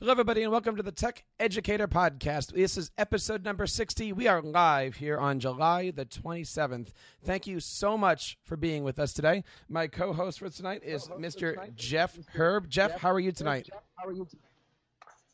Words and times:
Hello, 0.00 0.10
everybody, 0.10 0.42
and 0.42 0.50
welcome 0.50 0.76
to 0.76 0.82
the 0.82 0.90
Tech 0.90 1.24
Educator 1.38 1.86
Podcast. 1.86 2.52
This 2.52 2.76
is 2.76 2.90
episode 2.98 3.44
number 3.44 3.64
60. 3.66 4.12
We 4.12 4.26
are 4.26 4.42
live 4.42 4.96
here 4.96 5.16
on 5.16 5.38
July 5.38 5.92
the 5.92 6.04
27th. 6.04 6.88
Thank 7.24 7.46
you 7.46 7.60
so 7.60 7.96
much 7.96 8.36
for 8.42 8.56
being 8.56 8.82
with 8.82 8.98
us 8.98 9.12
today. 9.12 9.44
My 9.68 9.86
co 9.86 10.12
host 10.12 10.40
for 10.40 10.50
tonight 10.50 10.82
is 10.84 11.06
Mr. 11.08 11.74
Jeff 11.76 12.18
Herb. 12.34 12.68
Jeff, 12.68 12.98
how 12.98 13.12
are 13.12 13.20
you 13.20 13.30
tonight? 13.30 13.70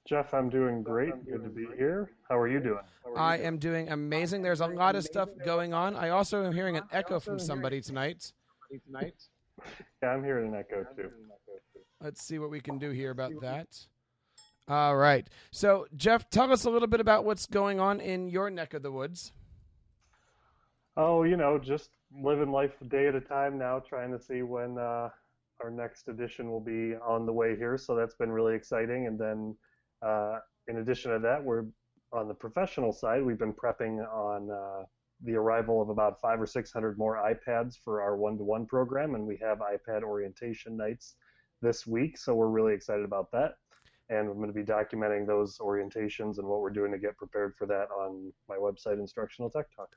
Jeff, 0.07 0.35
I'm 0.35 0.51
doing 0.51 0.83
great. 0.83 1.15
Good 1.25 1.43
to 1.43 1.49
be 1.49 1.67
here. 1.77 2.11
How 2.29 2.39
are 2.39 2.49
you 2.49 2.61
doing? 2.61 2.85
I 3.17 3.39
am 3.39 3.57
doing 3.59 3.89
amazing. 3.89 4.43
There's 4.43 4.61
a 4.61 4.67
lot 4.67 4.95
of 4.95 5.05
stuff 5.05 5.31
going 5.45 5.73
on. 5.73 5.97
I 5.97 6.11
also 6.11 6.45
am 6.45 6.53
hearing 6.53 6.77
an 6.77 6.85
echo 6.93 7.19
from 7.19 7.39
somebody 7.39 7.81
tonight. 7.81 8.33
tonight. 8.87 9.15
Yeah, 10.03 10.09
I'm 10.09 10.25
hearing 10.25 10.55
an 10.55 10.55
echo 10.55 10.87
too. 10.97 11.11
Let's 12.01 12.23
see 12.25 12.39
what 12.39 12.49
we 12.49 12.61
can 12.61 12.79
do 12.79 12.93
here 12.93 13.11
about 13.11 13.33
that. 13.43 13.67
All 14.71 14.97
right. 14.97 15.29
So, 15.51 15.89
Jeff, 15.97 16.31
tell 16.31 16.53
us 16.53 16.65
a 16.65 16.71
little 16.71 16.87
bit 16.87 17.01
about 17.01 17.25
what's 17.25 17.45
going 17.45 17.81
on 17.81 17.99
in 17.99 18.29
your 18.29 18.51
neck 18.51 18.73
of 18.73 18.85
the 18.85 18.93
woods. 18.93 19.33
Oh, 20.97 21.25
you 21.25 21.37
know, 21.37 21.59
just 21.59 21.91
living 22.17 22.53
life 22.53 22.71
a 22.81 22.85
day 22.85 23.09
at 23.09 23.17
a 23.17 23.21
time 23.21 23.59
now, 23.59 23.81
trying 23.81 24.13
to 24.13 24.23
see 24.23 24.43
when 24.43 24.79
uh, 24.79 25.09
our 25.61 25.73
next 25.73 26.07
edition 26.07 26.49
will 26.53 26.61
be 26.61 26.95
on 27.05 27.27
the 27.27 27.33
way 27.33 27.57
here. 27.57 27.77
So 27.77 27.97
that's 27.97 28.15
been 28.15 28.31
really 28.31 28.55
exciting. 28.55 29.09
And 29.09 29.19
then, 29.19 29.57
uh, 30.07 30.39
in 30.69 30.77
addition 30.77 31.11
to 31.11 31.19
that, 31.19 31.43
we're 31.43 31.65
on 32.13 32.29
the 32.29 32.35
professional 32.35 32.93
side. 32.93 33.25
We've 33.25 33.37
been 33.37 33.53
prepping 33.53 34.07
on 34.09 34.53
uh, 34.53 34.85
the 35.25 35.35
arrival 35.35 35.83
of 35.83 35.89
about 35.89 36.21
five 36.21 36.41
or 36.41 36.47
six 36.47 36.73
hundred 36.73 36.97
more 36.97 37.17
iPads 37.17 37.75
for 37.83 38.03
our 38.03 38.17
one-to-one 38.17 38.67
program, 38.67 39.17
and 39.17 39.27
we 39.27 39.37
have 39.43 39.59
iPad 39.59 40.05
orientation 40.05 40.77
nights 40.77 41.17
this 41.61 41.89
week. 41.89 42.17
So 42.17 42.37
we're 42.37 42.47
really 42.47 42.73
excited 42.73 43.05
about 43.05 43.33
that 43.33 43.55
and 44.11 44.29
I'm 44.29 44.37
going 44.37 44.49
to 44.49 44.53
be 44.53 44.65
documenting 44.65 45.27
those 45.27 45.59
orientations 45.59 46.39
and 46.39 46.47
what 46.47 46.61
we're 46.61 46.71
doing 46.71 46.91
to 46.93 46.99
get 46.99 47.17
prepared 47.17 47.55
for 47.57 47.67
that 47.67 47.89
on 47.97 48.33
my 48.49 48.57
website, 48.57 48.99
Instructional 48.99 49.49
Tech 49.49 49.67
Talk. 49.75 49.89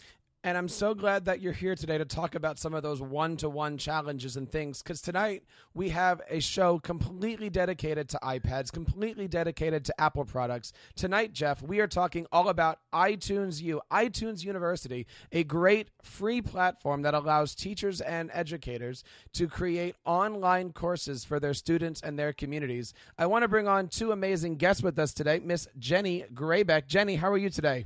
And 0.46 0.58
I'm 0.58 0.68
so 0.68 0.94
glad 0.94 1.24
that 1.24 1.40
you're 1.40 1.54
here 1.54 1.74
today 1.74 1.98
to 1.98 2.04
talk 2.04 2.36
about 2.36 2.60
some 2.60 2.74
of 2.74 2.84
those 2.84 3.02
one 3.02 3.38
to 3.38 3.48
one 3.48 3.78
challenges 3.78 4.36
and 4.36 4.52
things. 4.52 4.82
Because 4.82 5.02
tonight 5.02 5.44
we 5.74 5.88
have 5.90 6.22
a 6.30 6.42
show 6.42 6.80
completely 6.80 7.50
dedicated 7.50 8.10
to 8.10 8.20
iPads, 8.22 8.70
completely 8.70 9.30
dedicated 9.30 9.86
to 9.86 10.02
Apple 10.02 10.26
products. 10.26 10.74
Tonight, 10.98 11.32
Jeff, 11.32 11.62
we 11.62 11.80
are 11.80 11.88
talking 11.88 12.28
all 12.30 12.50
about 12.50 12.80
iTunes 12.94 13.62
U, 13.62 13.80
iTunes 13.90 14.44
University, 14.44 15.08
a 15.32 15.46
great 15.46 15.88
free 16.02 16.42
platform 16.42 17.04
that 17.04 17.14
allows 17.14 17.56
teachers 17.56 18.02
and 18.02 18.30
educators 18.34 19.06
to 19.32 19.48
create 19.48 19.96
online 20.04 20.74
courses 20.74 21.24
for 21.24 21.40
their 21.40 21.54
students 21.54 22.02
and 22.02 22.20
their 22.20 22.34
communities. 22.34 22.94
I 23.18 23.28
want 23.28 23.44
to 23.44 23.48
bring 23.48 23.70
on 23.70 23.88
two 23.88 24.12
amazing 24.12 24.58
guests 24.58 24.84
with 24.84 25.00
us 25.00 25.14
today 25.14 25.40
Miss 25.40 25.70
Jenny 25.80 26.26
Graybeck. 26.34 26.88
Jenny, 26.88 27.16
how 27.16 27.32
are 27.32 27.38
you 27.38 27.50
today? 27.50 27.86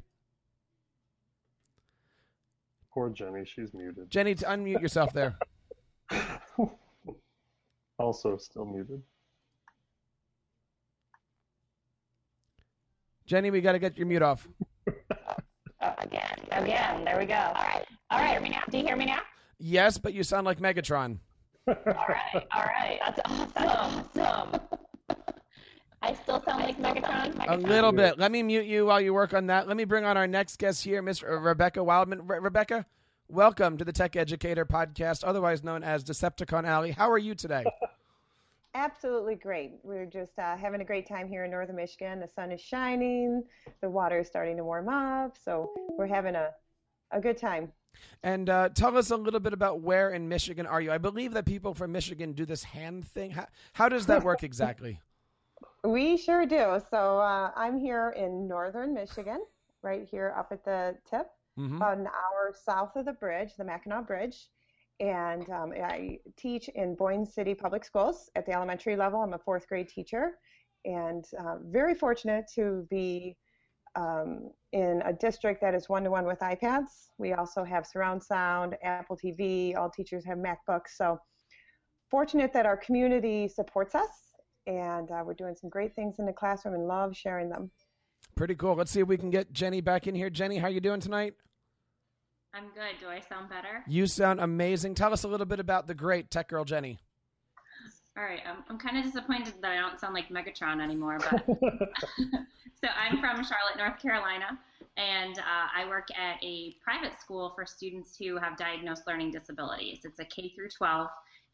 Poor 2.98 3.10
Jenny, 3.12 3.46
she's 3.46 3.76
muted. 3.76 4.10
Jenny, 4.10 4.34
to 4.34 4.46
unmute 4.46 4.82
yourself 4.82 5.14
there. 5.14 5.38
also 8.00 8.38
still 8.38 8.66
muted. 8.66 9.04
Jenny, 13.28 13.52
we 13.52 13.62
got 13.62 13.74
to 13.74 13.80
get 13.80 14.00
your 14.00 14.08
mute 14.08 14.24
off. 14.24 14.48
Oh, 14.90 14.96
again, 16.00 16.40
again. 16.50 17.06
There 17.06 17.20
we 17.20 17.28
go. 17.28 17.36
All 17.36 17.54
right, 17.54 17.86
all 18.10 18.18
right. 18.18 18.42
me 18.42 18.50
now. 18.50 18.64
Do 18.72 18.80
you 18.80 18.84
hear 18.84 18.96
me 18.96 19.06
now? 19.06 19.22
Yes, 19.60 20.00
but 20.00 20.16
you 20.16 20.24
sound 20.24 20.48
like 20.48 20.60
Megatron. 20.60 21.20
all 21.68 21.76
right, 21.86 22.48
all 22.52 22.64
right. 22.64 23.00
That's 23.06 23.20
awesome. 23.26 24.06
That's 24.16 24.18
awesome. 24.18 24.77
I 26.02 26.14
still 26.14 26.42
sound 26.44 26.64
like 26.64 26.78
Megatron. 26.80 27.34
Megatron. 27.34 27.54
A 27.54 27.58
little 27.58 27.92
bit. 27.92 28.20
Let 28.20 28.32
me 28.32 28.44
mute 28.44 28.66
you 28.66 28.86
while 28.86 29.02
you 29.02 29.14
work 29.14 29.34
on 29.34 29.48
that. 29.48 29.68
Let 29.68 29.78
me 29.78 29.84
bring 29.84 30.06
on 30.06 30.16
our 30.16 30.28
next 30.28 30.60
guest 30.60 30.84
here, 30.84 31.02
Miss 31.02 31.24
Rebecca 31.24 31.84
Wildman. 31.84 32.28
Re- 32.28 32.40
Rebecca, 32.40 32.86
welcome 33.28 33.78
to 33.78 33.86
the 33.86 33.92
Tech 33.92 34.16
Educator 34.16 34.66
Podcast, 34.66 35.24
otherwise 35.26 35.64
known 35.64 35.84
as 35.84 36.04
Decepticon 36.04 36.66
Alley. 36.66 36.92
How 36.92 37.10
are 37.12 37.18
you 37.18 37.34
today? 37.34 37.66
Absolutely 38.76 39.34
great. 39.34 39.72
We're 39.82 40.06
just 40.06 40.38
uh, 40.38 40.56
having 40.56 40.82
a 40.82 40.86
great 40.86 41.08
time 41.08 41.28
here 41.28 41.46
in 41.46 41.52
northern 41.52 41.76
Michigan. 41.76 42.20
The 42.20 42.28
sun 42.28 42.52
is 42.52 42.62
shining, 42.62 43.44
the 43.82 43.90
water 43.90 44.20
is 44.20 44.28
starting 44.28 44.56
to 44.58 44.64
warm 44.64 44.90
up, 44.90 45.36
so 45.44 45.72
we're 45.98 46.06
having 46.06 46.36
a, 46.36 46.50
a 47.12 47.20
good 47.20 47.38
time. 47.38 47.72
And 48.22 48.50
uh, 48.52 48.70
tell 48.70 48.96
us 48.96 49.10
a 49.10 49.18
little 49.18 49.40
bit 49.40 49.54
about 49.54 49.82
where 49.82 50.12
in 50.12 50.30
Michigan 50.30 50.68
are 50.68 50.80
you? 50.80 50.92
I 50.92 51.00
believe 51.00 51.34
that 51.34 51.46
people 51.46 51.74
from 51.74 51.92
Michigan 51.92 52.34
do 52.34 52.46
this 52.46 52.64
hand 52.64 53.08
thing. 53.08 53.32
How, 53.32 53.48
how 53.74 53.90
does 53.90 54.06
that 54.06 54.24
work 54.24 54.44
exactly? 54.44 55.00
We 55.88 56.18
sure 56.18 56.46
do. 56.46 56.82
So 56.90 57.20
uh, 57.20 57.52
I'm 57.56 57.78
here 57.80 58.10
in 58.18 58.46
northern 58.46 58.94
Michigan, 58.94 59.42
right 59.82 60.06
here 60.06 60.34
up 60.38 60.50
at 60.52 60.66
the 60.66 60.98
tip, 61.10 61.28
Mhm. 61.58 61.78
about 61.78 61.98
an 61.98 62.08
hour 62.08 62.54
south 62.54 62.98
of 62.98 63.06
the 63.06 63.14
bridge, 63.14 63.56
the 63.56 63.64
Mackinac 63.64 64.06
Bridge. 64.06 64.50
And 65.00 65.50
um, 65.50 65.72
I 65.72 66.20
teach 66.36 66.68
in 66.68 66.96
Boyne 66.96 67.26
City 67.26 67.56
Public 67.56 67.86
Schools 67.86 68.30
at 68.36 68.46
the 68.46 68.52
elementary 68.52 68.98
level. 68.98 69.22
I'm 69.22 69.34
a 69.34 69.40
fourth 69.40 69.66
grade 69.70 69.88
teacher, 69.88 70.38
and 70.84 71.24
uh, 71.40 71.60
very 71.62 71.96
fortunate 71.96 72.46
to 72.56 72.86
be 72.90 73.38
um, 73.96 74.52
in 74.74 75.02
a 75.06 75.14
district 75.14 75.62
that 75.62 75.74
is 75.74 75.88
one 75.88 76.04
to 76.04 76.12
one 76.12 76.26
with 76.26 76.40
iPads. 76.40 77.12
We 77.18 77.32
also 77.32 77.64
have 77.64 77.88
surround 77.88 78.22
sound, 78.22 78.78
Apple 78.84 79.16
TV. 79.18 79.74
All 79.78 79.90
teachers 79.90 80.26
have 80.26 80.38
MacBooks. 80.38 80.90
So 80.98 81.18
fortunate 82.12 82.52
that 82.54 82.66
our 82.66 82.78
community 82.78 83.48
supports 83.48 83.96
us 83.96 84.27
and 84.68 85.10
uh, 85.10 85.24
we're 85.26 85.34
doing 85.34 85.56
some 85.56 85.70
great 85.70 85.96
things 85.96 86.20
in 86.20 86.26
the 86.26 86.34
classroom 86.34 86.76
and 86.76 86.88
love 86.88 87.16
sharing 87.16 87.50
them. 87.50 87.72
Pretty 88.36 88.56
cool. 88.56 88.76
Let's 88.76 88.92
see 88.92 89.00
if 89.00 89.08
we 89.08 89.18
can 89.18 89.32
get 89.32 89.52
Jenny 89.52 89.82
back 89.82 90.06
in 90.06 90.14
here. 90.14 90.30
Jenny, 90.30 90.58
how 90.58 90.68
are 90.68 90.72
you 90.72 90.82
doing 90.82 91.00
tonight? 91.00 91.34
I'm 92.54 92.66
good. 92.66 93.00
Do 93.00 93.08
I 93.08 93.20
sound 93.20 93.50
better? 93.50 93.84
You 93.88 94.08
sound 94.08 94.40
amazing. 94.40 94.96
Tell 94.96 95.14
us 95.14 95.24
a 95.24 95.28
little 95.28 95.46
bit 95.46 95.60
about 95.60 95.88
the 95.88 95.94
great 95.94 96.30
tech 96.30 96.50
girl 96.50 96.66
Jenny. 96.66 97.00
All 98.18 98.24
right. 98.24 98.42
I'm, 98.48 98.64
I'm 98.70 98.80
kind 98.80 98.98
of 98.98 99.04
disappointed 99.04 99.54
that 99.62 99.72
I 99.72 99.76
don't 99.76 100.00
sound 100.00 100.14
like 100.14 100.30
Megatron 100.30 100.82
anymore. 100.82 101.20
But 101.20 101.46
so 102.84 102.88
I'm 103.00 103.20
from 103.20 103.44
Charlotte, 103.44 103.78
North 103.78 104.02
Carolina, 104.02 104.58
and 104.98 105.38
uh, 105.38 105.68
I 105.76 105.88
work 105.88 106.08
at 106.18 106.44
a 106.44 106.76
private 106.84 107.20
school 107.20 107.54
for 107.56 107.66
students 107.66 108.18
who 108.18 108.38
have 108.38 108.58
diagnosed 108.58 109.04
learning 109.06 109.32
disabilities. 109.32 110.00
It's 110.04 110.20
a 110.20 110.26
K 110.26 110.52
through 110.56 110.70
12, 110.70 111.08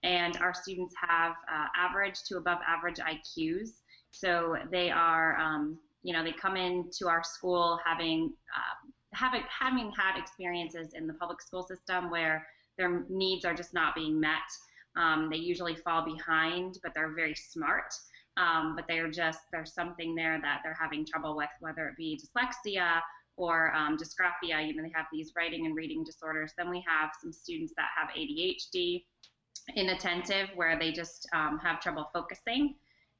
and 0.03 0.38
our 0.38 0.53
students 0.53 0.94
have 1.09 1.31
uh, 1.52 1.68
average 1.78 2.24
to 2.28 2.38
above 2.38 2.59
average 2.68 2.97
IQs. 2.97 3.69
So 4.12 4.58
they 4.72 4.91
are, 4.91 5.38
um, 5.38 5.78
you 6.03 6.14
know, 6.14 6.24
they 6.24 6.34
come 6.34 6.56
into 6.56 7.08
our 7.08 7.24
school 7.24 7.80
having 7.86 8.34
uh, 8.56 8.90
having 9.13 9.44
having 9.47 9.92
had 9.92 10.19
experiences 10.19 10.94
in 10.94 11.08
the 11.08 11.13
public 11.13 11.42
school 11.42 11.63
system 11.63 12.09
where 12.09 12.46
their 12.78 13.06
needs 13.09 13.46
are 13.46 13.53
just 13.53 13.74
not 13.74 13.96
being 13.96 14.19
met. 14.19 14.38
Um, 14.96 15.30
they 15.31 15.38
usually 15.38 15.75
fall 15.75 16.06
behind, 16.06 16.78
but 16.84 16.94
they're 16.94 17.13
very 17.13 17.36
smart. 17.36 17.94
Um, 18.36 18.75
but 18.75 18.86
they're 18.88 19.12
just 19.12 19.40
there's 19.52 19.74
something 19.74 20.16
there 20.16 20.40
that 20.42 20.62
they're 20.63 20.78
having 20.80 21.06
trouble 21.06 21.36
with, 21.36 21.50
whether 21.59 21.88
it 21.88 21.96
be 21.97 22.19
dyslexia 22.19 23.00
or 23.38 23.74
um, 23.75 23.97
dysgraphia. 23.97 24.68
You 24.68 24.75
know, 24.75 24.84
they 24.84 24.92
have 24.96 25.06
these 25.12 25.31
writing 25.36 25.66
and 25.66 25.75
reading 25.75 26.03
disorders. 26.03 26.52
Then 26.58 26.69
we 26.69 26.84
have 26.88 27.12
some 27.22 27.31
students 27.31 27.74
that 27.78 27.88
have 27.96 28.09
ADHD, 28.09 29.03
inattentive, 29.75 30.50
where 30.56 30.78
they 30.78 30.91
just 30.91 31.28
um, 31.34 31.59
have 31.59 31.80
trouble 31.80 32.09
focusing. 32.14 32.75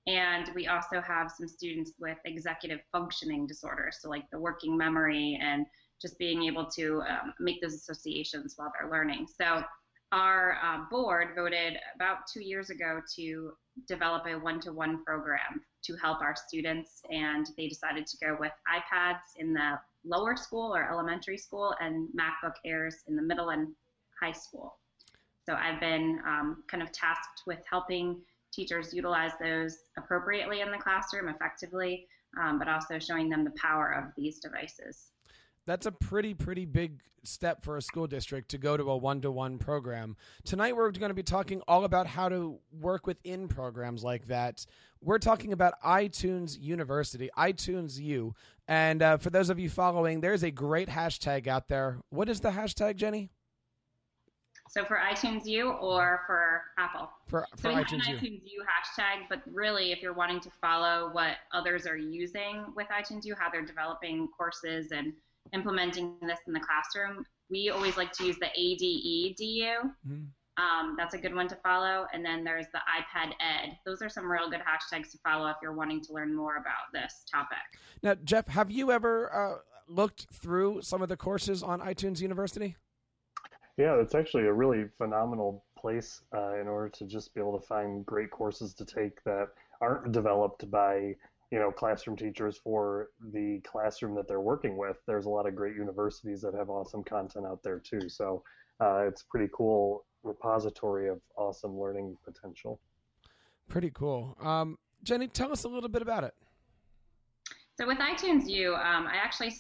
And 0.06 0.50
we 0.54 0.68
also 0.68 1.00
have 1.00 1.32
some 1.32 1.48
students 1.48 1.94
with 1.98 2.18
executive 2.26 2.80
functioning 2.92 3.48
disorders, 3.48 4.00
so 4.02 4.10
like 4.10 4.30
the 4.32 4.40
working 4.40 4.78
memory 4.78 5.40
and 5.42 5.66
just 6.02 6.18
being 6.18 6.44
able 6.44 6.66
to 6.66 7.02
um, 7.04 7.34
make 7.40 7.62
those 7.62 7.74
associations 7.74 8.56
while 8.58 8.72
they're 8.78 8.92
learning. 8.92 9.28
So 9.42 9.64
our 10.12 10.58
uh, 10.62 10.80
board 10.92 11.30
voted 11.36 11.78
about 11.96 12.18
two 12.32 12.42
years 12.42 12.70
ago 12.70 13.02
to 13.16 13.54
develop 13.88 14.26
a 14.28 14.36
one-to-one 14.36 15.04
program 15.04 15.62
to 15.86 15.96
help 15.96 16.22
our 16.22 16.36
students, 16.36 17.02
and 17.10 17.48
they 17.58 17.68
decided 17.68 18.06
to 18.08 18.18
go 18.18 18.38
with 18.40 18.52
iPads 18.70 19.22
in 19.38 19.54
the 19.54 19.80
lower 20.06 20.36
school 20.36 20.76
or 20.76 20.92
elementary 20.92 21.38
school 21.38 21.74
and 21.80 22.10
MacBook 22.10 22.54
Airs 22.66 22.98
in 23.08 23.16
the 23.16 23.22
middle 23.22 23.50
and 23.50 23.70
high 24.22 24.34
school. 24.34 24.78
So 25.46 25.56
I've 25.56 25.80
been 25.80 26.20
um, 26.26 26.64
kind 26.68 26.82
of 26.82 26.92
tasked 26.92 27.44
with 27.46 27.60
helping 27.70 28.22
teachers 28.54 28.94
utilize 28.94 29.32
those 29.42 29.78
appropriately 29.98 30.62
in 30.62 30.72
the 30.72 30.78
classroom 30.78 31.28
effectively, 31.28 32.08
um, 32.42 32.60
but 32.60 32.68
also 32.68 33.00
showing 33.00 33.30
them 33.30 33.44
the 33.44 33.52
power 33.52 33.92
of 33.92 34.14
these 34.16 34.40
devices. 34.40 35.10
That's 35.66 35.86
a 35.86 35.92
pretty, 35.92 36.34
pretty 36.34 36.66
big 36.66 37.02
step 37.24 37.64
for 37.64 37.78
a 37.78 37.82
school 37.82 38.06
district 38.06 38.50
to 38.50 38.58
go 38.58 38.76
to 38.76 38.84
a 38.92 38.98
one 38.98 39.22
to 39.22 39.32
one 39.32 39.58
program. 39.58 40.18
Tonight, 40.44 40.76
we're 40.76 40.92
going 40.92 41.10
to 41.10 41.16
be 41.16 41.24
talking 41.24 41.62
all 41.68 41.86
about 41.86 42.06
how 42.06 42.28
to 42.28 42.60
work 42.82 43.08
within 43.08 43.48
programs 43.48 44.04
like 44.04 44.28
that. 44.28 44.66
We're 45.02 45.20
talking 45.20 45.54
about 45.54 45.82
iTunes 45.82 46.60
University, 46.60 47.30
iTunes 47.38 47.98
U. 48.00 48.36
And 48.68 49.02
uh, 49.02 49.18
for 49.18 49.30
those 49.30 49.50
of 49.50 49.58
you 49.60 49.70
following, 49.70 50.22
there's 50.22 50.44
a 50.44 50.52
great 50.52 50.90
hashtag 50.90 51.48
out 51.48 51.70
there. 51.70 52.00
What 52.10 52.30
is 52.30 52.42
the 52.42 52.50
hashtag, 52.50 52.98
Jenny? 52.98 53.30
So 54.74 54.84
for 54.84 54.98
iTunes 54.98 55.46
U 55.46 55.70
or 55.70 56.22
for 56.26 56.64
Apple? 56.80 57.08
For, 57.28 57.46
for 57.58 57.62
so 57.62 57.70
we 57.70 57.76
iTunes 57.76 58.06
have 58.06 58.18
an 58.18 58.26
U. 58.26 58.32
iTunes 58.32 58.42
U 58.46 58.64
hashtag, 58.64 59.28
but 59.30 59.44
really, 59.46 59.92
if 59.92 60.02
you're 60.02 60.16
wanting 60.16 60.40
to 60.40 60.50
follow 60.50 61.12
what 61.12 61.36
others 61.54 61.86
are 61.86 61.96
using 61.96 62.66
with 62.76 62.88
iTunes 62.88 63.24
U, 63.26 63.36
how 63.38 63.52
they're 63.52 63.64
developing 63.64 64.28
courses 64.36 64.92
and 64.92 65.14
implementing 65.54 66.16
this 66.24 66.40
in 66.48 66.54
the 66.54 66.60
classroom, 66.60 67.24
we 67.52 67.70
always 67.70 67.98
like 67.98 68.12
to 68.14 68.26
use 68.26 68.38
the 68.40 68.48
ADEDU. 68.48 69.94
Mhm. 70.08 70.28
Um, 70.58 70.96
that's 70.98 71.14
a 71.14 71.20
good 71.20 71.36
one 71.36 71.48
to 71.50 71.56
follow. 71.58 72.08
And 72.12 72.26
then 72.26 72.44
there's 72.44 72.66
the 72.74 72.80
iPad 72.80 73.34
Ed. 73.40 73.78
Those 73.86 74.02
are 74.02 74.10
some 74.10 74.32
real 74.32 74.50
good 74.50 74.62
hashtags 74.62 75.12
to 75.12 75.20
follow 75.20 75.50
if 75.50 75.58
you're 75.62 75.74
wanting 75.74 76.02
to 76.02 76.14
learn 76.14 76.36
more 76.36 76.56
about 76.58 76.92
this 76.92 77.24
topic. 77.32 77.58
Now, 78.02 78.16
Jeff, 78.16 78.48
have 78.48 78.72
you 78.72 78.92
ever 78.92 79.32
uh, 79.32 79.58
looked 79.88 80.26
through 80.34 80.82
some 80.82 81.04
of 81.04 81.10
the 81.10 81.18
courses 81.18 81.62
on 81.62 81.80
iTunes 81.80 82.22
University? 82.22 82.76
Yeah, 83.78 83.96
it's 84.00 84.14
actually 84.14 84.44
a 84.44 84.54
really 84.54 84.86
phenomenal 84.98 85.64
place 85.78 86.22
uh, 86.34 86.60
in 86.60 86.68
order 86.68 86.90
to 86.90 87.06
just 87.06 87.34
be 87.34 87.42
able 87.42 87.60
to 87.60 87.66
find 87.66 88.06
great 88.06 88.30
courses 88.30 88.74
to 88.76 88.86
take 88.86 89.24
that 89.24 89.50
aren't 89.82 90.12
developed 90.12 90.70
by 90.70 91.16
you 91.52 91.60
know 91.60 91.72
classroom 91.72 92.16
teachers 92.16 92.60
for 92.64 93.10
the 93.32 93.62
classroom 93.64 94.16
that 94.16 94.28
they're 94.28 94.42
working 94.42 94.78
with. 94.78 94.98
There's 95.08 95.26
a 95.26 95.30
lot 95.30 95.48
of 95.48 95.56
great 95.56 95.76
universities 95.76 96.42
that 96.42 96.54
have 96.54 96.70
awesome 96.70 97.04
content 97.04 97.46
out 97.46 97.62
there 97.64 97.80
too. 97.80 98.10
So 98.10 98.44
uh, 98.80 99.06
it's 99.08 99.22
a 99.22 99.26
pretty 99.26 99.52
cool 99.54 100.06
repository 100.24 101.10
of 101.10 101.20
awesome 101.36 101.80
learning 101.80 102.18
potential. 102.24 102.80
Pretty 103.70 103.92
cool. 103.92 104.38
Um, 104.42 104.78
Jenny, 105.04 105.28
tell 105.28 105.52
us 105.52 105.64
a 105.64 105.68
little 105.68 105.90
bit 105.90 106.02
about 106.02 106.24
it. 106.24 106.34
So 107.80 107.88
with 107.88 107.98
iTunes 107.98 108.48
U, 108.48 108.76
um, 108.76 109.08
I 109.08 109.16
actually 109.16 109.54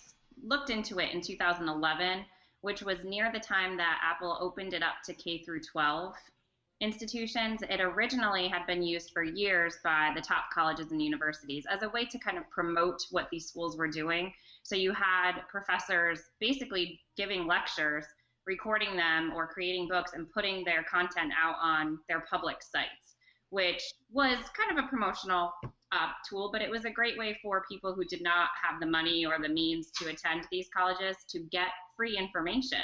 looked 0.44 0.70
into 0.70 1.00
it 1.00 1.14
in 1.14 1.22
2011, 1.22 2.26
which 2.64 2.82
was 2.82 3.04
near 3.04 3.30
the 3.30 3.40
time 3.40 3.76
that 3.76 4.00
Apple 4.02 4.38
opened 4.40 4.74
it 4.74 4.82
up 4.82 4.96
to 5.04 5.14
K 5.14 5.44
through 5.44 5.60
12 5.60 6.16
institutions. 6.80 7.62
It 7.70 7.82
originally 7.82 8.48
had 8.48 8.66
been 8.66 8.82
used 8.82 9.12
for 9.12 9.22
years 9.22 9.76
by 9.84 10.14
the 10.16 10.22
top 10.22 10.46
colleges 10.54 10.90
and 10.92 11.02
universities 11.02 11.66
as 11.70 11.84
a 11.84 11.90
way 11.90 12.06
to 12.06 12.18
kind 12.18 12.38
of 12.38 12.50
promote 12.50 13.02
what 13.12 13.28
these 13.32 13.48
schools 13.48 13.78
were 13.78 13.90
doing. 13.90 14.34
So 14.64 14.78
you 14.78 14.94
had 14.94 15.42
professors 15.50 16.22
basically 16.40 17.02
giving 17.18 17.48
lectures, 17.48 18.06
recording 18.46 18.96
them 18.96 19.34
or 19.36 19.46
creating 19.46 19.90
books 19.90 20.14
and 20.14 20.32
putting 20.32 20.64
their 20.64 20.84
content 20.84 21.34
out 21.38 21.56
on 21.62 22.00
their 22.08 22.22
public 22.32 22.64
sites, 22.64 23.18
which 23.50 23.84
was 24.10 24.38
kind 24.58 24.78
of 24.78 24.86
a 24.86 24.88
promotional 24.88 25.52
uh, 25.94 26.10
tool, 26.28 26.50
but 26.52 26.62
it 26.62 26.70
was 26.70 26.86
a 26.86 26.90
great 26.90 27.18
way 27.18 27.38
for 27.42 27.64
people 27.70 27.94
who 27.94 28.04
did 28.06 28.22
not 28.22 28.50
have 28.62 28.80
the 28.80 28.86
money 28.86 29.26
or 29.26 29.38
the 29.42 29.50
means 29.50 29.92
to 30.00 30.10
attend 30.10 30.48
these 30.52 30.68
colleges 30.76 31.16
to 31.30 31.40
get 31.52 31.68
free 31.96 32.18
information. 32.18 32.80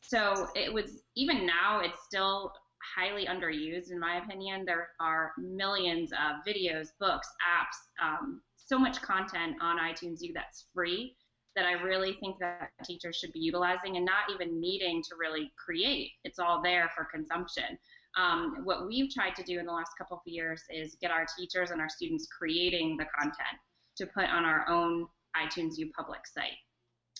So 0.00 0.48
it 0.54 0.72
was, 0.72 1.02
even 1.16 1.46
now, 1.46 1.80
it's 1.80 2.04
still 2.04 2.52
highly 2.96 3.26
underused, 3.26 3.90
in 3.90 3.98
my 3.98 4.18
opinion. 4.22 4.64
There 4.64 4.88
are 5.00 5.32
millions 5.38 6.12
of 6.12 6.44
videos, 6.46 6.88
books, 7.00 7.28
apps, 7.42 8.06
um, 8.06 8.42
so 8.56 8.78
much 8.78 9.00
content 9.02 9.56
on 9.60 9.78
iTunes 9.78 10.20
U 10.20 10.32
that's 10.34 10.66
free 10.74 11.16
that 11.56 11.64
I 11.64 11.72
really 11.72 12.16
think 12.20 12.38
that 12.40 12.70
teachers 12.84 13.16
should 13.16 13.32
be 13.32 13.38
utilizing 13.38 13.96
and 13.96 14.04
not 14.04 14.30
even 14.32 14.60
needing 14.60 15.02
to 15.02 15.16
really 15.18 15.52
create. 15.62 16.10
It's 16.24 16.38
all 16.38 16.60
there 16.62 16.90
for 16.94 17.04
consumption. 17.04 17.78
Um, 18.16 18.60
what 18.64 18.86
we've 18.86 19.12
tried 19.12 19.34
to 19.36 19.42
do 19.42 19.58
in 19.58 19.66
the 19.66 19.72
last 19.72 19.92
couple 19.98 20.16
of 20.16 20.22
years 20.24 20.62
is 20.70 20.96
get 21.00 21.10
our 21.10 21.26
teachers 21.36 21.70
and 21.70 21.80
our 21.80 21.88
students 21.88 22.26
creating 22.26 22.96
the 22.96 23.06
content 23.18 23.58
to 23.96 24.06
put 24.06 24.24
on 24.24 24.44
our 24.44 24.68
own 24.68 25.06
iTunes 25.36 25.76
U 25.78 25.90
public 25.96 26.26
site. 26.26 26.58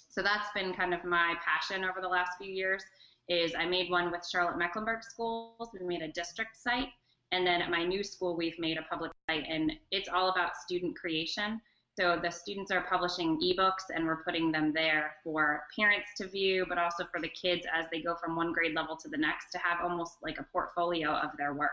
So 0.08 0.22
that's 0.22 0.48
been 0.54 0.72
kind 0.74 0.94
of 0.94 1.04
my 1.04 1.34
passion 1.44 1.84
over 1.84 2.00
the 2.00 2.08
last 2.08 2.32
few 2.38 2.50
years 2.50 2.84
is 3.28 3.54
I 3.58 3.66
made 3.66 3.90
one 3.90 4.12
with 4.12 4.26
Charlotte 4.30 4.58
Mecklenburg 4.58 5.02
schools. 5.02 5.70
We 5.72 5.84
made 5.86 6.02
a 6.02 6.12
district 6.12 6.56
site. 6.56 6.88
And 7.32 7.44
then 7.44 7.62
at 7.62 7.70
my 7.70 7.84
new 7.84 8.04
school, 8.04 8.36
we've 8.36 8.58
made 8.58 8.78
a 8.78 8.82
public 8.82 9.10
site 9.28 9.44
and 9.48 9.72
it's 9.90 10.08
all 10.08 10.28
about 10.30 10.56
student 10.56 10.96
creation. 10.96 11.60
So 11.96 12.18
the 12.20 12.30
students 12.30 12.72
are 12.72 12.80
publishing 12.82 13.40
ebooks 13.40 13.84
and 13.94 14.04
we're 14.04 14.24
putting 14.24 14.50
them 14.50 14.72
there 14.72 15.12
for 15.22 15.62
parents 15.76 16.08
to 16.16 16.28
view, 16.28 16.66
but 16.68 16.76
also 16.76 17.04
for 17.12 17.20
the 17.20 17.28
kids 17.28 17.64
as 17.72 17.86
they 17.92 18.00
go 18.00 18.16
from 18.16 18.34
one 18.34 18.52
grade 18.52 18.74
level 18.74 18.96
to 18.96 19.08
the 19.08 19.16
next 19.16 19.52
to 19.52 19.58
have 19.58 19.78
almost 19.80 20.16
like 20.20 20.38
a 20.38 20.46
portfolio 20.52 21.10
of 21.10 21.30
their 21.38 21.54
work. 21.54 21.70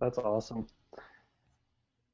That's 0.00 0.18
awesome. 0.18 0.66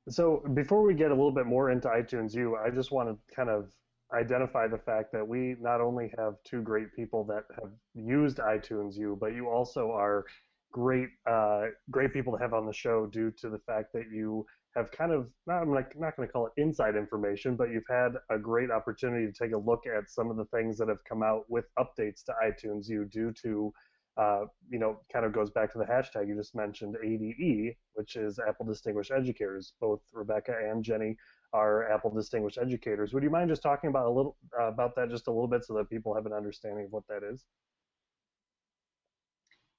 So 0.09 0.43
before 0.53 0.83
we 0.83 0.95
get 0.95 1.11
a 1.11 1.15
little 1.15 1.33
bit 1.33 1.47
more 1.47 1.71
into 1.71 1.89
iTunes 1.89 2.35
U, 2.35 2.57
I 2.57 2.69
just 2.71 2.91
want 2.93 3.09
to 3.09 3.35
kind 3.35 3.49
of 3.49 3.69
identify 4.13 4.69
the 4.69 4.79
fact 4.79 5.11
that 5.13 5.27
we 5.27 5.57
not 5.59 5.81
only 5.81 6.13
have 6.19 6.35
two 6.45 6.61
great 6.61 6.95
people 6.95 7.25
that 7.25 7.45
have 7.61 7.71
used 7.95 8.39
iTunes 8.39 8.97
U, 8.99 9.17
but 9.19 9.33
you 9.33 9.49
also 9.49 9.91
are 9.91 10.27
great, 10.71 11.09
uh, 11.27 11.67
great 11.91 12.13
people 12.13 12.37
to 12.37 12.39
have 12.39 12.53
on 12.53 12.67
the 12.67 12.73
show 12.73 13.07
due 13.07 13.31
to 13.31 13.49
the 13.49 13.59
fact 13.61 13.93
that 13.95 14.11
you 14.13 14.45
have 14.75 14.91
kind 14.91 15.13
of 15.13 15.29
not 15.47 15.63
I'm 15.63 15.71
like 15.71 15.99
not 15.99 16.17
going 16.17 16.29
to 16.29 16.33
call 16.33 16.47
it 16.47 16.53
inside 16.61 16.97
information, 16.97 17.57
but 17.57 17.71
you've 17.71 17.85
had 17.89 18.13
a 18.31 18.39
great 18.39 18.71
opportunity 18.71 19.27
to 19.27 19.33
take 19.33 19.53
a 19.53 19.59
look 19.59 19.87
at 19.87 20.11
some 20.11 20.31
of 20.31 20.37
the 20.37 20.47
things 20.47 20.79
that 20.79 20.89
have 20.89 21.05
come 21.05 21.23
out 21.23 21.45
with 21.49 21.67
updates 21.79 22.25
to 22.25 22.35
iTunes 22.45 22.89
U 22.89 23.05
due 23.05 23.33
to 23.43 23.73
uh, 24.17 24.45
you 24.69 24.79
know, 24.79 25.01
kind 25.11 25.25
of 25.25 25.33
goes 25.33 25.51
back 25.51 25.73
to 25.73 25.79
the 25.79 25.85
hashtag 25.85 26.29
you 26.29 26.37
just 26.37 26.55
mentioned, 26.55 26.97
ADE, 27.03 27.75
which 27.95 28.17
is 28.17 28.39
Apple 28.47 28.67
Distinguished 28.67 29.11
Educators. 29.11 29.73
Both 29.81 30.01
Rebecca 30.13 30.55
and 30.69 30.85
Jenny 30.85 31.17
are 31.55 31.91
Apple 31.91 32.11
Distinguished 32.11 32.59
Educators. 32.61 33.15
Would 33.15 33.23
you 33.23 33.31
mind 33.31 33.49
just 33.49 33.63
talking 33.63 33.89
about 33.89 34.07
a 34.07 34.11
little 34.11 34.37
uh, 34.61 34.65
about 34.65 34.95
that 34.97 35.09
just 35.09 35.29
a 35.29 35.31
little 35.31 35.49
bit 35.49 35.65
so 35.65 35.75
that 35.75 35.89
people 35.89 36.15
have 36.15 36.27
an 36.27 36.33
understanding 36.33 36.87
of 36.87 36.93
what 36.93 37.07
that 37.09 37.23
is? 37.23 37.45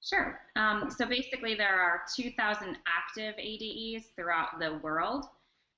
Sure. 0.04 0.38
Um, 0.56 0.90
so 0.90 1.06
basically, 1.06 1.54
there 1.54 1.80
are 1.80 2.02
2,000 2.14 2.76
active 2.86 3.34
ADEs 3.38 4.08
throughout 4.14 4.58
the 4.60 4.78
world, 4.82 5.24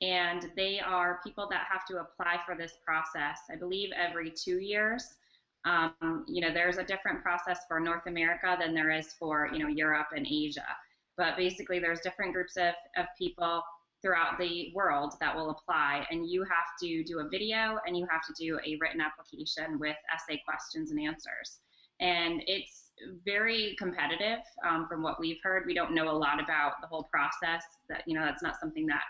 and 0.03 0.51
they 0.57 0.81
are 0.81 1.21
people 1.25 1.49
that 1.51 1.67
have 1.71 1.87
to 1.87 2.01
apply 2.01 2.41
for 2.45 2.57
this 2.57 2.73
process, 2.85 3.39
I 3.51 3.55
believe, 3.55 3.91
every 3.97 4.33
two 4.33 4.59
years. 4.59 5.05
Um, 5.65 6.25
you 6.27 6.41
know, 6.41 6.53
there's 6.53 6.79
a 6.79 6.85
different 6.85 7.23
process 7.23 7.61
for 7.69 7.79
North 7.79 8.07
America 8.07 8.57
than 8.59 8.75
there 8.75 8.91
is 8.91 9.15
for, 9.19 9.49
you 9.53 9.61
know, 9.61 9.69
Europe 9.69 10.09
and 10.15 10.27
Asia. 10.29 10.67
But 11.17 11.37
basically, 11.37 11.79
there's 11.79 12.01
different 12.01 12.33
groups 12.33 12.57
of, 12.57 12.75
of 12.97 13.07
people 13.17 13.63
throughout 14.03 14.39
the 14.39 14.73
world 14.75 15.15
that 15.21 15.35
will 15.35 15.51
apply, 15.51 16.05
and 16.11 16.29
you 16.29 16.43
have 16.43 16.67
to 16.83 17.05
do 17.05 17.21
a 17.21 17.29
video 17.29 17.79
and 17.87 17.97
you 17.97 18.07
have 18.11 18.23
to 18.27 18.33
do 18.39 18.59
a 18.67 18.77
written 18.81 19.01
application 19.01 19.79
with 19.79 19.97
essay 20.13 20.41
questions 20.47 20.91
and 20.91 21.01
answers. 21.01 21.61
And 22.01 22.43
it's 22.47 22.86
very 23.25 23.77
competitive 23.79 24.41
um, 24.69 24.87
from 24.89 25.03
what 25.03 25.21
we've 25.21 25.39
heard. 25.43 25.65
We 25.67 25.75
don't 25.75 25.95
know 25.95 26.11
a 26.11 26.17
lot 26.17 26.43
about 26.43 26.81
the 26.81 26.87
whole 26.87 27.09
process. 27.13 27.63
That 27.89 28.03
you 28.07 28.15
know, 28.15 28.25
that's 28.25 28.43
not 28.43 28.59
something 28.61 28.87
that 28.87 29.03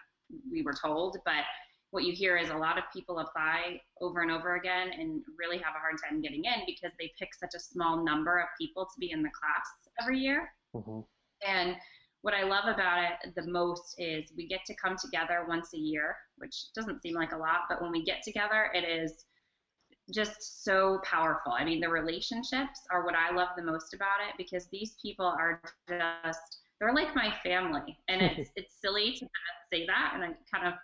we 0.50 0.62
were 0.62 0.74
told, 0.74 1.18
but 1.24 1.44
what 1.90 2.04
you 2.04 2.12
hear 2.12 2.36
is 2.36 2.50
a 2.50 2.56
lot 2.56 2.78
of 2.78 2.84
people 2.92 3.20
apply 3.20 3.80
over 4.00 4.20
and 4.20 4.30
over 4.30 4.56
again 4.56 4.90
and 4.98 5.22
really 5.38 5.56
have 5.56 5.74
a 5.76 5.78
hard 5.78 5.96
time 6.02 6.20
getting 6.20 6.44
in 6.44 6.62
because 6.66 6.92
they 6.98 7.12
pick 7.18 7.30
such 7.34 7.54
a 7.54 7.60
small 7.60 8.04
number 8.04 8.38
of 8.38 8.48
people 8.60 8.84
to 8.84 8.98
be 8.98 9.12
in 9.12 9.22
the 9.22 9.30
class 9.30 9.66
every 10.02 10.18
year. 10.18 10.50
Mm-hmm. 10.74 11.00
And 11.46 11.76
what 12.22 12.34
I 12.34 12.42
love 12.42 12.64
about 12.66 13.04
it 13.04 13.34
the 13.36 13.46
most 13.50 13.94
is 13.98 14.32
we 14.36 14.48
get 14.48 14.64
to 14.66 14.74
come 14.74 14.96
together 15.00 15.44
once 15.48 15.74
a 15.74 15.78
year, 15.78 16.16
which 16.38 16.72
doesn't 16.74 17.02
seem 17.02 17.14
like 17.14 17.32
a 17.32 17.36
lot, 17.36 17.60
but 17.68 17.80
when 17.80 17.92
we 17.92 18.04
get 18.04 18.22
together, 18.24 18.68
it 18.74 18.84
is 18.84 19.24
just 20.12 20.64
so 20.64 21.00
powerful. 21.04 21.52
I 21.52 21.64
mean, 21.64 21.80
the 21.80 21.88
relationships 21.88 22.80
are 22.90 23.04
what 23.04 23.14
I 23.14 23.34
love 23.34 23.48
the 23.56 23.62
most 23.62 23.94
about 23.94 24.20
it 24.28 24.34
because 24.38 24.66
these 24.70 24.96
people 25.02 25.26
are 25.26 25.60
just 25.88 26.58
they're 26.78 26.94
like 26.94 27.14
my 27.14 27.32
family, 27.42 27.98
and 28.08 28.22
it's 28.22 28.50
it's 28.56 28.74
silly 28.80 29.12
to 29.12 29.20
kind 29.20 29.30
of 29.30 29.72
say 29.72 29.86
that, 29.86 30.12
and 30.14 30.22
I 30.24 30.28
kind 30.54 30.66
of 30.66 30.74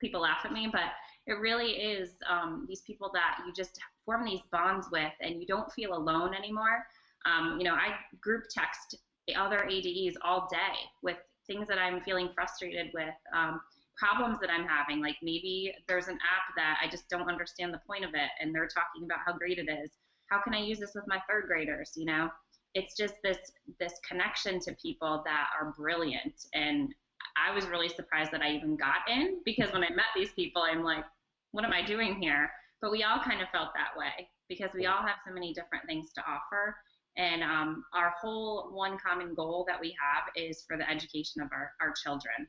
people 0.00 0.20
laugh 0.20 0.40
at 0.44 0.52
me, 0.52 0.68
but 0.70 0.92
it 1.26 1.34
really 1.34 1.72
is 1.72 2.10
um, 2.28 2.66
these 2.68 2.82
people 2.82 3.10
that 3.12 3.38
you 3.46 3.52
just 3.52 3.78
form 4.04 4.24
these 4.24 4.40
bonds 4.52 4.88
with, 4.92 5.12
and 5.20 5.40
you 5.40 5.46
don't 5.46 5.70
feel 5.72 5.94
alone 5.94 6.34
anymore. 6.34 6.86
Um, 7.26 7.56
you 7.58 7.64
know, 7.64 7.74
I 7.74 7.94
group 8.20 8.44
text 8.50 8.96
the 9.26 9.34
other 9.34 9.64
ADEs 9.64 10.16
all 10.24 10.48
day 10.50 10.78
with 11.02 11.16
things 11.46 11.66
that 11.68 11.78
I'm 11.78 12.00
feeling 12.02 12.30
frustrated 12.34 12.90
with. 12.94 13.14
Um, 13.34 13.60
problems 13.98 14.38
that 14.40 14.50
I'm 14.50 14.66
having. 14.66 15.00
Like 15.00 15.16
maybe 15.22 15.74
there's 15.88 16.08
an 16.08 16.14
app 16.14 16.54
that 16.56 16.78
I 16.82 16.88
just 16.88 17.08
don't 17.08 17.28
understand 17.28 17.74
the 17.74 17.80
point 17.86 18.04
of 18.04 18.10
it, 18.14 18.30
and 18.40 18.54
they're 18.54 18.68
talking 18.68 19.04
about 19.04 19.18
how 19.26 19.36
great 19.36 19.58
it 19.58 19.68
is. 19.68 19.90
How 20.30 20.40
can 20.40 20.54
I 20.54 20.60
use 20.60 20.78
this 20.78 20.92
with 20.94 21.04
my 21.06 21.20
third 21.28 21.46
graders? 21.48 21.92
You 21.96 22.06
know, 22.06 22.28
it's 22.74 22.96
just 22.96 23.14
this 23.22 23.38
this 23.80 23.94
connection 24.08 24.60
to 24.60 24.76
people 24.80 25.22
that 25.24 25.48
are 25.60 25.74
brilliant, 25.76 26.46
and 26.54 26.94
I 27.36 27.54
was 27.54 27.66
really 27.66 27.88
surprised 27.88 28.32
that 28.32 28.42
I 28.42 28.52
even 28.52 28.76
got 28.76 29.08
in 29.08 29.40
because 29.44 29.72
when 29.72 29.84
I 29.84 29.90
met 29.90 30.06
these 30.14 30.32
people, 30.32 30.62
I'm 30.62 30.82
like, 30.82 31.04
what 31.52 31.64
am 31.64 31.72
I 31.72 31.82
doing 31.82 32.20
here? 32.20 32.50
But 32.80 32.92
we 32.92 33.02
all 33.02 33.18
kind 33.18 33.42
of 33.42 33.48
felt 33.50 33.70
that 33.74 33.98
way 33.98 34.28
because 34.48 34.70
we 34.74 34.86
all 34.86 35.02
have 35.02 35.16
so 35.26 35.32
many 35.32 35.52
different 35.52 35.84
things 35.86 36.12
to 36.14 36.22
offer. 36.22 36.76
And 37.16 37.42
um, 37.42 37.84
our 37.94 38.14
whole 38.20 38.70
one 38.72 38.96
common 38.98 39.34
goal 39.34 39.64
that 39.68 39.80
we 39.80 39.88
have 40.00 40.24
is 40.36 40.64
for 40.68 40.76
the 40.76 40.88
education 40.88 41.42
of 41.42 41.48
our, 41.52 41.72
our 41.80 41.92
children 41.92 42.46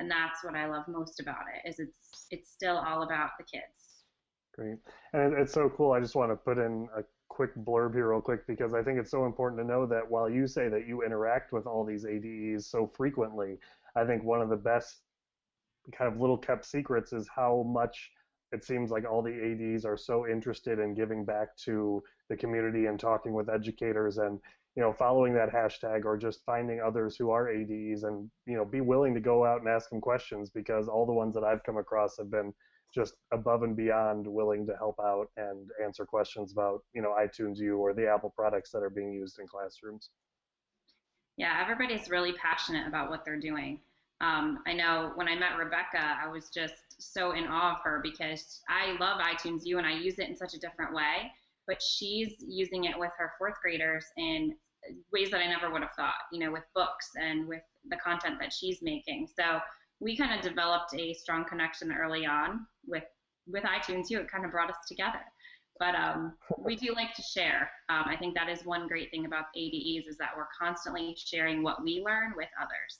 and 0.00 0.10
that's 0.10 0.42
what 0.42 0.56
I 0.56 0.66
love 0.66 0.88
most 0.88 1.20
about 1.20 1.44
it 1.54 1.68
is 1.68 1.78
it's 1.78 2.26
it's 2.30 2.50
still 2.50 2.78
all 2.78 3.02
about 3.02 3.30
the 3.38 3.44
kids. 3.44 4.02
Great, 4.54 4.78
and 5.12 5.34
it's 5.34 5.52
so 5.52 5.70
cool. 5.76 5.92
I 5.92 6.00
just 6.00 6.16
want 6.16 6.32
to 6.32 6.36
put 6.36 6.58
in 6.58 6.88
a 6.96 7.02
quick 7.28 7.54
blurb 7.54 7.94
here, 7.94 8.10
real 8.10 8.20
quick, 8.20 8.46
because 8.46 8.74
I 8.74 8.82
think 8.82 8.98
it's 8.98 9.10
so 9.10 9.26
important 9.26 9.60
to 9.60 9.66
know 9.66 9.86
that 9.86 10.10
while 10.10 10.28
you 10.28 10.46
say 10.46 10.68
that 10.68 10.88
you 10.88 11.02
interact 11.02 11.52
with 11.52 11.66
all 11.66 11.84
these 11.84 12.04
ADEs 12.04 12.66
so 12.66 12.90
frequently, 12.96 13.58
I 13.94 14.04
think 14.04 14.24
one 14.24 14.40
of 14.40 14.48
the 14.48 14.56
best 14.56 15.02
kind 15.96 16.12
of 16.12 16.20
little 16.20 16.38
kept 16.38 16.64
secrets 16.64 17.12
is 17.12 17.28
how 17.34 17.64
much 17.68 18.10
it 18.52 18.64
seems 18.64 18.90
like 18.90 19.04
all 19.08 19.22
the 19.22 19.74
ADs 19.74 19.84
are 19.84 19.96
so 19.96 20.26
interested 20.26 20.78
in 20.78 20.94
giving 20.94 21.24
back 21.24 21.56
to 21.58 22.02
the 22.28 22.36
community 22.36 22.86
and 22.86 22.98
talking 22.98 23.32
with 23.32 23.48
educators 23.48 24.18
and 24.18 24.40
you 24.76 24.82
know 24.82 24.92
following 24.92 25.34
that 25.34 25.52
hashtag 25.52 26.04
or 26.04 26.16
just 26.16 26.44
finding 26.44 26.80
others 26.80 27.16
who 27.16 27.30
are 27.30 27.50
ADs 27.50 28.04
and 28.04 28.30
you 28.46 28.56
know 28.56 28.64
be 28.64 28.80
willing 28.80 29.14
to 29.14 29.20
go 29.20 29.44
out 29.44 29.60
and 29.60 29.68
ask 29.68 29.90
them 29.90 30.00
questions 30.00 30.50
because 30.50 30.88
all 30.88 31.06
the 31.06 31.12
ones 31.12 31.34
that 31.34 31.44
I've 31.44 31.64
come 31.64 31.76
across 31.76 32.16
have 32.18 32.30
been 32.30 32.52
just 32.94 33.14
above 33.32 33.62
and 33.62 33.76
beyond 33.76 34.26
willing 34.26 34.66
to 34.66 34.76
help 34.76 34.96
out 35.00 35.26
and 35.36 35.68
answer 35.84 36.04
questions 36.04 36.52
about 36.52 36.80
you 36.94 37.02
know 37.02 37.14
iTunes 37.18 37.58
U 37.58 37.78
or 37.78 37.94
the 37.94 38.08
Apple 38.08 38.32
products 38.36 38.70
that 38.72 38.82
are 38.82 38.90
being 38.90 39.12
used 39.12 39.38
in 39.38 39.46
classrooms. 39.46 40.10
Yeah, 41.36 41.58
everybody's 41.60 42.10
really 42.10 42.32
passionate 42.34 42.86
about 42.86 43.10
what 43.10 43.24
they're 43.24 43.40
doing. 43.40 43.80
Um, 44.20 44.58
I 44.66 44.74
know 44.74 45.12
when 45.14 45.28
I 45.28 45.34
met 45.34 45.56
Rebecca, 45.58 46.18
I 46.22 46.28
was 46.28 46.50
just 46.50 46.74
so 46.98 47.32
in 47.32 47.46
awe 47.46 47.76
of 47.76 47.78
her 47.84 48.00
because 48.02 48.60
I 48.68 48.96
love 49.00 49.20
iTunes 49.20 49.62
U 49.64 49.78
and 49.78 49.86
I 49.86 49.92
use 49.92 50.18
it 50.18 50.28
in 50.28 50.36
such 50.36 50.52
a 50.52 50.58
different 50.58 50.94
way, 50.94 51.32
but 51.66 51.80
she's 51.82 52.34
using 52.40 52.84
it 52.84 52.98
with 52.98 53.10
her 53.18 53.32
fourth 53.38 53.54
graders 53.62 54.04
in 54.16 54.54
ways 55.12 55.30
that 55.30 55.40
I 55.40 55.46
never 55.46 55.70
would 55.70 55.82
have 55.82 55.94
thought, 55.96 56.14
you 56.32 56.40
know, 56.40 56.52
with 56.52 56.64
books 56.74 57.10
and 57.20 57.46
with 57.46 57.62
the 57.88 57.96
content 57.96 58.36
that 58.40 58.52
she's 58.52 58.78
making. 58.82 59.28
So 59.38 59.60
we 60.00 60.16
kind 60.16 60.32
of 60.32 60.40
developed 60.42 60.94
a 60.94 61.12
strong 61.14 61.44
connection 61.44 61.92
early 61.92 62.26
on 62.26 62.66
with 62.86 63.04
with 63.46 63.64
iTunes 63.64 64.10
U. 64.10 64.20
It 64.20 64.30
kind 64.30 64.44
of 64.44 64.52
brought 64.52 64.70
us 64.70 64.76
together. 64.88 65.20
But 65.78 65.94
um, 65.94 66.34
we 66.58 66.76
do 66.76 66.92
like 66.94 67.14
to 67.14 67.22
share. 67.22 67.70
Um, 67.88 68.04
I 68.06 68.14
think 68.14 68.34
that 68.34 68.50
is 68.50 68.66
one 68.66 68.86
great 68.86 69.10
thing 69.10 69.24
about 69.24 69.46
ADEs 69.56 70.06
is 70.06 70.18
that 70.18 70.30
we're 70.36 70.46
constantly 70.60 71.16
sharing 71.16 71.62
what 71.62 71.82
we 71.82 72.02
learn 72.04 72.34
with 72.36 72.48
others. 72.60 72.98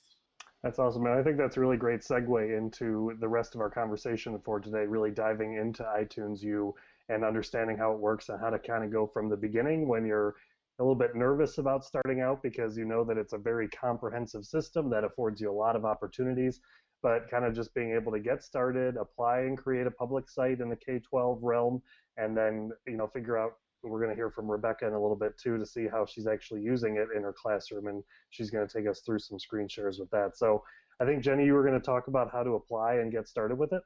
That's 0.63 0.79
awesome. 0.79 1.05
And 1.05 1.13
I 1.13 1.23
think 1.23 1.37
that's 1.37 1.57
a 1.57 1.59
really 1.59 1.77
great 1.77 2.01
segue 2.01 2.57
into 2.57 3.15
the 3.19 3.27
rest 3.27 3.53
of 3.53 3.61
our 3.61 3.69
conversation 3.69 4.39
for 4.43 4.59
today, 4.59 4.85
really 4.85 5.11
diving 5.11 5.55
into 5.55 5.83
iTunes 5.83 6.41
U 6.41 6.73
and 7.11 7.25
understanding 7.25 7.77
how 7.77 7.91
it 7.91 7.99
works 7.99 8.29
and 8.29 8.39
how 8.39 8.49
to 8.49 8.59
kind 8.59 8.83
of 8.83 8.91
go 8.91 9.05
from 9.05 9.29
the 9.29 9.37
beginning 9.37 9.87
when 9.87 10.05
you're 10.05 10.35
a 10.79 10.83
little 10.83 10.95
bit 10.95 11.15
nervous 11.15 11.57
about 11.57 11.83
starting 11.83 12.21
out 12.21 12.41
because 12.41 12.77
you 12.77 12.85
know 12.85 13.03
that 13.03 13.17
it's 13.17 13.33
a 13.33 13.37
very 13.37 13.67
comprehensive 13.67 14.45
system 14.45 14.89
that 14.89 15.03
affords 15.03 15.41
you 15.41 15.51
a 15.51 15.53
lot 15.53 15.75
of 15.75 15.85
opportunities, 15.85 16.61
but 17.03 17.29
kind 17.29 17.45
of 17.45 17.53
just 17.53 17.73
being 17.73 17.91
able 17.93 18.11
to 18.11 18.19
get 18.19 18.41
started, 18.41 18.95
apply 18.95 19.41
and 19.41 19.57
create 19.57 19.85
a 19.85 19.91
public 19.91 20.29
site 20.29 20.61
in 20.61 20.69
the 20.69 20.75
K-12 20.75 21.39
realm, 21.41 21.81
and 22.17 22.35
then 22.35 22.71
you 22.87 22.97
know 22.97 23.07
figure 23.07 23.37
out 23.37 23.51
we're 23.83 23.99
going 23.99 24.11
to 24.11 24.15
hear 24.15 24.29
from 24.29 24.49
Rebecca 24.49 24.87
in 24.87 24.93
a 24.93 25.01
little 25.01 25.15
bit 25.15 25.37
too 25.37 25.57
to 25.57 25.65
see 25.65 25.87
how 25.87 26.05
she's 26.05 26.27
actually 26.27 26.61
using 26.61 26.97
it 26.97 27.07
in 27.15 27.23
her 27.23 27.33
classroom, 27.33 27.87
and 27.87 28.03
she's 28.29 28.49
going 28.49 28.67
to 28.67 28.73
take 28.73 28.87
us 28.87 29.01
through 29.01 29.19
some 29.19 29.39
screen 29.39 29.67
shares 29.67 29.99
with 29.99 30.09
that. 30.11 30.37
So 30.37 30.63
I 30.99 31.05
think 31.05 31.23
Jenny, 31.23 31.45
you 31.45 31.53
were 31.53 31.65
going 31.65 31.79
to 31.79 31.85
talk 31.85 32.07
about 32.07 32.31
how 32.31 32.43
to 32.43 32.51
apply 32.51 32.95
and 32.95 33.11
get 33.11 33.27
started 33.27 33.57
with 33.57 33.73
it. 33.73 33.81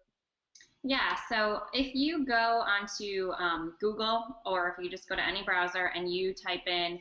Yeah, 0.87 1.15
so 1.29 1.61
if 1.73 1.95
you 1.95 2.27
go 2.27 2.61
onto 2.61 3.31
um, 3.39 3.73
Google 3.81 4.23
or 4.45 4.69
if 4.69 4.75
you 4.83 4.87
just 4.87 5.09
go 5.09 5.15
to 5.15 5.27
any 5.27 5.41
browser 5.41 5.89
and 5.95 6.13
you 6.13 6.31
type 6.31 6.67
in 6.67 6.99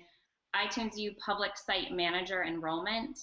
iTunes 0.56 0.96
U 0.96 1.12
Public 1.24 1.58
Site 1.58 1.92
Manager 1.92 2.44
Enrollment, 2.44 3.18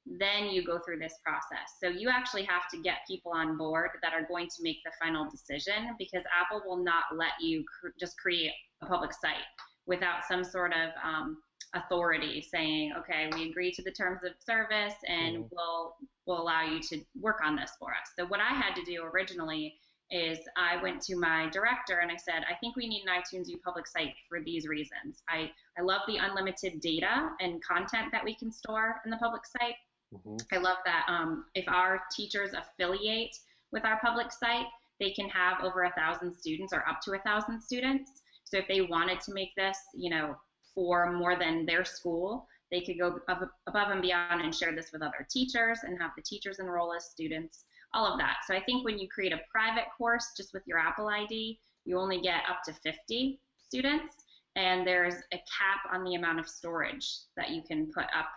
then 0.07 0.47
you 0.47 0.65
go 0.65 0.79
through 0.85 0.99
this 0.99 1.15
process. 1.25 1.79
So 1.83 1.89
you 1.89 2.09
actually 2.09 2.45
have 2.45 2.69
to 2.73 2.79
get 2.79 2.99
people 3.09 3.33
on 3.33 3.57
board 3.57 3.91
that 4.03 4.13
are 4.13 4.27
going 4.27 4.47
to 4.47 4.63
make 4.63 4.79
the 4.85 4.93
final 5.01 5.29
decision 5.31 5.95
because 5.99 6.23
Apple 6.41 6.63
will 6.67 6.83
not 6.83 7.05
let 7.17 7.33
you 7.41 7.65
cr- 7.81 7.95
just 7.99 8.19
create 8.19 8.53
a 8.83 8.87
public 8.87 9.13
site 9.13 9.45
without 9.87 10.25
some 10.29 10.45
sort 10.45 10.73
of 10.73 10.91
um, 11.05 11.39
authority 11.75 12.45
saying, 12.53 12.93
okay, 12.99 13.29
we 13.35 13.49
agree 13.49 13.73
to 13.73 13.83
the 13.83 13.91
terms 13.91 14.21
of 14.25 14.33
service 14.45 14.95
and 15.07 15.37
mm-hmm. 15.37 15.47
we'll 15.53 15.95
will 16.27 16.41
allow 16.41 16.63
you 16.63 16.81
to 16.81 17.01
work 17.21 17.41
on 17.45 17.57
this 17.57 17.73
for 17.81 17.91
us. 17.91 18.13
So 18.17 18.25
what 18.27 18.39
I 18.39 18.55
had 18.55 18.75
to 18.75 18.85
do 18.85 19.03
originally 19.03 19.75
is 20.13 20.39
I 20.57 20.81
went 20.83 21.01
to 21.03 21.17
my 21.17 21.49
director 21.51 22.01
and 22.01 22.13
I 22.13 22.17
said, 22.17 22.45
I 22.49 22.55
think 22.61 22.77
we 22.77 22.87
need 22.87 23.05
an 23.07 23.21
iTunes 23.21 23.49
U 23.49 23.59
public 23.65 23.87
site 23.87 24.15
for 24.29 24.41
these 24.41 24.69
reasons. 24.69 25.23
I, 25.29 25.51
I 25.79 25.83
love 25.83 26.03
the 26.07 26.19
unlimited 26.19 26.81
data 26.81 27.31
and 27.41 27.65
content 27.65 28.13
that 28.13 28.23
we 28.23 28.35
can 28.35 28.53
store 28.53 29.01
in 29.05 29.11
the 29.11 29.17
public 29.17 29.43
site. 29.47 29.77
Mm-hmm. 30.15 30.37
I 30.53 30.59
love 30.59 30.77
that 30.85 31.07
um, 31.09 31.47
if 31.55 31.67
our 31.67 32.03
teachers 32.15 32.51
affiliate 32.53 33.35
with 33.73 33.85
our 33.87 33.99
public 34.01 34.31
site, 34.31 34.67
they 35.01 35.11
can 35.13 35.29
have 35.31 35.65
over 35.65 35.85
a 35.85 35.93
thousand 35.93 36.35
students 36.35 36.73
or 36.75 36.87
up 36.89 37.01
to 37.03 37.13
a 37.13 37.19
thousand 37.21 37.61
students. 37.61 38.23
So 38.45 38.59
if 38.59 38.69
they 38.69 38.83
wanted 38.83 39.21
to 39.23 39.33
make 39.33 39.55
this, 39.57 39.79
you 39.95 40.11
know, 40.11 40.37
for 40.75 41.11
more 41.13 41.37
than 41.39 41.65
their 41.65 41.85
school, 41.85 42.47
they 42.71 42.81
could 42.81 42.99
go 42.99 43.19
above 43.29 43.91
and 43.91 44.03
beyond 44.03 44.43
and 44.43 44.55
share 44.55 44.75
this 44.75 44.91
with 44.93 45.03
other 45.03 45.27
teachers 45.31 45.81
and 45.85 46.01
have 46.01 46.13
the 46.17 46.23
teachers 46.23 46.59
enroll 46.59 46.95
as 46.95 47.07
students, 47.07 47.65
all 47.95 48.07
of 48.07 48.19
that. 48.19 48.39
So 48.47 48.55
I 48.55 48.61
think 48.61 48.85
when 48.85 48.99
you 48.99 49.09
create 49.09 49.33
a 49.33 49.41
private 49.51 49.85
course 49.97 50.33
just 50.37 50.53
with 50.53 50.63
your 50.67 50.79
Apple 50.79 51.09
ID, 51.09 51.59
you 51.85 51.99
only 51.99 52.21
get 52.21 52.43
up 52.49 52.63
to 52.65 52.73
50 52.73 53.41
students, 53.57 54.17
and 54.57 54.87
there's 54.87 55.15
a 55.33 55.37
cap 55.37 55.93
on 55.93 56.05
the 56.05 56.15
amount 56.15 56.39
of 56.39 56.49
storage 56.49 57.19
that 57.37 57.51
you 57.51 57.63
can 57.63 57.91
put 57.93 58.05
up 58.17 58.29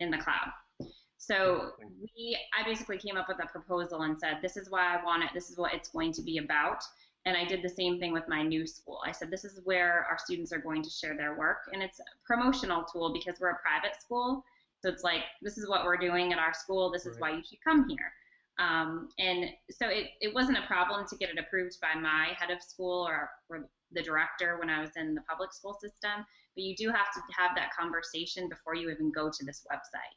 in 0.00 0.10
the 0.10 0.18
cloud. 0.18 0.52
So 1.16 1.70
we, 1.80 2.36
I 2.58 2.64
basically 2.68 2.98
came 2.98 3.16
up 3.16 3.28
with 3.28 3.42
a 3.42 3.46
proposal 3.46 4.02
and 4.02 4.18
said, 4.18 4.38
this 4.42 4.56
is 4.56 4.68
why 4.68 4.94
I 4.94 5.02
want 5.02 5.22
it. 5.22 5.30
This 5.32 5.48
is 5.48 5.56
what 5.56 5.72
it's 5.72 5.88
going 5.88 6.12
to 6.12 6.22
be 6.22 6.38
about. 6.38 6.82
And 7.24 7.34
I 7.34 7.46
did 7.46 7.62
the 7.62 7.68
same 7.68 7.98
thing 7.98 8.12
with 8.12 8.24
my 8.28 8.42
new 8.42 8.66
school. 8.66 9.00
I 9.06 9.12
said, 9.12 9.30
this 9.30 9.44
is 9.44 9.60
where 9.64 10.06
our 10.10 10.18
students 10.18 10.52
are 10.52 10.58
going 10.58 10.82
to 10.82 10.90
share 10.90 11.16
their 11.16 11.38
work. 11.38 11.70
And 11.72 11.82
it's 11.82 11.98
a 11.98 12.04
promotional 12.26 12.84
tool 12.92 13.14
because 13.14 13.40
we're 13.40 13.50
a 13.50 13.58
private 13.60 13.98
school. 13.98 14.44
So 14.82 14.90
it's 14.90 15.02
like, 15.02 15.22
this 15.40 15.56
is 15.56 15.66
what 15.66 15.86
we're 15.86 15.96
doing 15.96 16.34
at 16.34 16.38
our 16.38 16.52
school. 16.52 16.92
This 16.92 17.06
is 17.06 17.18
why 17.18 17.30
you 17.30 17.42
should 17.42 17.62
come 17.64 17.88
here. 17.88 18.12
Um, 18.58 19.08
and 19.18 19.46
so 19.70 19.88
it, 19.88 20.10
it 20.20 20.34
wasn't 20.34 20.58
a 20.58 20.66
problem 20.66 21.06
to 21.08 21.16
get 21.16 21.28
it 21.28 21.38
approved 21.38 21.76
by 21.80 21.98
my 21.98 22.28
head 22.38 22.50
of 22.50 22.62
school 22.62 23.06
or, 23.06 23.30
or 23.48 23.68
the 23.92 24.02
director 24.02 24.58
when 24.58 24.70
I 24.70 24.80
was 24.80 24.90
in 24.96 25.14
the 25.14 25.22
public 25.22 25.52
school 25.52 25.74
system. 25.80 26.24
But 26.54 26.62
you 26.62 26.76
do 26.76 26.88
have 26.88 27.12
to 27.14 27.20
have 27.36 27.56
that 27.56 27.70
conversation 27.76 28.48
before 28.48 28.76
you 28.76 28.90
even 28.90 29.10
go 29.10 29.28
to 29.28 29.44
this 29.44 29.66
website 29.70 30.14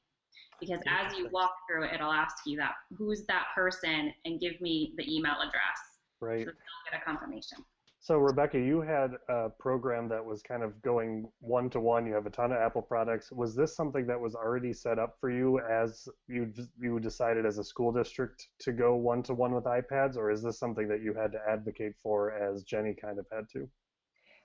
because 0.60 0.79
as 0.88 1.15
you 1.17 1.29
walk 1.32 1.51
through 1.67 1.86
it, 1.86 1.94
it'll 1.94 2.12
ask 2.12 2.36
you 2.46 2.58
that 2.58 2.74
who's 2.98 3.25
that 3.25 3.46
person 3.56 4.13
and 4.25 4.39
give 4.39 4.60
me 4.62 4.94
the 4.98 5.15
email 5.15 5.36
address. 5.41 5.79
Right. 6.20 6.46
So 6.46 6.51
get 6.91 7.01
a 7.01 7.03
confirmation. 7.03 7.60
So 8.08 8.20
Rebecca, 8.20 8.58
you 8.58 8.80
had 8.80 9.16
a 9.28 9.50
program 9.50 10.08
that 10.08 10.24
was 10.24 10.42
kind 10.42 10.64
of 10.64 10.82
going 10.82 11.28
one 11.42 11.70
to 11.72 11.82
one. 11.82 12.08
You 12.08 12.14
have 12.14 12.26
a 12.26 12.30
ton 12.30 12.54
of 12.54 12.58
Apple 12.58 12.82
products. 12.82 13.34
Was 13.34 13.54
this 13.54 13.76
something 13.76 14.08
that 14.08 14.18
was 14.18 14.34
already 14.34 14.72
set 14.72 14.98
up 14.98 15.18
for 15.20 15.30
you 15.30 15.60
as 15.70 16.08
you 16.26 16.54
you 16.80 17.02
decided 17.02 17.46
as 17.46 17.58
a 17.58 17.66
school 17.66 17.92
district 17.92 18.48
to 18.60 18.72
go 18.72 18.96
one 18.96 19.24
to 19.24 19.34
one 19.34 19.54
with 19.54 19.66
iPads, 19.66 20.16
or 20.16 20.32
is 20.32 20.42
this 20.42 20.58
something 20.58 20.88
that 20.88 21.02
you 21.02 21.14
had 21.14 21.34
to 21.34 21.40
advocate 21.50 21.96
for 22.02 22.32
as 22.32 22.64
Jenny 22.64 22.94
kind 22.94 23.20
of 23.20 23.26
had 23.30 23.50
to? 23.50 23.68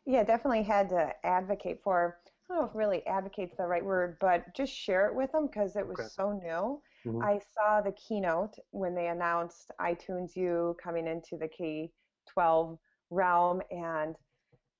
Yeah, 0.06 0.24
definitely 0.24 0.64
had 0.64 0.88
to 0.88 1.12
advocate 1.24 1.78
for. 1.84 2.18
I 2.26 2.54
don't 2.54 2.62
know 2.62 2.68
if 2.68 2.74
really 2.74 3.06
advocate's 3.06 3.56
the 3.56 3.66
right 3.66 3.84
word, 3.84 4.16
but 4.20 4.44
just 4.56 4.74
share 4.74 5.06
it 5.06 5.14
with 5.14 5.30
them 5.30 5.46
because 5.46 5.76
it 5.76 5.86
was 5.86 6.00
okay. 6.00 6.08
so 6.08 6.32
new. 6.32 6.82
Mm-hmm. 7.06 7.22
I 7.22 7.38
saw 7.54 7.80
the 7.80 7.92
keynote 7.92 8.56
when 8.72 8.96
they 8.96 9.06
announced 9.06 9.70
iTunes 9.80 10.34
U 10.34 10.76
coming 10.82 11.06
into 11.06 11.36
the 11.36 11.46
K 11.46 11.92
12 12.28 12.76
realm, 13.12 13.62
and 13.70 14.16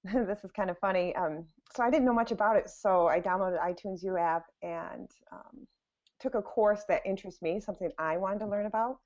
this 0.27 0.45
is 0.45 0.51
kind 0.51 0.71
of 0.71 0.79
funny. 0.79 1.15
Um, 1.15 1.47
so 1.75 1.83
I 1.83 1.91
didn't 1.91 2.05
know 2.05 2.15
much 2.15 2.33
about 2.33 2.57
it, 2.57 2.69
so 2.69 3.07
I 3.09 3.21
downloaded 3.21 3.61
iTunes 3.61 4.03
U 4.03 4.17
app 4.17 4.45
and 4.63 5.09
um, 5.33 5.67
took 6.21 6.35
a 6.35 6.43
course 6.43 6.85
that 6.89 7.03
interests 7.05 7.43
me, 7.43 7.61
something 7.61 7.91
I 7.99 8.17
wanted 8.17 8.41
to 8.41 8.47
learn 8.47 8.67
about. 8.67 8.97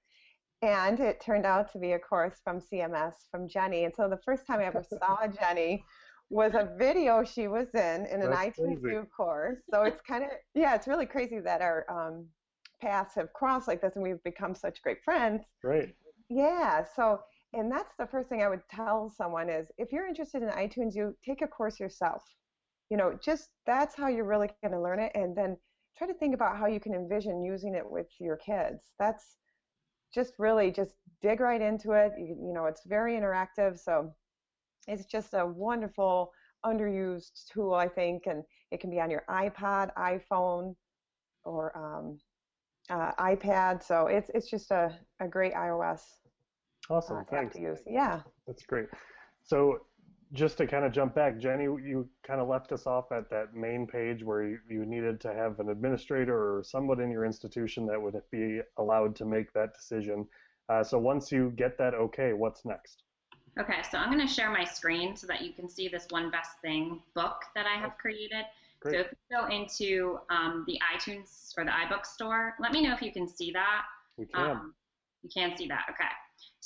And 0.62 0.98
it 1.00 1.20
turned 1.20 1.44
out 1.44 1.70
to 1.72 1.78
be 1.78 1.92
a 1.92 1.98
course 1.98 2.40
from 2.42 2.60
CMS 2.60 3.12
from 3.30 3.46
Jenny. 3.46 3.84
And 3.84 3.94
so 3.94 4.08
the 4.08 4.18
first 4.24 4.46
time 4.46 4.60
I 4.60 4.64
ever 4.64 4.84
saw 4.98 5.26
Jenny 5.26 5.84
was 6.30 6.54
a 6.54 6.74
video 6.76 7.22
she 7.22 7.46
was 7.46 7.68
in 7.74 8.06
in 8.06 8.22
an 8.22 8.30
That's 8.30 8.58
iTunes 8.58 8.82
U 8.82 9.06
course. 9.16 9.58
So 9.70 9.82
it's 9.82 10.00
kind 10.00 10.24
of 10.24 10.30
yeah, 10.54 10.74
it's 10.74 10.86
really 10.86 11.06
crazy 11.06 11.40
that 11.40 11.60
our 11.60 11.84
um, 11.90 12.26
paths 12.80 13.14
have 13.14 13.32
crossed 13.32 13.68
like 13.68 13.80
this, 13.80 13.94
and 13.94 14.02
we've 14.02 14.22
become 14.24 14.54
such 14.54 14.82
great 14.82 15.02
friends. 15.04 15.44
Right. 15.62 15.94
Yeah. 16.28 16.84
So 16.96 17.20
and 17.52 17.70
that's 17.70 17.94
the 17.98 18.06
first 18.06 18.28
thing 18.28 18.42
I 18.42 18.48
would 18.48 18.68
tell 18.70 19.10
someone 19.10 19.48
is 19.50 19.70
if 19.78 19.92
you're 19.92 20.06
interested 20.08 20.42
in 20.42 20.50
iTunes 20.50 20.94
you 20.94 21.16
take 21.24 21.42
a 21.42 21.48
course 21.48 21.80
yourself. 21.80 22.22
you 22.90 22.96
know, 22.96 23.18
just 23.22 23.50
that's 23.66 23.96
how 23.96 24.08
you're 24.08 24.24
really 24.24 24.48
going 24.62 24.72
to 24.72 24.80
learn 24.80 25.00
it. 25.00 25.12
And 25.14 25.36
then 25.36 25.56
try 25.98 26.06
to 26.06 26.14
think 26.14 26.34
about 26.34 26.58
how 26.58 26.66
you 26.66 26.80
can 26.80 26.94
envision 26.94 27.42
using 27.42 27.74
it 27.74 27.88
with 27.90 28.08
your 28.20 28.36
kids. 28.36 28.92
That's 28.98 29.36
just 30.14 30.34
really 30.38 30.70
just 30.72 30.94
dig 31.22 31.40
right 31.40 31.60
into 31.62 31.92
it. 31.92 32.12
You, 32.18 32.36
you 32.48 32.52
know, 32.54 32.66
it's 32.66 32.82
very 32.86 33.14
interactive. 33.16 33.78
So 33.78 34.14
it's 34.88 35.06
just 35.06 35.34
a 35.34 35.46
wonderful 35.46 36.32
underused 36.64 37.46
tool, 37.52 37.74
I 37.74 37.88
think, 37.88 38.26
and 38.26 38.44
it 38.72 38.80
can 38.80 38.90
be 38.90 39.00
on 39.00 39.10
your 39.10 39.24
iPod, 39.30 39.90
iPhone, 39.96 40.74
or 41.44 41.76
um, 41.78 42.18
uh, 42.90 43.12
iPad. 43.20 43.82
So 43.82 44.06
it's 44.08 44.30
it's 44.34 44.50
just 44.50 44.70
a, 44.70 44.94
a 45.20 45.28
great 45.28 45.54
iOS 45.54 46.02
awesome. 46.90 47.18
uh, 47.18 47.24
Thanks. 47.30 47.56
use. 47.56 47.80
Yeah. 47.86 48.20
That's 48.46 48.64
great. 48.64 48.86
So 49.42 49.80
just 50.32 50.58
to 50.58 50.66
kind 50.66 50.84
of 50.84 50.92
jump 50.92 51.14
back, 51.14 51.38
Jenny, 51.38 51.64
you 51.64 52.08
kind 52.26 52.40
of 52.40 52.48
left 52.48 52.72
us 52.72 52.86
off 52.86 53.12
at 53.12 53.30
that 53.30 53.54
main 53.54 53.86
page 53.86 54.24
where 54.24 54.42
you, 54.42 54.58
you 54.68 54.84
needed 54.84 55.20
to 55.20 55.32
have 55.32 55.60
an 55.60 55.68
administrator 55.68 56.34
or 56.34 56.62
someone 56.64 57.00
in 57.00 57.10
your 57.10 57.24
institution 57.24 57.86
that 57.86 58.00
would 58.00 58.20
be 58.30 58.60
allowed 58.78 59.14
to 59.16 59.24
make 59.24 59.52
that 59.52 59.74
decision. 59.74 60.26
Uh, 60.68 60.82
so 60.82 60.98
once 60.98 61.30
you 61.30 61.52
get 61.56 61.78
that 61.78 61.94
okay, 61.94 62.32
what's 62.32 62.64
next? 62.64 63.02
Okay, 63.58 63.82
so 63.90 63.98
I'm 63.98 64.12
going 64.12 64.26
to 64.26 64.32
share 64.32 64.50
my 64.50 64.64
screen 64.64 65.16
so 65.16 65.26
that 65.28 65.42
you 65.42 65.52
can 65.52 65.68
see 65.68 65.88
this 65.88 66.06
one 66.10 66.30
best 66.30 66.60
thing 66.60 67.00
book 67.14 67.42
that 67.54 67.66
I 67.66 67.80
have 67.80 67.96
created. 67.96 68.44
Great. 68.80 68.94
So 68.94 69.00
if 69.00 69.06
you 69.12 69.36
go 69.36 69.46
into 69.46 70.18
um, 70.28 70.64
the 70.66 70.78
iTunes 70.94 71.52
or 71.56 71.64
the 71.64 71.70
iBook 71.70 72.04
store, 72.04 72.54
let 72.60 72.72
me 72.72 72.82
know 72.82 72.92
if 72.92 73.00
you 73.00 73.12
can 73.12 73.26
see 73.26 73.52
that. 73.52 73.82
We 74.18 74.26
can. 74.26 74.50
Um, 74.50 74.74
you 75.22 75.30
can 75.32 75.56
see 75.56 75.66
that. 75.68 75.86
Okay. 75.90 76.04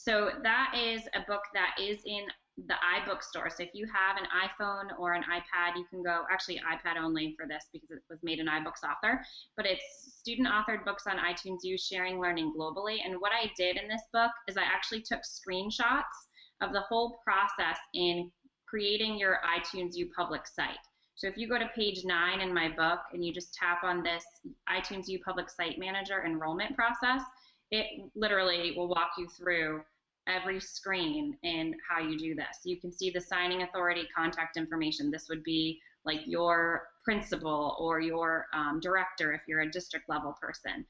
So 0.03 0.31
that 0.43 0.73
is 0.75 1.03
a 1.15 1.21
book 1.29 1.43
that 1.53 1.75
is 1.79 2.01
in 2.07 2.25
the 2.57 2.75
iBookstore. 2.75 3.53
So 3.53 3.63
if 3.63 3.71
you 3.75 3.87
have 3.87 4.17
an 4.17 4.27
iPhone 4.33 4.99
or 4.99 5.13
an 5.13 5.23
iPad, 5.25 5.77
you 5.77 5.85
can 5.91 6.03
go, 6.03 6.25
actually 6.31 6.59
iPad 6.59 6.99
only 6.99 7.35
for 7.39 7.47
this 7.47 7.65
because 7.71 7.91
it 7.91 8.03
was 8.09 8.19
made 8.23 8.39
in 8.39 8.47
iBooks 8.47 8.83
author, 8.83 9.21
but 9.59 9.67
it's 9.67 9.85
student 10.19 10.49
authored 10.49 10.87
books 10.87 11.05
on 11.07 11.19
iTunes 11.19 11.59
U 11.65 11.77
sharing 11.77 12.19
learning 12.19 12.55
globally. 12.59 12.99
And 13.05 13.21
what 13.21 13.33
I 13.33 13.51
did 13.59 13.77
in 13.77 13.89
this 13.89 14.03
book 14.11 14.31
is 14.49 14.57
I 14.57 14.63
actually 14.63 15.03
took 15.03 15.21
screenshots 15.21 16.17
of 16.63 16.73
the 16.73 16.81
whole 16.81 17.19
process 17.23 17.77
in 17.93 18.31
creating 18.67 19.19
your 19.19 19.41
iTunes 19.45 19.97
U 19.97 20.11
public 20.17 20.47
site. 20.47 20.79
So 21.15 21.27
if 21.27 21.37
you 21.37 21.47
go 21.47 21.59
to 21.59 21.69
page 21.77 22.07
nine 22.07 22.41
in 22.41 22.55
my 22.55 22.71
book 22.71 23.01
and 23.13 23.23
you 23.23 23.35
just 23.35 23.53
tap 23.53 23.85
on 23.85 24.03
this 24.03 24.25
iTunes 24.71 25.09
U 25.09 25.19
Public 25.23 25.51
Site 25.51 25.79
Manager 25.79 26.25
enrollment 26.25 26.75
process, 26.75 27.21
it 27.71 28.11
literally 28.15 28.75
will 28.77 28.89
walk 28.89 29.13
you 29.19 29.29
through 29.29 29.83
every 30.27 30.61
screen 30.61 31.37
and 31.45 31.75
how 31.89 32.01
you 32.01 32.19
do 32.19 32.35
this. 32.35 32.61
You 32.65 32.81
can 32.81 32.93
see 32.93 33.11
the 33.11 33.21
signing 33.21 33.63
authority 33.63 34.07
contact 34.17 34.57
information. 34.57 35.11
This 35.11 35.29
would 35.29 35.43
be 35.43 35.81
like 36.05 36.21
your 36.27 36.89
principal 37.05 37.77
or 37.79 38.01
your 38.01 38.47
um, 38.53 38.81
director 38.81 39.33
if 39.33 39.43
you're 39.47 39.61
a 39.61 39.71
district 39.71 40.09
level 40.09 40.37
person. 40.41 40.85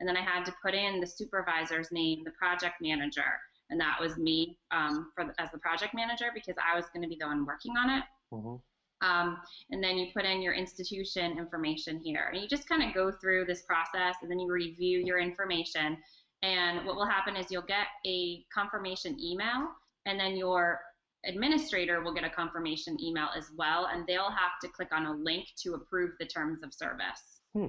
And 0.00 0.08
then 0.08 0.16
I 0.16 0.22
had 0.22 0.44
to 0.46 0.54
put 0.62 0.74
in 0.74 1.00
the 1.00 1.06
supervisor's 1.06 1.92
name, 1.92 2.22
the 2.24 2.32
project 2.32 2.76
manager, 2.80 3.38
and 3.70 3.80
that 3.80 3.96
was 4.00 4.16
me 4.16 4.58
um, 4.70 5.12
for 5.14 5.24
the, 5.24 5.32
as 5.40 5.50
the 5.50 5.58
project 5.58 5.94
manager 5.94 6.26
because 6.34 6.56
I 6.58 6.76
was 6.76 6.86
going 6.92 7.02
to 7.02 7.08
be 7.08 7.16
the 7.18 7.26
one 7.26 7.46
working 7.46 7.76
on 7.76 7.90
it. 7.90 8.04
Mhm. 8.32 8.60
Um, 9.02 9.38
and 9.70 9.82
then 9.82 9.98
you 9.98 10.12
put 10.14 10.24
in 10.24 10.40
your 10.40 10.54
institution 10.54 11.36
information 11.38 11.98
here. 11.98 12.30
And 12.32 12.40
you 12.40 12.48
just 12.48 12.68
kind 12.68 12.82
of 12.82 12.94
go 12.94 13.10
through 13.10 13.46
this 13.46 13.62
process 13.62 14.14
and 14.22 14.30
then 14.30 14.38
you 14.38 14.50
review 14.50 15.00
your 15.00 15.18
information. 15.18 15.98
And 16.42 16.84
what 16.84 16.96
will 16.96 17.06
happen 17.06 17.36
is 17.36 17.46
you'll 17.50 17.62
get 17.62 17.86
a 18.06 18.44
confirmation 18.52 19.16
email, 19.20 19.68
and 20.06 20.18
then 20.18 20.36
your 20.36 20.80
administrator 21.24 22.02
will 22.02 22.12
get 22.12 22.24
a 22.24 22.30
confirmation 22.30 23.00
email 23.00 23.28
as 23.36 23.50
well, 23.56 23.88
and 23.92 24.04
they'll 24.06 24.30
have 24.30 24.58
to 24.62 24.68
click 24.68 24.88
on 24.92 25.06
a 25.06 25.12
link 25.12 25.46
to 25.62 25.74
approve 25.74 26.10
the 26.18 26.26
terms 26.26 26.62
of 26.64 26.74
service. 26.74 27.40
Hmm. 27.54 27.66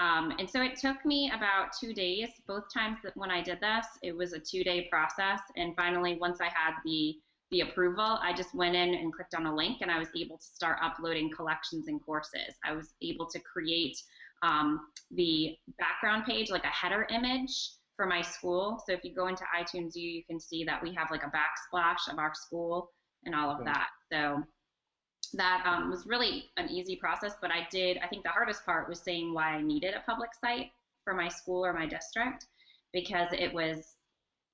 Um, 0.00 0.32
and 0.38 0.50
so 0.50 0.62
it 0.62 0.76
took 0.76 1.04
me 1.04 1.30
about 1.36 1.68
two 1.78 1.92
days. 1.92 2.28
Both 2.48 2.64
times 2.72 2.98
that 3.04 3.16
when 3.16 3.30
I 3.30 3.42
did 3.42 3.60
this, 3.60 3.86
it 4.02 4.16
was 4.16 4.32
a 4.32 4.40
two-day 4.40 4.88
process. 4.90 5.40
And 5.56 5.76
finally, 5.76 6.16
once 6.20 6.40
I 6.40 6.46
had 6.46 6.74
the 6.84 7.16
the 7.50 7.60
approval, 7.60 8.18
I 8.20 8.32
just 8.32 8.52
went 8.54 8.74
in 8.74 8.94
and 8.94 9.12
clicked 9.12 9.34
on 9.34 9.46
a 9.46 9.54
link, 9.54 9.78
and 9.82 9.90
I 9.90 9.98
was 9.98 10.08
able 10.16 10.38
to 10.38 10.44
start 10.44 10.78
uploading 10.82 11.30
collections 11.30 11.86
and 11.88 12.02
courses. 12.04 12.56
I 12.64 12.72
was 12.72 12.94
able 13.02 13.26
to 13.26 13.38
create 13.38 13.96
um, 14.42 14.80
the 15.12 15.54
background 15.78 16.24
page, 16.24 16.50
like 16.50 16.64
a 16.64 16.68
header 16.68 17.06
image 17.10 17.74
for 17.96 18.06
my 18.06 18.22
school. 18.22 18.82
So 18.86 18.92
if 18.92 19.04
you 19.04 19.14
go 19.14 19.28
into 19.28 19.44
iTunes 19.58 19.94
U, 19.94 20.02
you 20.10 20.24
can 20.24 20.40
see 20.40 20.64
that 20.64 20.82
we 20.82 20.94
have 20.94 21.10
like 21.10 21.22
a 21.22 21.32
backsplash 21.32 22.12
of 22.12 22.18
our 22.18 22.32
school 22.34 22.90
and 23.24 23.34
all 23.34 23.50
of 23.50 23.58
Okay. 23.60 23.64
that. 23.64 23.88
So 24.12 24.42
that 25.34 25.64
um, 25.66 25.90
was 25.90 26.06
really 26.06 26.50
an 26.56 26.68
easy 26.70 26.96
process, 26.96 27.34
but 27.40 27.50
I 27.50 27.66
did, 27.70 27.98
I 27.98 28.08
think 28.08 28.22
the 28.24 28.30
hardest 28.30 28.64
part 28.64 28.88
was 28.88 29.00
saying 29.00 29.32
why 29.34 29.50
I 29.54 29.62
needed 29.62 29.94
a 29.94 30.00
public 30.10 30.30
site 30.34 30.70
for 31.04 31.14
my 31.14 31.28
school 31.28 31.64
or 31.64 31.72
my 31.72 31.86
district 31.86 32.46
because 32.92 33.28
it 33.32 33.52
was 33.52 33.96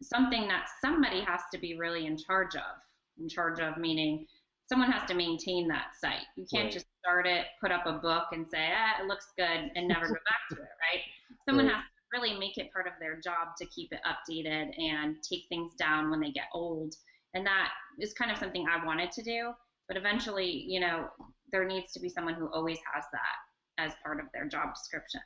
something 0.02 0.48
that 0.48 0.68
somebody 0.80 1.20
has 1.22 1.42
to 1.52 1.58
be 1.58 1.76
really 1.76 2.06
in 2.06 2.16
charge 2.16 2.54
of. 2.56 2.76
In 3.20 3.28
charge 3.28 3.60
of 3.60 3.76
meaning 3.76 4.26
someone 4.70 4.90
has 4.90 5.06
to 5.08 5.14
maintain 5.14 5.66
that 5.68 5.88
site. 6.00 6.24
You 6.36 6.46
can't 6.52 6.70
Right. 6.70 6.72
just 6.72 6.86
start 7.02 7.26
it, 7.26 7.46
put 7.60 7.72
up 7.72 7.86
a 7.86 7.94
book, 7.94 8.26
and 8.32 8.46
say, 8.48 8.70
ah, 8.72 9.02
it 9.02 9.08
looks 9.08 9.32
good, 9.36 9.70
and 9.74 9.88
never 9.88 10.06
go 10.08 10.14
back 10.30 10.40
to 10.52 10.62
it, 10.62 10.70
right? 10.78 11.02
Someone 11.44 11.66
Right. 11.66 11.68
has 11.68 11.82
to 11.82 11.99
really 12.12 12.38
make 12.38 12.58
it 12.58 12.72
part 12.72 12.86
of 12.86 12.92
their 13.00 13.20
job 13.20 13.56
to 13.58 13.66
keep 13.66 13.92
it 13.92 14.00
updated 14.06 14.70
and 14.78 15.16
take 15.22 15.44
things 15.48 15.74
down 15.78 16.10
when 16.10 16.20
they 16.20 16.30
get 16.30 16.46
old. 16.54 16.94
And 17.34 17.46
that 17.46 17.70
is 17.98 18.12
kind 18.12 18.30
of 18.30 18.38
something 18.38 18.66
I 18.68 18.84
wanted 18.84 19.12
to 19.12 19.22
do. 19.22 19.52
But 19.88 19.96
eventually, 19.96 20.64
you 20.68 20.80
know, 20.80 21.08
there 21.52 21.64
needs 21.64 21.92
to 21.92 22.00
be 22.00 22.08
someone 22.08 22.34
who 22.34 22.48
always 22.52 22.78
has 22.94 23.04
that 23.12 23.84
as 23.84 23.92
part 24.04 24.20
of 24.20 24.26
their 24.32 24.48
job 24.48 24.74
description. 24.74 25.20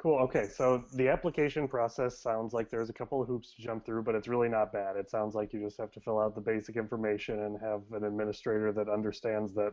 Cool. 0.00 0.18
Okay. 0.18 0.46
So 0.46 0.84
the 0.94 1.08
application 1.08 1.66
process 1.66 2.20
sounds 2.20 2.52
like 2.52 2.70
there's 2.70 2.90
a 2.90 2.92
couple 2.92 3.22
of 3.22 3.28
hoops 3.28 3.54
to 3.54 3.62
jump 3.62 3.86
through, 3.86 4.02
but 4.02 4.14
it's 4.14 4.28
really 4.28 4.48
not 4.48 4.72
bad. 4.72 4.96
It 4.96 5.10
sounds 5.10 5.34
like 5.34 5.52
you 5.52 5.60
just 5.60 5.80
have 5.80 5.90
to 5.92 6.00
fill 6.00 6.20
out 6.20 6.34
the 6.34 6.40
basic 6.40 6.76
information 6.76 7.44
and 7.44 7.58
have 7.60 7.80
an 7.92 8.04
administrator 8.04 8.72
that 8.72 8.88
understands 8.88 9.54
that 9.54 9.72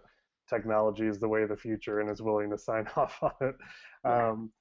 technology 0.49 1.07
is 1.07 1.19
the 1.19 1.27
way 1.27 1.43
of 1.43 1.49
the 1.49 1.57
future 1.57 1.99
and 1.99 2.09
is 2.09 2.21
willing 2.21 2.49
to 2.49 2.57
sign 2.57 2.87
off 2.95 3.21
on 3.21 3.31
it. 3.41 3.55
Yeah. 4.05 4.29
Um, 4.29 4.51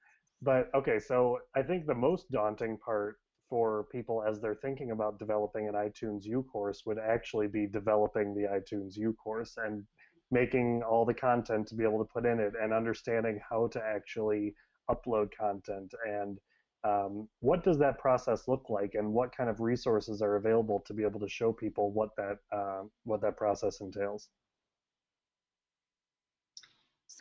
but 0.43 0.71
okay, 0.75 0.99
so 0.99 1.39
I 1.55 1.63
think 1.63 1.87
the 1.87 1.95
most 1.95 2.31
daunting 2.31 2.77
part 2.79 3.17
for 3.49 3.87
people 3.93 4.25
as 4.27 4.41
they're 4.41 4.55
thinking 4.55 4.91
about 4.91 5.19
developing 5.19 5.69
an 5.69 5.75
iTunes 5.75 6.25
U 6.25 6.43
course 6.43 6.83
would 6.87 6.99
actually 6.99 7.49
be 7.49 7.67
developing 7.67 8.35
the 8.35 8.49
iTunes 8.49 8.97
U 8.97 9.15
course 9.23 9.57
and 9.57 9.85
making 10.31 10.83
all 10.83 11.05
the 11.05 11.15
content 11.15 11.69
to 11.69 11.75
be 11.75 11.85
able 11.85 11.99
to 11.99 12.11
put 12.13 12.25
in 12.25 12.41
it 12.41 12.55
and 12.61 12.73
understanding 12.73 13.39
how 13.49 13.69
to 13.69 13.81
actually 13.85 14.55
upload 14.91 15.29
content. 15.39 15.93
And 16.09 16.39
um, 16.85 17.29
what 17.41 17.63
does 17.63 17.79
that 17.79 17.99
process 17.99 18.49
look 18.49 18.69
like 18.69 18.95
and 18.95 19.13
what 19.13 19.37
kind 19.37 19.49
of 19.49 19.61
resources 19.61 20.23
are 20.23 20.37
available 20.37 20.83
to 20.87 20.95
be 20.95 21.05
able 21.05 21.21
to 21.21 21.29
show 21.29 21.53
people 21.53 21.93
what 21.93 22.11
that 22.17 22.39
uh, 22.51 22.83
what 23.05 23.21
that 23.21 23.37
process 23.37 23.81
entails 23.81 24.29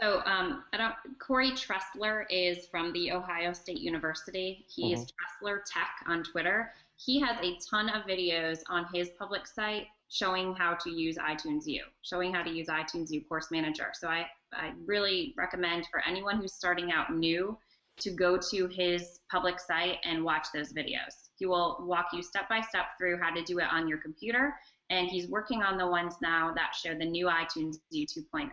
So 0.02 0.24
um, 0.26 0.64
I 0.74 0.78
don't, 0.78 0.96
Cory 1.20 1.52
Tressler 1.52 2.26
is 2.32 2.66
from 2.72 2.92
the 2.92 3.12
Ohio 3.12 3.54
State 3.54 3.80
University. 3.80 4.66
He 4.68 4.94
is 4.94 5.02
Tressler 5.02 5.60
Tech 5.72 5.92
on 6.08 6.24
Twitter. 6.24 6.72
He 6.98 7.20
has 7.20 7.38
a 7.44 7.60
ton 7.70 7.88
of 7.90 8.04
videos 8.08 8.62
on 8.68 8.88
his 8.92 9.12
public 9.20 9.46
site 9.46 9.86
showing 10.10 10.56
how 10.56 10.74
to 10.74 10.90
use 10.90 11.18
iTunes 11.18 11.68
U, 11.68 11.84
showing 12.02 12.34
how 12.34 12.42
to 12.42 12.50
use 12.50 12.68
iTunes 12.68 13.12
U 13.12 13.22
Course 13.22 13.52
Manager. 13.52 13.92
So 13.94 14.08
I, 14.08 14.26
I 14.54 14.72
really 14.86 15.36
recommend 15.38 15.88
for 15.92 16.02
anyone 16.08 16.38
who's 16.42 16.54
starting 16.54 16.92
out 16.92 17.14
new 17.14 17.56
to 18.00 18.10
go 18.10 18.40
to 18.50 18.68
his 18.68 19.20
public 19.32 19.60
site 19.60 19.98
and 20.04 20.24
watch 20.24 20.48
those 20.52 20.74
videos. 20.74 21.30
He 21.36 21.46
will 21.46 21.78
walk 21.82 22.08
you 22.12 22.24
step 22.24 22.50
by 22.50 22.62
step 22.62 22.86
through 22.98 23.20
how 23.22 23.32
to 23.32 23.44
do 23.44 23.60
it 23.60 23.68
on 23.72 23.88
your 23.88 24.00
computer, 24.00 24.56
and 24.90 25.08
he's 25.08 25.30
working 25.30 25.62
on 25.62 25.78
the 25.78 25.86
ones 25.86 26.16
now 26.24 26.52
that 26.56 26.74
show 26.74 26.96
the 26.96 27.06
new 27.06 27.28
iTunes 27.28 27.76
U 27.92 28.08
2.0 28.08 28.50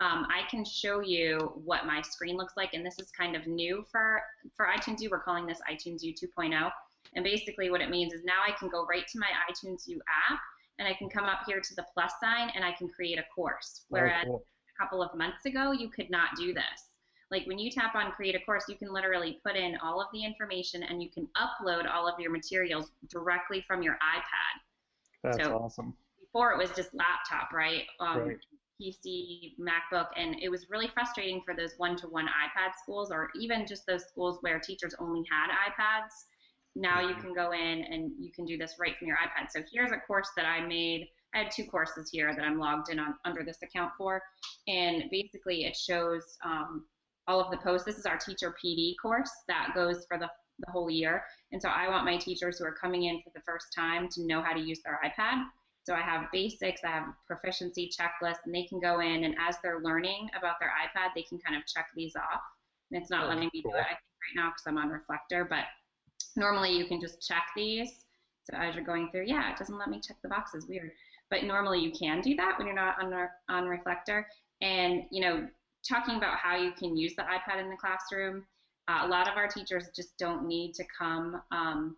um, 0.00 0.26
I 0.28 0.42
can 0.50 0.64
show 0.64 1.00
you 1.00 1.52
what 1.64 1.86
my 1.86 2.02
screen 2.02 2.36
looks 2.36 2.54
like, 2.56 2.74
and 2.74 2.84
this 2.84 2.98
is 2.98 3.10
kind 3.10 3.36
of 3.36 3.46
new 3.46 3.84
for, 3.90 4.20
for 4.56 4.66
iTunes 4.66 5.00
U. 5.00 5.08
We're 5.10 5.20
calling 5.20 5.46
this 5.46 5.60
iTunes 5.70 6.02
U 6.02 6.12
2.0. 6.12 6.70
And 7.14 7.24
basically 7.24 7.70
what 7.70 7.80
it 7.80 7.90
means 7.90 8.12
is 8.12 8.24
now 8.24 8.40
I 8.46 8.52
can 8.58 8.68
go 8.68 8.86
right 8.86 9.06
to 9.06 9.18
my 9.18 9.28
iTunes 9.48 9.86
U 9.86 10.00
app, 10.30 10.40
and 10.78 10.88
I 10.88 10.94
can 10.94 11.08
come 11.08 11.24
up 11.24 11.40
here 11.46 11.60
to 11.60 11.74
the 11.76 11.84
plus 11.94 12.12
sign, 12.20 12.50
and 12.56 12.64
I 12.64 12.72
can 12.72 12.88
create 12.88 13.18
a 13.18 13.24
course. 13.34 13.82
Whereas 13.88 14.24
Oh, 14.26 14.30
cool. 14.30 14.46
a 14.76 14.82
couple 14.82 15.02
of 15.02 15.14
months 15.16 15.46
ago, 15.46 15.70
you 15.70 15.88
could 15.88 16.10
not 16.10 16.30
do 16.36 16.52
this. 16.52 16.90
Like 17.30 17.46
when 17.46 17.58
you 17.58 17.70
tap 17.70 17.94
on 17.94 18.10
create 18.12 18.34
a 18.34 18.40
course, 18.40 18.64
you 18.68 18.76
can 18.76 18.92
literally 18.92 19.40
put 19.44 19.56
in 19.56 19.76
all 19.82 20.00
of 20.00 20.08
the 20.12 20.24
information 20.24 20.82
and 20.84 21.02
you 21.02 21.08
can 21.10 21.26
upload 21.36 21.90
all 21.92 22.06
of 22.06 22.18
your 22.20 22.30
materials 22.30 22.90
directly 23.08 23.64
from 23.66 23.82
your 23.82 23.94
iPad. 23.94 24.60
that's 25.22 25.38
so- 25.38 25.56
awesome 25.56 25.96
Before 26.20 26.52
it 26.52 26.58
was 26.58 26.70
just 26.72 26.90
laptop, 26.94 27.52
right? 27.52 27.84
Um, 27.98 28.28
Right. 28.28 28.36
PC, 28.80 29.54
MacBook, 29.58 30.08
and 30.16 30.36
it 30.40 30.48
was 30.48 30.66
really 30.70 30.88
frustrating 30.88 31.42
for 31.44 31.54
those 31.54 31.74
one-to-one 31.76 32.26
iPad 32.26 32.72
schools, 32.82 33.10
or 33.10 33.30
even 33.38 33.66
just 33.66 33.86
those 33.86 34.04
schools 34.04 34.38
where 34.40 34.58
teachers 34.58 34.94
only 34.98 35.22
had 35.30 35.48
iPads. 35.50 36.10
Now 36.76 37.00
you 37.00 37.14
can 37.14 37.32
go 37.32 37.52
in 37.52 37.84
and 37.84 38.10
you 38.18 38.32
can 38.32 38.44
do 38.44 38.58
this 38.58 38.74
right 38.80 38.96
from 38.98 39.06
your 39.06 39.16
iPad. 39.16 39.50
So 39.50 39.60
here's 39.72 39.92
a 39.92 39.98
course 40.06 40.28
that 40.36 40.44
I 40.44 40.66
made. 40.66 41.08
I 41.34 41.38
had 41.38 41.50
two 41.50 41.64
courses 41.64 42.10
here 42.10 42.34
that 42.34 42.44
I'm 42.44 42.58
logged 42.58 42.90
in 42.90 42.98
on 42.98 43.14
under 43.24 43.44
this 43.44 43.58
account 43.62 43.92
for, 43.96 44.22
and 44.66 45.04
basically 45.10 45.64
it 45.64 45.76
shows 45.76 46.22
um, 46.44 46.84
all 47.26 47.40
of 47.40 47.50
the 47.50 47.58
posts. 47.58 47.86
This 47.86 47.98
is 47.98 48.06
our 48.06 48.18
teacher 48.18 48.54
PD 48.64 48.94
course 49.00 49.30
that 49.48 49.72
goes 49.74 50.04
for 50.08 50.18
the 50.18 50.28
the 50.60 50.70
whole 50.70 50.88
year, 50.88 51.24
and 51.50 51.60
so 51.60 51.68
I 51.68 51.88
want 51.88 52.04
my 52.04 52.16
teachers 52.16 52.58
who 52.58 52.64
are 52.64 52.76
coming 52.80 53.04
in 53.04 53.20
for 53.22 53.30
the 53.34 53.42
first 53.44 53.66
time 53.74 54.08
to 54.10 54.24
know 54.24 54.40
how 54.40 54.52
to 54.52 54.60
use 54.60 54.80
their 54.84 55.00
iPad. 55.04 55.44
So 55.84 55.94
I 55.94 56.00
have 56.00 56.30
basics, 56.32 56.80
I 56.84 56.88
have 56.88 57.14
proficiency 57.26 57.90
checklist, 57.90 58.38
and 58.46 58.54
they 58.54 58.64
can 58.64 58.80
go 58.80 59.00
in 59.00 59.24
and 59.24 59.34
as 59.38 59.56
they're 59.62 59.80
learning 59.82 60.28
about 60.36 60.56
their 60.60 60.70
iPad, 60.70 61.10
they 61.14 61.22
can 61.22 61.38
kind 61.38 61.56
of 61.56 61.66
check 61.66 61.86
these 61.94 62.16
off. 62.16 62.40
And 62.90 63.00
it's 63.00 63.10
not 63.10 63.24
Oh, 63.24 63.28
letting 63.28 63.50
me 63.52 63.62
cool. 63.62 63.72
do 63.72 63.78
it 63.78 63.82
I 63.82 63.88
think 63.88 63.98
right 64.36 64.42
now 64.42 64.48
because 64.50 64.64
I'm 64.66 64.78
on 64.78 64.88
Reflector, 64.88 65.44
but 65.48 65.64
normally 66.36 66.76
you 66.76 66.86
can 66.86 67.00
just 67.00 67.26
check 67.26 67.44
these. 67.54 68.04
So 68.50 68.56
as 68.56 68.74
you're 68.74 68.84
going 68.84 69.10
through, 69.10 69.24
yeah, 69.26 69.52
it 69.52 69.58
doesn't 69.58 69.78
let 69.78 69.88
me 69.90 70.00
check 70.06 70.16
the 70.22 70.28
boxes, 70.28 70.66
weird. 70.68 70.90
But 71.30 71.44
normally 71.44 71.80
you 71.80 71.92
can 71.92 72.20
do 72.20 72.34
that 72.36 72.58
when 72.58 72.66
you're 72.66 72.76
not 72.76 73.02
on, 73.02 73.10
Re- 73.10 73.28
on 73.48 73.64
Reflector. 73.66 74.26
And, 74.60 75.02
you 75.10 75.20
know, 75.20 75.48
talking 75.88 76.16
about 76.16 76.38
how 76.38 76.56
you 76.56 76.72
can 76.78 76.96
use 76.96 77.14
the 77.16 77.22
iPad 77.22 77.60
in 77.60 77.70
the 77.70 77.76
classroom, 77.76 78.42
uh, 78.88 79.02
a 79.04 79.08
lot 79.08 79.28
of 79.28 79.36
our 79.36 79.48
teachers 79.48 79.88
just 79.96 80.16
don't 80.18 80.46
need 80.46 80.74
to 80.74 80.84
come 80.98 81.40
um, 81.50 81.96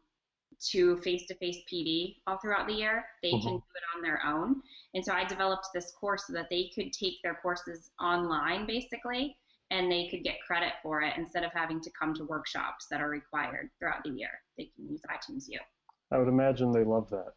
to 0.73 0.97
face-to-face 0.99 1.59
PD 1.71 2.17
all 2.27 2.39
throughout 2.39 2.67
the 2.67 2.75
year. 2.75 3.05
They 3.23 3.31
can 3.31 3.41
do 3.41 3.57
it 3.57 3.97
on 3.97 4.03
their 4.03 4.21
own. 4.27 4.63
And 4.95 5.05
so 5.05 5.13
I 5.13 5.25
developed 5.25 5.69
this 5.75 5.93
course 5.93 6.25
so 6.27 6.33
that 6.33 6.49
they 6.51 6.71
could 6.75 6.93
take 6.93 7.15
their 7.23 7.39
courses 7.43 7.91
online, 8.01 8.67
basically, 8.67 9.37
and 9.71 9.91
they 9.91 10.09
could 10.09 10.23
get 10.23 10.37
credit 10.47 10.73
for 10.83 11.03
it 11.03 11.15
instead 11.17 11.45
of 11.45 11.53
having 11.53 11.81
to 11.81 11.91
come 11.99 12.15
to 12.15 12.25
workshops 12.25 12.87
that 12.91 13.01
are 13.01 13.11
required 13.11 13.71
throughout 13.79 14.03
the 14.05 14.11
year. 14.11 14.31
They 14.57 14.71
can 14.75 14.89
use 14.89 15.03
iTunes 15.11 15.45
U. 15.49 15.59
I 16.13 16.19
would 16.19 16.29
imagine 16.29 16.73
they 16.73 16.85
love 16.85 17.11
that. 17.11 17.33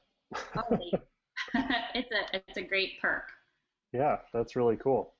Oh, 0.55 0.77
it's 1.95 2.11
a 2.11 2.35
it's 2.35 2.57
a 2.57 2.61
great 2.61 3.01
perk. 3.01 3.23
Yeah, 3.93 4.17
that's 4.33 4.55
really 4.55 4.75
cool. 4.75 5.15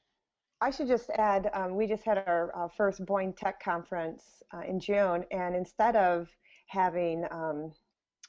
I 0.62 0.72
should 0.72 0.88
just 0.88 1.10
add, 1.12 1.50
um, 1.54 1.76
we 1.76 1.88
just 1.88 2.04
had 2.04 2.18
our 2.18 2.52
uh, 2.56 2.68
first 2.68 3.06
Boyne 3.06 3.34
Tech 3.34 3.64
Conference 3.64 4.44
uh, 4.54 4.62
in 4.68 4.80
June, 4.80 5.24
and 5.32 5.56
instead 5.56 5.96
of 5.96 6.28
having, 6.68 7.26
um, 7.32 7.72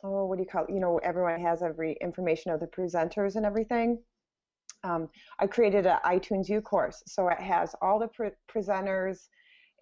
oh, 0.04 0.26
what 0.26 0.36
do 0.36 0.42
you 0.42 0.48
call 0.48 0.64
it? 0.64 0.70
You 0.72 0.80
know, 0.80 0.98
everyone 0.98 1.40
has 1.40 1.62
every 1.62 1.96
information 2.00 2.50
of 2.52 2.60
the 2.60 2.66
presenters 2.66 3.36
and 3.36 3.44
everything. 3.44 3.98
Um, 4.82 5.08
I 5.38 5.46
created 5.46 5.86
an 5.86 5.98
iTunes 6.04 6.48
U 6.48 6.60
course, 6.60 7.02
so 7.06 7.28
it 7.28 7.38
has 7.40 7.74
all 7.82 7.98
the 7.98 8.08
pre- 8.08 8.30
presenters' 8.50 9.28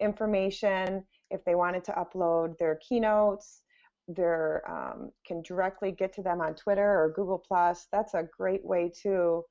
information. 0.01 1.05
If 1.31 1.43
they 1.45 1.55
wanted 1.55 1.83
to 1.85 1.91
upload 1.93 2.57
their 2.57 2.79
keynotes, 2.87 3.61
they 4.07 4.23
um, 4.67 5.11
can 5.25 5.41
directly 5.43 5.91
get 5.91 6.11
to 6.13 6.23
them 6.23 6.41
on 6.41 6.55
Twitter 6.55 6.83
or 7.03 7.13
Google 7.15 7.43
Plus. 7.47 7.87
That's 7.91 8.13
a 8.15 8.27
great 8.37 8.65
way 8.65 8.91
too 8.93 9.43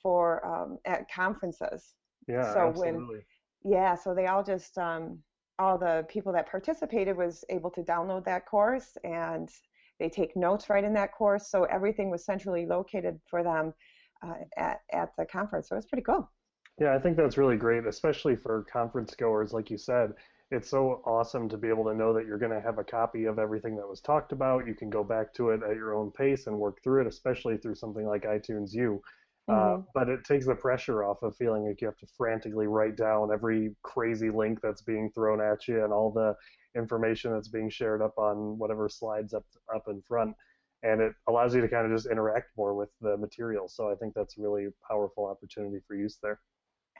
for 0.00 0.44
um, 0.46 0.78
at 0.84 1.10
conferences. 1.10 1.94
Yeah, 2.28 2.52
So 2.52 2.60
when- 2.80 2.94
absolutely. 2.94 3.26
Yeah, 3.66 3.94
so 3.94 4.14
they 4.14 4.26
all 4.26 4.44
just 4.44 4.76
um, 4.76 5.20
all 5.58 5.78
the 5.78 6.04
people 6.08 6.32
that 6.34 6.50
participated 6.50 7.16
was 7.16 7.44
able 7.48 7.70
to 7.70 7.82
download 7.82 8.24
that 8.26 8.44
course 8.44 8.96
and 9.04 9.48
they 9.98 10.08
take 10.08 10.36
notes 10.36 10.68
right 10.70 10.84
in 10.84 10.94
that 10.94 11.12
course. 11.12 11.50
So 11.50 11.64
everything 11.64 12.10
was 12.10 12.24
centrally 12.24 12.66
located 12.66 13.20
for 13.26 13.42
them 13.42 13.74
uh, 14.22 14.34
at 14.56 14.80
at 14.92 15.10
the 15.16 15.26
conference. 15.26 15.68
So 15.68 15.76
it 15.76 15.78
was 15.78 15.86
pretty 15.86 16.04
cool. 16.04 16.30
Yeah, 16.80 16.94
I 16.94 16.98
think 16.98 17.16
that's 17.16 17.38
really 17.38 17.56
great, 17.56 17.86
especially 17.86 18.36
for 18.36 18.64
conference 18.64 19.14
goers, 19.14 19.52
like 19.52 19.70
you 19.70 19.78
said. 19.78 20.12
It's 20.50 20.68
so 20.68 21.02
awesome 21.06 21.48
to 21.48 21.56
be 21.56 21.68
able 21.68 21.84
to 21.84 21.94
know 21.94 22.12
that 22.12 22.26
you're 22.26 22.38
going 22.38 22.52
to 22.52 22.60
have 22.60 22.78
a 22.78 22.84
copy 22.84 23.24
of 23.24 23.38
everything 23.38 23.76
that 23.76 23.88
was 23.88 24.00
talked 24.00 24.32
about. 24.32 24.66
You 24.66 24.74
can 24.74 24.90
go 24.90 25.02
back 25.04 25.32
to 25.34 25.50
it 25.50 25.62
at 25.62 25.76
your 25.76 25.94
own 25.94 26.10
pace 26.12 26.46
and 26.46 26.58
work 26.58 26.82
through 26.82 27.02
it, 27.02 27.06
especially 27.06 27.56
through 27.58 27.76
something 27.76 28.06
like 28.06 28.24
iTunes 28.24 28.72
U. 28.72 29.00
Uh, 29.48 29.76
Mhm. 29.76 29.86
but 29.94 30.08
it 30.08 30.24
takes 30.24 30.46
the 30.46 30.54
pressure 30.54 31.04
off 31.04 31.22
of 31.22 31.36
feeling 31.36 31.66
like 31.66 31.80
you 31.80 31.86
have 31.86 31.98
to 31.98 32.06
frantically 32.16 32.66
write 32.66 32.96
down 32.96 33.30
every 33.32 33.74
crazy 33.82 34.30
link 34.30 34.58
that's 34.62 34.82
being 34.82 35.10
thrown 35.10 35.40
at 35.40 35.68
you 35.68 35.84
and 35.84 35.92
all 35.92 36.10
the 36.10 36.34
information 36.76 37.32
that's 37.32 37.48
being 37.48 37.70
shared 37.70 38.02
up 38.02 38.16
on 38.18 38.58
whatever 38.58 38.88
slides 38.88 39.34
up 39.34 39.44
up 39.74 39.84
in 39.88 40.02
front. 40.02 40.34
And 40.82 41.00
it 41.00 41.12
allows 41.28 41.54
you 41.54 41.62
to 41.62 41.68
kind 41.68 41.86
of 41.86 41.96
just 41.96 42.10
interact 42.10 42.50
more 42.56 42.74
with 42.74 42.90
the 43.00 43.16
material. 43.16 43.68
So 43.68 43.90
I 43.90 43.94
think 43.94 44.12
that's 44.14 44.36
a 44.36 44.42
really 44.42 44.68
powerful 44.86 45.26
opportunity 45.26 45.78
for 45.86 45.96
use 45.96 46.18
there. 46.22 46.40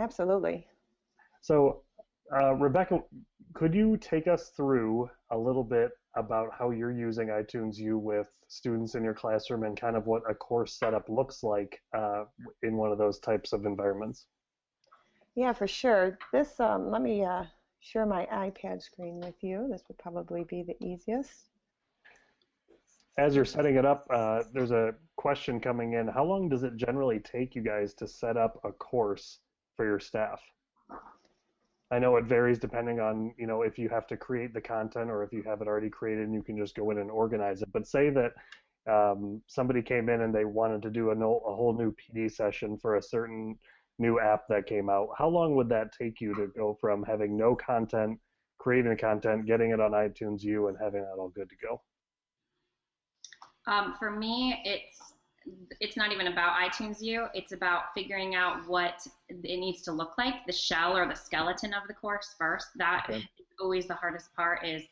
Absolutely. 0.01 0.67
So, 1.43 1.83
uh, 2.35 2.55
Rebecca, 2.55 3.01
could 3.53 3.75
you 3.75 3.99
take 3.99 4.27
us 4.27 4.53
through 4.57 5.11
a 5.31 5.37
little 5.37 5.63
bit 5.63 5.91
about 6.17 6.51
how 6.59 6.71
you're 6.71 6.93
using 6.93 7.29
iTunes 7.29 7.77
U 7.77 7.99
with 7.99 8.29
students 8.49 8.95
in 8.95 9.05
your 9.05 9.15
classroom 9.15 9.65
and 9.65 9.79
kind 9.79 9.97
of 9.97 10.07
what 10.07 10.23
a 10.29 10.35
course 10.35 10.79
setup 10.79 11.09
looks 11.09 11.43
like 11.43 11.81
uh, 11.97 12.25
in 12.63 12.77
one 12.77 12.93
of 12.93 12.99
those 12.99 13.19
types 13.19 13.53
of 13.53 13.67
environments? 13.67 14.27
Yeah, 15.35 15.53
for 15.53 15.67
sure. 15.67 16.19
This 16.33 16.61
um, 16.61 16.91
let 16.91 17.03
me 17.03 17.25
uh, 17.25 17.45
share 17.85 18.07
my 18.07 18.27
iPad 18.33 18.83
screen 18.83 19.21
with 19.21 19.35
you. 19.43 19.69
This 19.71 19.83
would 19.89 19.99
probably 19.99 20.45
be 20.45 20.63
the 20.63 20.77
easiest. 20.85 21.51
As 23.19 23.37
you're 23.37 23.45
setting 23.45 23.77
it 23.77 23.85
up, 23.85 24.07
uh, 24.13 24.43
there's 24.53 24.73
a 24.73 24.95
question 25.17 25.61
coming 25.61 25.93
in. 25.93 26.09
How 26.09 26.25
long 26.25 26.49
does 26.49 26.63
it 26.63 26.77
generally 26.77 27.21
take 27.21 27.55
you 27.55 27.63
guys 27.63 27.95
to 27.95 28.09
set 28.09 28.37
up 28.37 28.59
a 28.65 28.73
course 28.73 29.39
for 29.77 29.85
your 29.85 30.01
staff? 30.01 30.41
I 31.91 31.99
know 31.99 32.17
it 32.17 32.25
varies 32.25 32.59
depending 32.59 32.99
on, 32.99 33.35
you 33.39 33.47
know, 33.47 33.63
if 33.63 33.79
you 33.79 33.89
have 33.91 34.07
to 34.09 34.17
create 34.17 34.55
the 34.55 34.61
content 34.61 35.11
or 35.11 35.23
if 35.23 35.33
you 35.33 35.43
have 35.45 35.61
it 35.61 35.69
already 35.69 35.91
created 35.91 36.25
and 36.25 36.35
you 36.35 36.43
can 36.43 36.57
just 36.57 36.75
go 36.75 36.91
in 36.91 36.99
and 36.99 37.11
organize 37.11 37.63
it. 37.63 37.69
But 37.73 37.87
say 37.87 38.11
that 38.11 38.33
um, 38.91 39.43
somebody 39.47 39.83
came 39.83 40.09
in 40.09 40.23
and 40.23 40.35
they 40.35 40.47
wanted 40.47 40.83
to 40.83 40.91
do 40.91 41.11
a, 41.11 41.15
no, 41.15 41.43
a 41.47 41.55
whole 41.55 41.77
new 41.77 41.95
PD 41.95 42.33
session 42.33 42.79
for 42.79 42.97
a 42.97 43.03
certain 43.03 43.59
new 43.99 44.19
app 44.21 44.49
that 44.49 44.67
came 44.67 44.91
out. 44.91 45.09
How 45.17 45.29
long 45.29 45.55
would 45.57 45.69
that 45.69 45.93
take 45.93 46.21
you 46.21 46.35
to 46.35 46.49
go 46.57 46.77
from 46.81 47.03
having 47.05 47.37
no 47.37 47.55
content, 47.55 48.19
creating 48.59 48.91
the 48.91 48.97
content, 48.97 49.47
getting 49.47 49.71
it 49.71 49.81
on 49.81 49.93
iTunes 49.93 50.43
U, 50.43 50.69
and 50.69 50.77
having 50.81 51.03
that 51.03 51.17
all 51.19 51.29
good 51.29 51.49
to 51.51 51.57
go? 51.57 51.81
Um, 53.67 53.95
for 53.99 54.11
me, 54.11 54.61
it's 54.65 55.15
it's 55.81 55.97
not 55.97 56.11
even 56.11 56.29
about 56.29 56.59
iTunes 56.59 57.03
U. 57.03 57.27
It's 57.35 57.53
about 57.53 57.93
figuring 57.95 58.35
out 58.35 58.67
what 58.67 59.07
it 59.29 59.59
needs 59.59 59.83
to 59.83 59.93
look 59.93 60.17
like, 60.17 60.47
the 60.47 60.53
shell 60.53 60.97
or 60.97 61.07
the 61.07 61.15
skeleton 61.15 61.75
of 61.75 61.87
the 61.87 61.95
course 61.95 62.35
first. 62.39 62.69
That 62.77 63.07
Okay. 63.11 63.19
is 63.39 63.47
always 63.61 63.87
the 63.87 63.95
hardest 63.95 64.35
part 64.35 64.65
is 64.65 64.83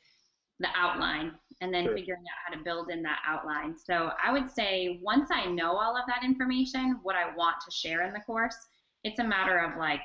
the 0.61 0.69
outline 0.77 1.33
and 1.63 1.73
then 1.73 1.85
Sure. 1.85 1.95
figuring 1.95 2.23
out 2.23 2.53
how 2.53 2.59
to 2.59 2.63
build 2.63 2.91
in 2.91 3.03
that 3.03 3.21
outline. 3.27 3.77
So 3.79 4.13
I 4.23 4.31
would 4.33 4.51
say 4.51 5.01
once 5.03 5.31
I 5.33 5.47
know 5.47 5.73
all 5.77 5.97
of 5.97 6.05
that 6.07 6.23
information, 6.23 7.01
what 7.03 7.17
I 7.17 7.35
want 7.35 7.57
to 7.65 7.71
share 7.75 8.03
in 8.03 8.13
the 8.13 8.21
course, 8.21 8.57
it's 9.05 9.19
a 9.19 9.25
matter 9.25 9.59
of 9.59 9.79
like 9.79 10.01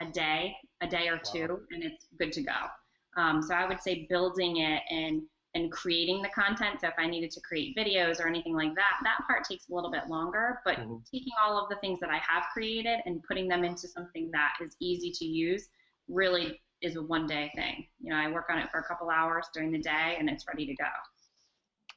a 0.00 0.06
day, 0.06 0.56
a 0.82 0.86
day 0.86 1.08
or 1.08 1.18
two, 1.18 1.60
and 1.70 1.82
it's 1.82 2.06
good 2.18 2.32
to 2.32 2.42
go. 2.42 2.68
Um, 3.16 3.42
so 3.42 3.54
I 3.54 3.66
would 3.66 3.80
say 3.80 4.06
building 4.08 4.58
it 4.58 4.82
and 4.90 5.22
and 5.54 5.72
creating 5.72 6.20
the 6.20 6.28
content. 6.28 6.82
So 6.82 6.88
if 6.88 6.94
I 6.98 7.06
needed 7.06 7.30
to 7.30 7.40
create 7.40 7.74
videos 7.74 8.20
or 8.20 8.28
anything 8.28 8.54
like 8.54 8.74
that, 8.74 9.00
that 9.04 9.20
part 9.26 9.42
takes 9.44 9.70
a 9.70 9.74
little 9.74 9.90
bit 9.90 10.06
longer. 10.06 10.60
But 10.66 10.80
Mhm. 10.80 11.02
taking 11.10 11.32
all 11.42 11.58
of 11.58 11.70
the 11.70 11.76
things 11.76 11.98
that 12.00 12.10
I 12.10 12.18
have 12.18 12.44
created 12.52 13.00
and 13.06 13.22
putting 13.22 13.48
them 13.48 13.64
into 13.64 13.88
something 13.88 14.30
that 14.32 14.52
is 14.60 14.76
easy 14.80 15.10
to 15.12 15.24
use 15.24 15.70
really 16.08 16.60
is 16.82 16.96
a 16.96 17.02
one 17.02 17.26
day 17.26 17.50
thing. 17.54 17.88
You 18.00 18.10
know, 18.10 18.16
I 18.16 18.30
work 18.30 18.50
on 18.50 18.58
it 18.58 18.70
for 18.70 18.80
a 18.80 18.84
couple 18.84 19.08
hours 19.08 19.48
during 19.54 19.72
the 19.72 19.78
day 19.80 20.16
and 20.18 20.28
it's 20.28 20.46
ready 20.46 20.66
to 20.66 20.74
go. 20.74 20.90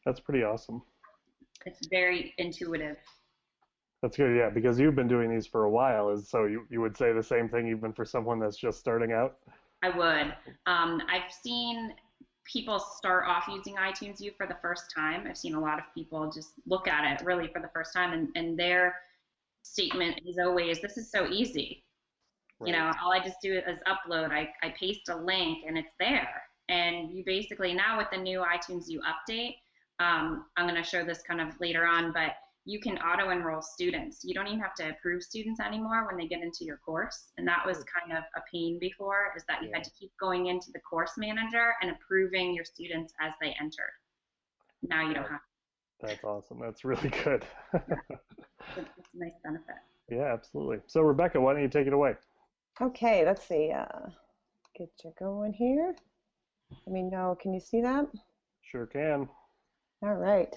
That's 0.05 0.21
pretty 0.21 0.43
awesome. 0.43 0.81
It's 1.65 1.85
very 1.87 2.33
intuitive. 2.37 2.97
That's 4.01 4.15
good, 4.15 4.35
yeah, 4.35 4.49
because 4.49 4.79
you've 4.79 4.95
been 4.95 5.09
doing 5.09 5.29
these 5.29 5.45
for 5.45 5.65
a 5.65 5.69
while, 5.69 6.09
is 6.09 6.29
so 6.29 6.45
you, 6.45 6.65
you 6.69 6.79
would 6.79 6.95
say 6.95 7.11
the 7.11 7.23
same 7.23 7.49
thing 7.49 7.67
even 7.67 7.91
for 7.91 8.05
someone 8.05 8.39
that's 8.39 8.57
just 8.57 8.79
starting 8.79 9.11
out? 9.11 9.37
I 9.83 9.89
would. 9.89 10.33
Um, 10.65 11.01
I've 11.09 11.31
seen 11.31 11.93
people 12.45 12.79
start 12.79 13.25
off 13.27 13.45
using 13.49 13.75
iTunes 13.75 14.21
U 14.21 14.31
for 14.37 14.47
the 14.47 14.57
first 14.61 14.85
time. 14.95 15.25
I've 15.27 15.37
seen 15.37 15.53
a 15.53 15.59
lot 15.59 15.79
of 15.79 15.85
people 15.93 16.31
just 16.31 16.53
look 16.65 16.87
at 16.87 17.11
it 17.11 17.25
really 17.25 17.47
for 17.47 17.61
the 17.61 17.69
first 17.73 17.93
time, 17.93 18.13
and, 18.13 18.29
and 18.35 18.57
their 18.57 18.95
statement 19.63 20.21
is 20.25 20.37
always, 20.39 20.81
"This 20.81 20.97
is 20.97 21.11
so 21.11 21.27
easy." 21.27 21.83
You 22.65 22.73
know, 22.73 22.91
all 23.01 23.13
I 23.13 23.19
just 23.23 23.37
do 23.41 23.53
is 23.53 23.79
upload. 23.87 24.31
I, 24.31 24.49
I 24.61 24.73
paste 24.77 25.07
a 25.09 25.15
link, 25.15 25.59
and 25.65 25.77
it's 25.77 25.93
there. 25.97 26.41
And 26.67 27.09
you 27.09 27.23
basically 27.25 27.73
now 27.73 27.97
with 27.97 28.07
the 28.11 28.17
new 28.17 28.39
iTunes 28.39 28.89
U 28.89 29.01
update, 29.01 29.55
um, 29.99 30.45
I'm 30.57 30.67
going 30.67 30.81
to 30.81 30.87
show 30.87 31.05
this 31.05 31.21
kind 31.21 31.39
of 31.39 31.59
later 31.61 31.85
on, 31.85 32.11
but 32.11 32.31
you 32.69 32.79
can 32.79 32.99
auto 32.99 33.31
enroll 33.31 33.63
students. 33.63 34.19
You 34.23 34.35
don't 34.35 34.45
even 34.45 34.59
have 34.59 34.75
to 34.75 34.89
approve 34.89 35.23
students 35.23 35.59
anymore 35.59 36.05
when 36.05 36.17
they 36.17 36.27
get 36.27 36.43
into 36.43 36.65
your 36.65 36.77
course. 36.77 37.31
And 37.37 37.47
that 37.47 37.65
was 37.65 37.77
kind 37.77 38.15
of 38.15 38.23
a 38.35 38.41
pain 38.51 38.77
before, 38.79 39.33
is 39.35 39.43
that 39.47 39.63
you 39.63 39.71
had 39.73 39.83
to 39.85 39.89
keep 39.99 40.11
going 40.19 40.47
into 40.47 40.71
the 40.71 40.79
course 40.79 41.13
manager 41.17 41.73
and 41.81 41.89
approving 41.89 42.53
your 42.53 42.65
students 42.65 43.11
as 43.19 43.33
they 43.41 43.55
entered. 43.59 43.89
Now 44.87 45.01
you 45.01 45.15
don't 45.15 45.23
have 45.23 45.39
to. 45.39 46.07
That's 46.07 46.23
awesome. 46.23 46.59
That's 46.61 46.85
really 46.85 47.09
good. 47.23 47.43
to. 47.71 47.81
It's 48.77 48.77
a 48.77 49.17
nice 49.17 49.33
benefit. 49.43 49.75
yeah, 50.11 50.31
absolutely. 50.31 50.77
So 50.85 51.01
Rebecca, 51.01 51.41
why 51.41 51.53
don't 51.53 51.63
you 51.63 51.69
take 51.69 51.87
it 51.87 51.93
away? 51.93 52.13
Okay, 52.79 53.25
let's 53.25 53.47
see. 53.47 53.71
Uh, 53.75 54.09
get 54.77 54.91
you 55.03 55.11
going 55.17 55.53
here. 55.53 55.95
Let 56.85 56.93
me 56.93 57.01
know. 57.01 57.35
Can 57.41 57.51
you 57.51 57.59
see 57.59 57.81
that? 57.81 58.05
Sure 58.61 58.85
can. 58.85 59.27
All 60.03 60.13
right. 60.13 60.55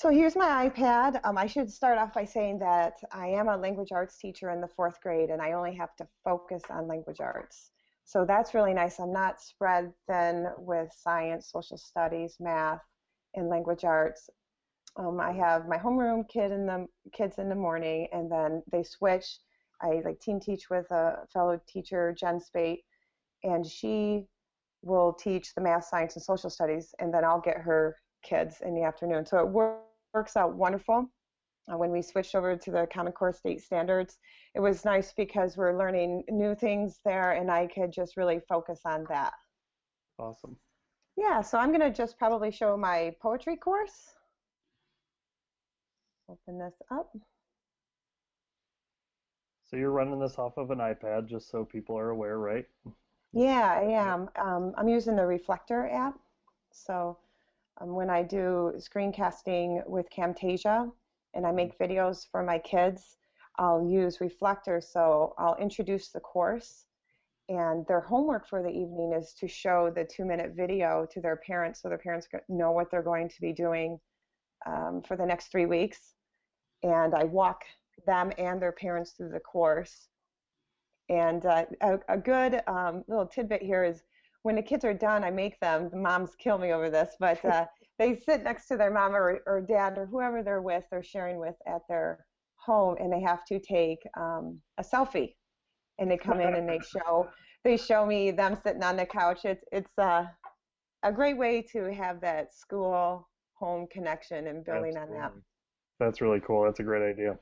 So 0.00 0.08
here's 0.08 0.34
my 0.34 0.66
iPad. 0.66 1.20
Um, 1.24 1.36
I 1.36 1.46
should 1.46 1.70
start 1.70 1.98
off 1.98 2.14
by 2.14 2.24
saying 2.24 2.58
that 2.60 2.94
I 3.12 3.26
am 3.26 3.48
a 3.48 3.56
language 3.58 3.92
arts 3.92 4.16
teacher 4.16 4.48
in 4.48 4.62
the 4.62 4.66
fourth 4.66 4.98
grade, 5.02 5.28
and 5.28 5.42
I 5.42 5.52
only 5.52 5.74
have 5.74 5.94
to 5.96 6.08
focus 6.24 6.62
on 6.70 6.88
language 6.88 7.20
arts. 7.20 7.72
So 8.06 8.24
that's 8.24 8.54
really 8.54 8.72
nice. 8.72 8.98
I'm 8.98 9.12
not 9.12 9.42
spread 9.42 9.92
thin 10.08 10.46
with 10.56 10.90
science, 10.96 11.50
social 11.52 11.76
studies, 11.76 12.38
math, 12.40 12.80
and 13.34 13.50
language 13.50 13.84
arts. 13.84 14.30
Um, 14.96 15.20
I 15.20 15.32
have 15.32 15.68
my 15.68 15.76
homeroom 15.76 16.26
kid 16.30 16.50
in 16.50 16.64
the 16.64 16.86
kids 17.12 17.36
in 17.36 17.50
the 17.50 17.54
morning, 17.54 18.08
and 18.10 18.32
then 18.32 18.62
they 18.72 18.82
switch. 18.82 19.26
I 19.82 20.00
like 20.02 20.18
team 20.20 20.40
teach 20.40 20.70
with 20.70 20.90
a 20.90 21.26
fellow 21.30 21.60
teacher, 21.68 22.16
Jen 22.18 22.40
Spate, 22.40 22.84
and 23.44 23.66
she 23.66 24.24
will 24.80 25.12
teach 25.12 25.54
the 25.54 25.60
math, 25.60 25.84
science, 25.84 26.16
and 26.16 26.24
social 26.24 26.48
studies, 26.48 26.94
and 27.00 27.12
then 27.12 27.22
I'll 27.22 27.42
get 27.42 27.58
her 27.58 27.96
kids 28.22 28.62
in 28.62 28.74
the 28.74 28.82
afternoon. 28.82 29.26
So 29.26 29.40
it 29.40 29.48
works 29.48 29.89
out 30.36 30.54
wonderful. 30.54 31.10
Uh, 31.70 31.76
when 31.76 31.90
we 31.90 32.02
switched 32.02 32.34
over 32.34 32.56
to 32.56 32.70
the 32.70 32.88
Common 32.92 33.12
Core 33.12 33.32
State 33.32 33.62
Standards, 33.62 34.18
it 34.54 34.60
was 34.60 34.84
nice 34.84 35.12
because 35.12 35.56
we're 35.56 35.78
learning 35.78 36.24
new 36.28 36.54
things 36.54 36.98
there, 37.04 37.32
and 37.32 37.50
I 37.50 37.68
could 37.68 37.92
just 37.92 38.16
really 38.16 38.40
focus 38.48 38.80
on 38.84 39.06
that. 39.08 39.34
Awesome. 40.18 40.56
Yeah, 41.16 41.40
so 41.42 41.58
I'm 41.58 41.68
going 41.68 41.80
to 41.80 41.92
just 41.92 42.18
probably 42.18 42.50
show 42.50 42.76
my 42.76 43.14
poetry 43.22 43.56
course. 43.56 44.14
Open 46.28 46.58
this 46.58 46.74
up. 46.90 47.12
So 49.64 49.76
you're 49.76 49.92
running 49.92 50.18
this 50.18 50.38
off 50.38 50.56
of 50.56 50.72
an 50.72 50.78
iPad, 50.78 51.28
just 51.28 51.50
so 51.50 51.64
people 51.64 51.96
are 51.96 52.10
aware, 52.10 52.38
right? 52.38 52.66
Yeah, 53.32 53.78
I 53.80 53.82
am. 53.82 54.28
Um, 54.34 54.72
I'm 54.76 54.88
using 54.88 55.14
the 55.14 55.26
Reflector 55.26 55.88
app. 55.88 56.18
So 56.72 57.18
um, 57.80 57.94
when 57.94 58.10
I 58.10 58.22
do 58.22 58.72
screencasting 58.76 59.86
with 59.88 60.06
Camtasia 60.10 60.90
and 61.34 61.46
I 61.46 61.52
make 61.52 61.78
videos 61.78 62.26
for 62.30 62.42
my 62.42 62.58
kids, 62.58 63.16
I'll 63.58 63.84
use 63.84 64.20
Reflector. 64.20 64.80
So 64.80 65.34
I'll 65.38 65.56
introduce 65.56 66.08
the 66.08 66.20
course, 66.20 66.86
and 67.48 67.86
their 67.86 68.00
homework 68.00 68.48
for 68.48 68.62
the 68.62 68.70
evening 68.70 69.12
is 69.12 69.34
to 69.34 69.48
show 69.48 69.90
the 69.90 70.04
two 70.04 70.24
minute 70.24 70.52
video 70.54 71.06
to 71.12 71.20
their 71.20 71.36
parents 71.36 71.82
so 71.82 71.88
their 71.88 71.98
parents 71.98 72.28
know 72.48 72.70
what 72.70 72.90
they're 72.90 73.02
going 73.02 73.28
to 73.28 73.40
be 73.40 73.52
doing 73.52 73.98
um, 74.66 75.02
for 75.06 75.16
the 75.16 75.26
next 75.26 75.48
three 75.48 75.66
weeks. 75.66 76.14
And 76.82 77.14
I 77.14 77.24
walk 77.24 77.62
them 78.06 78.32
and 78.38 78.60
their 78.60 78.72
parents 78.72 79.12
through 79.12 79.30
the 79.30 79.40
course. 79.40 80.08
And 81.08 81.44
uh, 81.44 81.64
a, 81.80 81.98
a, 82.08 82.16
good 82.16 82.62
um, 82.68 83.04
little 83.08 83.26
tidbit 83.26 83.62
here 83.62 83.82
is 83.82 84.02
when 84.42 84.56
the 84.56 84.62
kids 84.62 84.84
are 84.84 84.94
done, 84.94 85.24
I 85.24 85.30
make 85.30 85.58
them, 85.60 85.90
the 85.90 85.96
moms 85.96 86.34
kill 86.38 86.58
me 86.58 86.72
over 86.72 86.90
this, 86.90 87.14
but 87.18 87.44
uh, 87.50 87.66
they 87.98 88.16
sit 88.16 88.42
next 88.42 88.66
to 88.68 88.76
their 88.76 88.90
mom 88.90 89.14
or, 89.14 89.40
or 89.46 89.60
dad 89.60 89.98
or 89.98 90.06
whoever 90.06 90.42
they're 90.42 90.62
with, 90.62 90.84
they're 90.90 91.02
sharing 91.02 91.38
with 91.38 91.56
at 91.66 91.82
their 91.88 92.24
home, 92.56 92.96
and 92.98 93.12
they 93.12 93.20
have 93.20 93.44
to 93.46 93.58
take 93.58 93.98
um, 94.18 94.60
a 94.78 94.82
selfie. 94.82 95.34
And 95.98 96.10
they 96.10 96.16
come 96.16 96.40
in 96.40 96.54
and 96.54 96.66
they 96.68 96.80
show 96.92 97.28
they 97.62 97.76
show 97.76 98.06
me 98.06 98.30
them 98.30 98.56
sitting 98.64 98.82
on 98.82 98.96
the 98.96 99.04
couch. 99.04 99.40
It's 99.44 99.62
it's 99.70 99.98
uh, 99.98 100.24
a 101.02 101.12
great 101.12 101.36
way 101.36 101.62
to 101.72 101.92
have 101.92 102.22
that 102.22 102.54
school 102.54 103.28
home 103.52 103.86
connection 103.92 104.46
and 104.46 104.64
building 104.64 104.96
Absolutely. 104.96 105.16
on 105.16 105.20
that. 105.20 105.32
That's 105.98 106.22
really 106.22 106.40
cool. 106.40 106.64
That's 106.64 106.80
a 106.80 106.82
great 106.82 107.06
idea. 107.06 107.38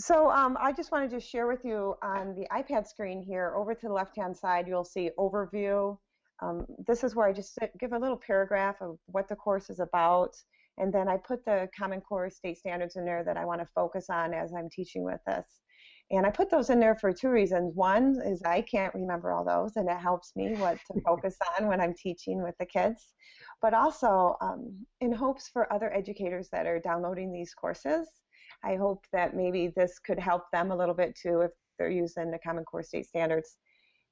So 0.00 0.30
um, 0.30 0.56
I 0.60 0.72
just 0.72 0.92
wanted 0.92 1.10
to 1.10 1.20
share 1.20 1.48
with 1.48 1.64
you 1.64 1.96
on 2.02 2.36
the 2.36 2.46
iPad 2.52 2.86
screen 2.86 3.20
here, 3.20 3.52
over 3.56 3.74
to 3.74 3.88
the 3.88 3.92
left-hand 3.92 4.36
side, 4.36 4.68
you'll 4.68 4.84
see 4.84 5.10
overview. 5.18 5.98
Um, 6.40 6.66
this 6.86 7.02
is 7.02 7.16
where 7.16 7.26
I 7.26 7.32
just 7.32 7.58
give 7.80 7.92
a 7.92 7.98
little 7.98 8.16
paragraph 8.16 8.76
of 8.80 8.98
what 9.06 9.28
the 9.28 9.34
course 9.34 9.70
is 9.70 9.80
about, 9.80 10.36
and 10.76 10.94
then 10.94 11.08
I 11.08 11.16
put 11.16 11.44
the 11.44 11.68
Common 11.76 12.00
Core 12.00 12.30
state 12.30 12.58
standards 12.58 12.94
in 12.94 13.04
there 13.04 13.24
that 13.24 13.36
I 13.36 13.44
want 13.44 13.60
to 13.60 13.66
focus 13.74 14.06
on 14.08 14.32
as 14.34 14.52
I'm 14.56 14.70
teaching 14.70 15.02
with 15.02 15.18
this. 15.26 15.46
And 16.12 16.24
I 16.24 16.30
put 16.30 16.48
those 16.48 16.70
in 16.70 16.78
there 16.78 16.94
for 16.94 17.12
two 17.12 17.28
reasons. 17.28 17.74
One 17.74 18.20
is 18.24 18.40
I 18.44 18.60
can't 18.62 18.94
remember 18.94 19.32
all 19.32 19.44
those, 19.44 19.74
and 19.74 19.90
it 19.90 19.98
helps 19.98 20.36
me 20.36 20.54
what 20.54 20.78
to 20.92 21.00
focus 21.04 21.36
on 21.58 21.66
when 21.66 21.80
I'm 21.80 21.92
teaching 21.92 22.40
with 22.40 22.54
the 22.60 22.66
kids. 22.66 23.14
But 23.60 23.74
also 23.74 24.36
um, 24.40 24.86
in 25.00 25.12
hopes 25.12 25.48
for 25.48 25.72
other 25.72 25.92
educators 25.92 26.48
that 26.52 26.66
are 26.66 26.78
downloading 26.78 27.32
these 27.32 27.52
courses 27.52 28.08
I 28.64 28.76
hope 28.76 29.04
that 29.12 29.36
maybe 29.36 29.68
this 29.68 29.98
could 29.98 30.18
help 30.18 30.50
them 30.52 30.70
a 30.70 30.76
little 30.76 30.94
bit 30.94 31.16
too 31.16 31.42
if 31.42 31.50
they're 31.78 31.90
using 31.90 32.30
the 32.30 32.38
Common 32.38 32.64
Core 32.64 32.82
state 32.82 33.06
standards. 33.06 33.56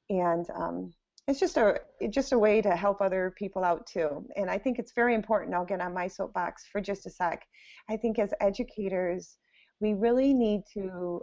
And 0.09 0.47
um, 0.55 0.93
it's 1.27 1.41
just 1.41 1.57
a 1.57 1.81
it's 2.01 2.15
just 2.15 2.33
a 2.33 2.39
way 2.39 2.63
to 2.63 2.77
help 2.77 3.01
other 3.01 3.35
people 3.37 3.65
out 3.65 3.87
too. 3.87 4.25
And 4.37 4.49
I 4.49 4.59
think 4.59 4.79
it's 4.79 4.93
very 4.93 5.15
important. 5.15 5.55
I'll 5.55 5.65
get 5.65 5.81
on 5.81 5.93
my 5.93 6.07
soapbox 6.07 6.67
for 6.71 6.81
just 6.81 7.07
a 7.07 7.11
sec. 7.11 7.45
I 7.91 7.97
think 7.97 8.19
as 8.19 8.33
educators, 8.41 9.39
we 9.81 9.95
really 9.95 10.33
need 10.33 10.63
to 10.75 11.23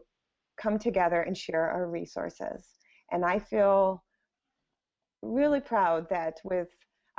come 0.61 0.77
together 0.77 1.21
and 1.21 1.37
share 1.37 1.69
our 1.69 1.87
resources. 1.89 2.67
And 3.11 3.23
I 3.23 3.39
feel 3.39 4.03
really 5.21 5.61
proud 5.61 6.09
that 6.09 6.39
with 6.43 6.67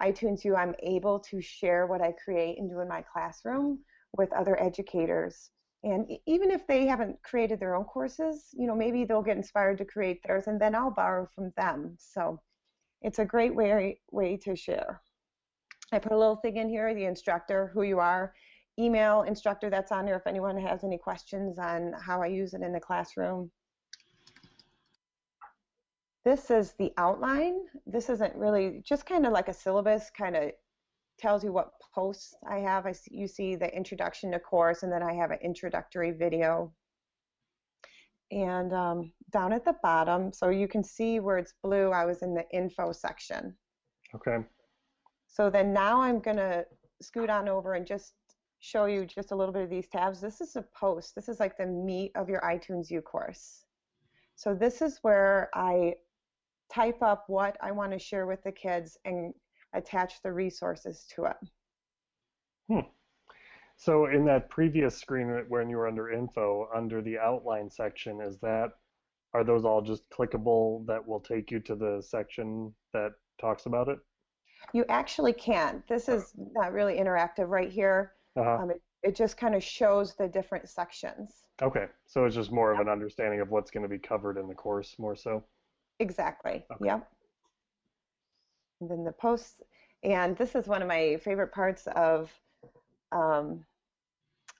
iTunes 0.01 0.45
U, 0.45 0.55
I'm 0.55 0.75
able 0.83 1.19
to 1.21 1.41
share 1.41 1.87
what 1.87 2.03
I 2.03 2.13
create 2.13 2.59
and 2.59 2.69
do 2.69 2.81
in 2.81 2.89
my 2.89 3.03
classroom 3.03 3.79
with 4.17 4.33
other 4.33 4.61
educators 4.61 5.51
and 5.85 6.11
even 6.27 6.51
if 6.51 6.67
they 6.67 6.87
haven't 6.87 7.23
created 7.23 7.61
their 7.61 7.75
own 7.75 7.85
courses, 7.85 8.47
you 8.55 8.67
know, 8.67 8.75
maybe 8.75 9.05
they'll 9.05 9.23
get 9.23 9.37
inspired 9.37 9.77
to 9.79 9.85
create 9.85 10.21
theirs 10.23 10.47
and 10.47 10.59
then 10.59 10.75
I'll 10.75 10.91
borrow 10.91 11.29
from 11.35 11.53
them. 11.59 11.97
So 11.99 12.41
it's 13.03 13.19
a 13.19 13.25
great 13.25 13.55
way, 13.55 14.01
way 14.11 14.39
to 14.39 14.57
share. 14.57 15.03
I 15.93 15.99
put 15.99 16.13
a 16.13 16.19
little 16.19 16.37
thing 16.37 16.57
in 16.57 16.71
here, 16.71 16.95
the 16.95 17.05
instructor, 17.05 17.71
who 17.75 17.83
you 17.83 17.99
are, 17.99 18.33
email 18.79 19.23
instructor 19.23 19.69
that's 19.69 19.93
on 19.93 20.07
there 20.07 20.17
if 20.17 20.27
anyone 20.27 20.59
has 20.59 20.85
any 20.85 20.97
questions 20.97 21.59
on 21.59 21.93
how 22.01 22.23
I 22.23 22.27
use 22.29 22.55
it 22.55 22.63
in 22.63 22.73
the 22.73 22.81
classroom. 22.81 23.51
This 26.25 26.51
is 26.51 26.73
the 26.79 26.93
outline. 26.97 27.61
This 27.87 28.09
isn't 28.09 28.35
really 28.35 28.81
just 28.83 29.05
kind 29.05 29.27
of 29.27 29.33
like 29.35 29.49
a 29.49 29.53
syllabus, 29.53 30.11
kind 30.17 30.35
of 30.35 30.51
tells 31.19 31.45
you 31.45 31.53
what 31.53 31.73
posts 31.95 32.35
I 32.49 32.59
have. 32.59 32.87
I 32.87 32.93
see, 32.93 33.15
you 33.15 33.29
see 33.29 33.57
the 33.57 33.75
introduction 33.75 34.33
to 34.33 34.39
course, 34.39 34.83
and 34.83 34.93
then 34.93 35.03
I 35.03 35.13
have 35.15 35.31
an 35.31 35.39
introductory 35.43 36.11
video. 36.11 36.73
And 38.31 38.73
um, 38.73 39.13
down 39.33 39.53
at 39.53 39.65
the 39.65 39.77
bottom, 39.83 40.33
so 40.33 40.49
you 40.49 40.67
can 40.67 40.83
see 40.83 41.21
where 41.21 41.39
it's 41.39 41.55
blue, 41.63 41.91
I 41.91 42.05
was 42.05 42.23
in 42.23 42.35
the 42.35 42.45
info 42.53 42.93
section. 42.93 43.55
Okay. 44.15 44.39
So 45.27 45.51
then 45.51 45.73
now 45.73 46.01
I'm 46.01 46.21
going 46.21 46.37
to 46.37 46.65
scoot 47.03 47.31
on 47.31 47.49
over 47.49 47.75
and 47.75 47.87
just 47.87 48.15
show 48.61 48.87
you 48.87 49.05
just 49.05 49.31
a 49.31 49.37
little 49.37 49.53
bit 49.53 49.63
of 49.63 49.71
these 49.71 49.89
tabs. 49.89 50.21
This 50.21 50.41
is 50.41 50.57
a 50.57 50.65
post. 50.75 51.15
This 51.15 51.29
is 51.29 51.39
like 51.39 51.59
the 51.59 51.67
meat 51.67 52.13
of 52.15 52.29
your 52.29 52.41
iTunes 52.41 52.91
U 52.91 53.03
course. 53.03 53.65
So 54.37 54.55
this 54.55 54.81
is 54.81 54.99
where 55.03 55.51
I 55.55 55.95
type 56.73 57.03
up 57.03 57.25
what 57.29 57.57
I 57.61 57.73
want 57.73 57.93
to 57.93 57.99
share 57.99 58.27
with 58.27 58.43
the 58.43 58.53
kids 58.53 58.97
and 59.05 59.35
attach 59.75 60.23
the 60.23 60.33
resources 60.33 61.07
to 61.15 61.25
it. 61.25 61.37
Hmm. 62.69 62.89
So 63.77 64.07
in 64.07 64.25
that 64.27 64.49
previous 64.49 64.97
screen 64.97 65.45
when 65.49 65.69
you 65.69 65.77
were 65.77 65.89
under 65.89 66.11
info, 66.11 66.69
under 66.75 67.03
the 67.03 67.19
outline 67.19 67.71
section, 67.71 68.21
is 68.21 68.39
that 68.39 68.71
are 69.35 69.45
those 69.45 69.65
all 69.65 69.83
just 69.83 70.09
clickable 70.11 70.87
that 70.87 71.05
will 71.07 71.21
take 71.21 71.51
you 71.51 71.59
to 71.61 71.75
the 71.75 72.01
section 72.01 72.73
that 72.93 73.11
talks 73.41 73.67
about 73.67 73.89
it? 73.89 73.99
You 74.73 74.85
actually 74.89 75.33
can. 75.33 75.83
This 75.89 76.09
is 76.09 76.33
not 76.55 76.73
really 76.73 76.95
interactive 76.95 77.49
right 77.49 77.71
here. 77.71 78.13
Uh-huh. 78.37 78.63
Um, 78.63 78.71
it, 78.71 78.81
it 79.03 79.15
just 79.15 79.37
kind 79.37 79.55
of 79.55 79.63
shows 79.63 80.15
the 80.15 80.29
different 80.29 80.69
sections. 80.69 81.45
Okay, 81.63 81.87
so 82.07 82.25
it's 82.25 82.35
just 82.35 82.51
more 82.51 82.73
of 82.73 82.81
an 82.81 82.89
understanding 82.89 83.41
of 83.41 83.51
what's 83.51 83.71
going 83.71 83.83
to 83.83 83.89
be 83.89 83.99
covered 83.99 84.39
in 84.39 84.49
the 84.49 84.55
course, 84.55 84.97
more 84.99 85.15
so. 85.15 85.45
Exactly. 86.01 86.65
Okay. 86.73 86.87
Yep. 86.87 87.09
And 88.85 88.99
then 88.99 89.05
the 89.05 89.13
posts, 89.13 89.63
and 90.03 90.37
this 90.37 90.55
is 90.55 90.69
one 90.69 90.83
of 90.83 90.89
my 90.89 91.17
favorite 91.25 91.53
parts 91.53 91.89
of 91.97 92.31
um, 93.13 93.65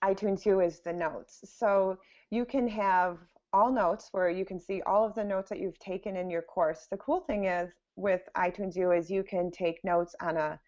iTunes 0.03 0.47
U 0.47 0.61
is 0.61 0.81
the 0.81 0.95
notes. 0.95 1.45
So 1.45 1.99
you 2.31 2.47
can 2.47 2.67
have 2.69 3.19
all 3.53 3.71
notes 3.71 4.09
where 4.13 4.31
you 4.31 4.47
can 4.47 4.59
see 4.59 4.81
all 4.87 5.05
of 5.05 5.15
the 5.15 5.25
notes 5.25 5.51
that 5.51 5.61
you've 5.61 5.79
taken 5.79 6.17
in 6.17 6.31
your 6.31 6.41
course. 6.41 6.87
The 6.91 6.97
cool 6.97 7.21
thing 7.21 7.45
is 7.45 7.71
with 7.97 8.23
iTunes 8.35 8.77
U 8.77 8.93
is 8.93 9.11
you 9.11 9.23
can 9.23 9.51
take 9.51 9.85
notes 9.85 10.15
on 10.23 10.39
a 10.39 10.59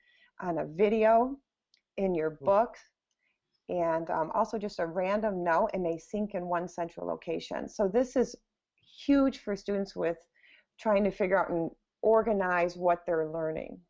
on 0.43 0.59
a 0.59 0.67
video 0.67 1.35
in 1.97 2.15
your 2.15 2.33
hmm. 2.33 2.45
book 2.45 2.77
and 3.71 4.11
um, 4.11 4.31
also 4.35 4.59
just 4.59 4.81
a 4.81 4.87
random 4.87 5.43
note 5.43 5.71
and 5.73 5.83
they 5.83 5.97
sync 5.97 6.35
in 6.35 6.47
one 6.47 6.69
central 6.69 7.07
location. 7.07 7.71
So 7.71 7.89
this 7.89 8.17
is 8.17 8.37
huge 9.07 9.39
for 9.39 9.57
students 9.57 9.97
with 9.97 10.19
trying 10.79 11.05
to 11.05 11.11
figure 11.11 11.39
out 11.43 11.49
and 11.49 11.71
organize 12.07 12.77
what 12.77 13.05
they're 13.05 13.27
learning, 13.27 13.81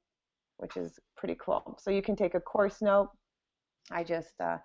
which 0.57 0.79
is 0.79 0.99
pretty 1.19 1.37
cool. 1.39 1.79
So 1.79 1.91
you 1.91 2.01
can 2.01 2.17
take 2.17 2.35
a 2.35 2.41
course 2.41 2.81
note. 2.81 3.11
I 3.93 4.05
just 4.05 4.41
uh, 4.41 4.57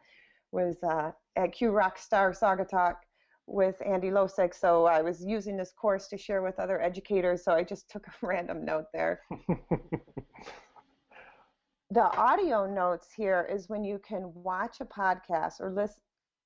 was 0.53 0.77
uh, 0.83 1.11
at 1.35 1.51
Q 1.51 1.71
Rockstar 1.71 2.33
Saga 2.33 2.63
Talk 2.63 3.01
with 3.47 3.75
Andy 3.85 4.09
Losik, 4.09 4.55
so 4.55 4.85
I 4.85 5.01
was 5.01 5.21
using 5.25 5.57
this 5.57 5.73
course 5.73 6.07
to 6.07 6.17
share 6.17 6.41
with 6.41 6.59
other 6.59 6.81
educators, 6.81 7.43
so 7.43 7.51
I 7.51 7.63
just 7.63 7.89
took 7.89 8.07
a 8.07 8.11
random 8.25 8.63
note 8.63 8.85
there. 8.93 9.19
the 11.91 12.03
audio 12.17 12.65
notes 12.65 13.09
here 13.13 13.45
is 13.51 13.67
when 13.67 13.83
you 13.83 13.99
can 13.99 14.31
watch 14.33 14.77
a 14.79 14.85
podcast 14.85 15.59
or 15.59 15.73
listen 15.73 16.01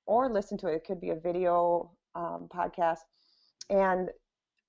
or 0.08 0.28
listen 0.32 0.58
to 0.58 0.70
it. 0.70 0.78
It 0.78 0.86
could 0.88 1.00
be 1.00 1.12
a 1.12 1.20
video 1.20 1.92
um, 2.16 2.48
podcast 2.52 3.00
and 3.70 4.10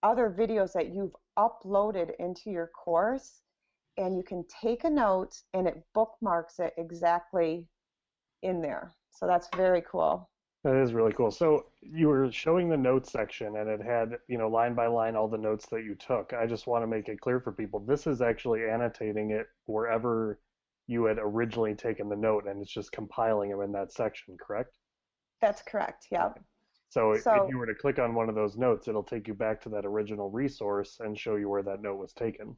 other 0.03 0.35
videos 0.39 0.75
that 0.75 0.95
you've 0.95 1.15
uploaded 1.39 2.11
into 2.19 2.51
your 2.51 2.69
course, 2.69 3.43
and 3.97 4.17
you 4.17 4.23
can 4.23 4.45
take 4.63 4.85
a 4.85 4.91
note 4.91 5.41
and 5.55 5.67
it 5.67 5.83
bookmarks 5.95 6.59
it 6.59 6.75
exactly 6.77 7.67
in 8.43 8.61
there. 8.61 8.93
So 9.11 9.27
that's 9.27 9.49
very 9.57 9.83
cool. 9.91 10.29
That 10.65 10.77
is 10.77 10.93
really 10.93 11.13
cool. 11.13 11.31
So 11.31 11.67
you 11.81 12.09
were 12.09 12.31
showing 12.33 12.69
the 12.69 12.77
notes 12.77 13.13
section 13.13 13.57
and 13.57 13.69
it 13.71 13.81
had, 13.81 14.19
you 14.29 14.37
know, 14.37 14.49
line 14.49 14.75
by 14.75 14.89
line 14.89 15.15
all 15.15 15.29
the 15.29 15.39
notes 15.39 15.67
that 15.71 15.85
you 15.85 15.95
took. 15.95 16.33
I 16.33 16.47
just 16.47 16.67
want 16.67 16.83
to 16.83 16.89
make 16.89 17.09
it 17.09 17.21
clear 17.21 17.41
for 17.41 17.53
people. 17.53 17.81
This 17.81 18.07
is 18.07 18.21
actually 18.21 18.69
annotating 18.69 19.31
it 19.31 19.47
wherever 19.67 20.41
you 20.89 21.05
had 21.05 21.19
originally 21.21 21.75
taken 21.75 22.09
the 22.09 22.17
note 22.17 22.47
and 22.47 22.61
it's 22.61 22.71
just 22.71 22.93
compiling 22.93 23.51
them 23.51 23.61
in 23.63 23.73
that 23.73 23.93
section, 23.93 24.37
correct? 24.39 24.77
That's 25.41 25.63
correct. 25.63 26.09
Yeah. 26.11 26.31
So, 26.97 27.15
so 27.15 27.45
if 27.45 27.51
you 27.51 27.59
were 27.59 27.67
to 27.67 27.75
click 27.75 27.99
on 27.99 28.15
one 28.15 28.31
of 28.31 28.35
those 28.35 28.57
notes, 28.57 28.89
it'll 28.89 29.03
take 29.03 29.29
you 29.29 29.35
back 29.35 29.61
to 29.63 29.69
that 29.69 29.85
original 29.85 30.31
resource 30.31 30.97
and 31.01 31.19
show 31.19 31.37
you 31.37 31.51
where 31.51 31.63
that 31.63 31.83
note 31.83 31.99
was 31.99 32.15
taken. 32.15 32.57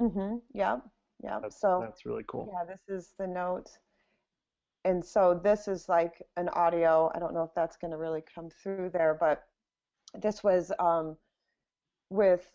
Mhm. 0.00 0.40
Yep. 0.54 0.86
Yep. 1.22 1.42
That's, 1.42 1.60
so 1.60 1.80
that's 1.82 2.06
really 2.06 2.24
cool. 2.26 2.50
Yeah, 2.50 2.64
this 2.64 2.80
is 2.88 3.12
the 3.18 3.26
note. 3.26 3.68
And 4.86 5.04
so 5.04 5.34
this 5.34 5.68
is 5.68 5.86
like 5.86 6.22
an 6.38 6.48
audio. 6.48 7.12
I 7.14 7.18
don't 7.18 7.34
know 7.34 7.42
if 7.42 7.54
that's 7.54 7.76
going 7.76 7.90
to 7.90 7.98
really 7.98 8.22
come 8.34 8.48
through 8.48 8.88
there, 8.90 9.18
but 9.20 9.44
this 10.14 10.42
was 10.42 10.72
um, 10.78 11.18
with 12.08 12.50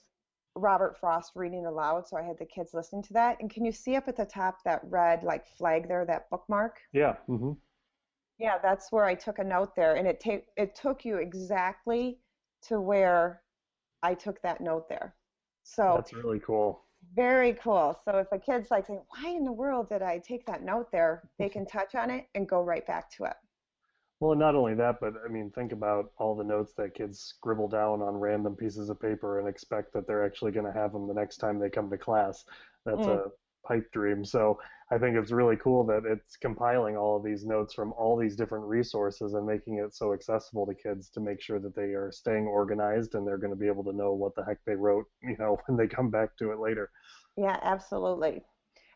Robert 0.55 0.97
Frost 0.99 1.33
reading 1.35 1.67
aloud. 1.67 2.07
So 2.07 2.17
I 2.17 2.23
had 2.23 2.39
the 2.39 2.45
kids 2.45 2.73
listening 2.73 3.03
to 3.03 3.13
that. 3.13 3.37
And 3.39 3.51
can 3.51 3.65
you 3.65 3.71
see 3.71 3.95
up 3.95 4.07
at 4.07 4.17
the 4.17 4.25
top 4.25 4.63
that 4.65 4.81
red 4.83 5.23
like 5.23 5.47
flag 5.47 5.87
there, 5.87 6.05
that 6.05 6.27
bookmark? 6.31 6.79
Yeah. 6.91 7.17
Mm-hmm. 7.27 7.51
Yeah, 8.39 8.57
that's 8.61 8.91
where 8.91 9.03
I 9.03 9.15
took 9.15 9.39
a 9.39 9.43
note 9.43 9.75
there, 9.75 9.95
and 9.95 10.07
it 10.07 10.19
take 10.19 10.45
it 10.55 10.73
took 10.73 11.03
you 11.03 11.17
exactly 11.17 12.19
to 12.63 12.79
where 12.79 13.41
I 14.01 14.13
took 14.13 14.41
that 14.41 14.61
note 14.61 14.87
there. 14.87 15.15
So 15.63 15.93
that's 15.95 16.13
really 16.13 16.39
cool. 16.39 16.85
Very 17.15 17.53
cool. 17.53 17.99
So 18.05 18.17
if 18.17 18.27
a 18.31 18.39
kid's 18.39 18.71
like 18.71 18.87
saying, 18.87 19.01
"Why 19.09 19.29
in 19.29 19.43
the 19.43 19.51
world 19.51 19.89
did 19.89 20.01
I 20.01 20.19
take 20.19 20.45
that 20.45 20.63
note 20.63 20.89
there?" 20.91 21.29
they 21.37 21.49
can 21.49 21.65
touch 21.77 21.95
on 21.95 22.09
it 22.09 22.27
and 22.33 22.47
go 22.47 22.63
right 22.63 22.85
back 22.87 23.11
to 23.17 23.25
it. 23.25 23.35
Well, 24.21 24.35
not 24.35 24.55
only 24.55 24.73
that, 24.75 24.99
but 24.99 25.13
I 25.25 25.29
mean, 25.29 25.49
think 25.51 25.71
about 25.71 26.11
all 26.17 26.35
the 26.35 26.43
notes 26.43 26.73
that 26.73 26.93
kids 26.93 27.19
scribble 27.19 27.69
down 27.69 28.01
on 28.01 28.15
random 28.15 28.55
pieces 28.55 28.89
of 28.89 28.99
paper 28.99 29.39
and 29.39 29.47
expect 29.47 29.93
that 29.93 30.07
they're 30.07 30.25
actually 30.25 30.51
going 30.51 30.65
to 30.65 30.77
have 30.77 30.91
them 30.91 31.07
the 31.07 31.13
next 31.13 31.37
time 31.37 31.57
they 31.57 31.69
come 31.69 31.89
to 31.89 31.97
class. 31.97 32.43
That's 32.85 32.99
mm. 32.99 33.27
a 33.27 33.29
pipe 33.65 33.91
dream. 33.91 34.25
So 34.25 34.59
I 34.91 34.97
think 34.97 35.15
it's 35.15 35.31
really 35.31 35.55
cool 35.57 35.83
that 35.85 36.03
it's 36.05 36.35
compiling 36.35 36.97
all 36.97 37.17
of 37.17 37.23
these 37.23 37.45
notes 37.45 37.73
from 37.73 37.93
all 37.93 38.17
these 38.17 38.35
different 38.35 38.65
resources 38.65 39.33
and 39.33 39.45
making 39.45 39.77
it 39.77 39.95
so 39.95 40.13
accessible 40.13 40.65
to 40.65 40.73
kids 40.73 41.09
to 41.11 41.19
make 41.19 41.41
sure 41.41 41.59
that 41.59 41.75
they 41.75 41.93
are 41.93 42.11
staying 42.11 42.47
organized 42.47 43.13
and 43.13 43.27
they're 43.27 43.37
going 43.37 43.53
to 43.53 43.59
be 43.59 43.67
able 43.67 43.83
to 43.83 43.93
know 43.93 44.13
what 44.13 44.35
the 44.35 44.43
heck 44.43 44.57
they 44.65 44.75
wrote, 44.75 45.05
you 45.23 45.35
know, 45.37 45.57
when 45.67 45.77
they 45.77 45.87
come 45.87 46.09
back 46.09 46.35
to 46.37 46.51
it 46.51 46.59
later. 46.59 46.89
Yeah, 47.37 47.59
absolutely. 47.61 48.41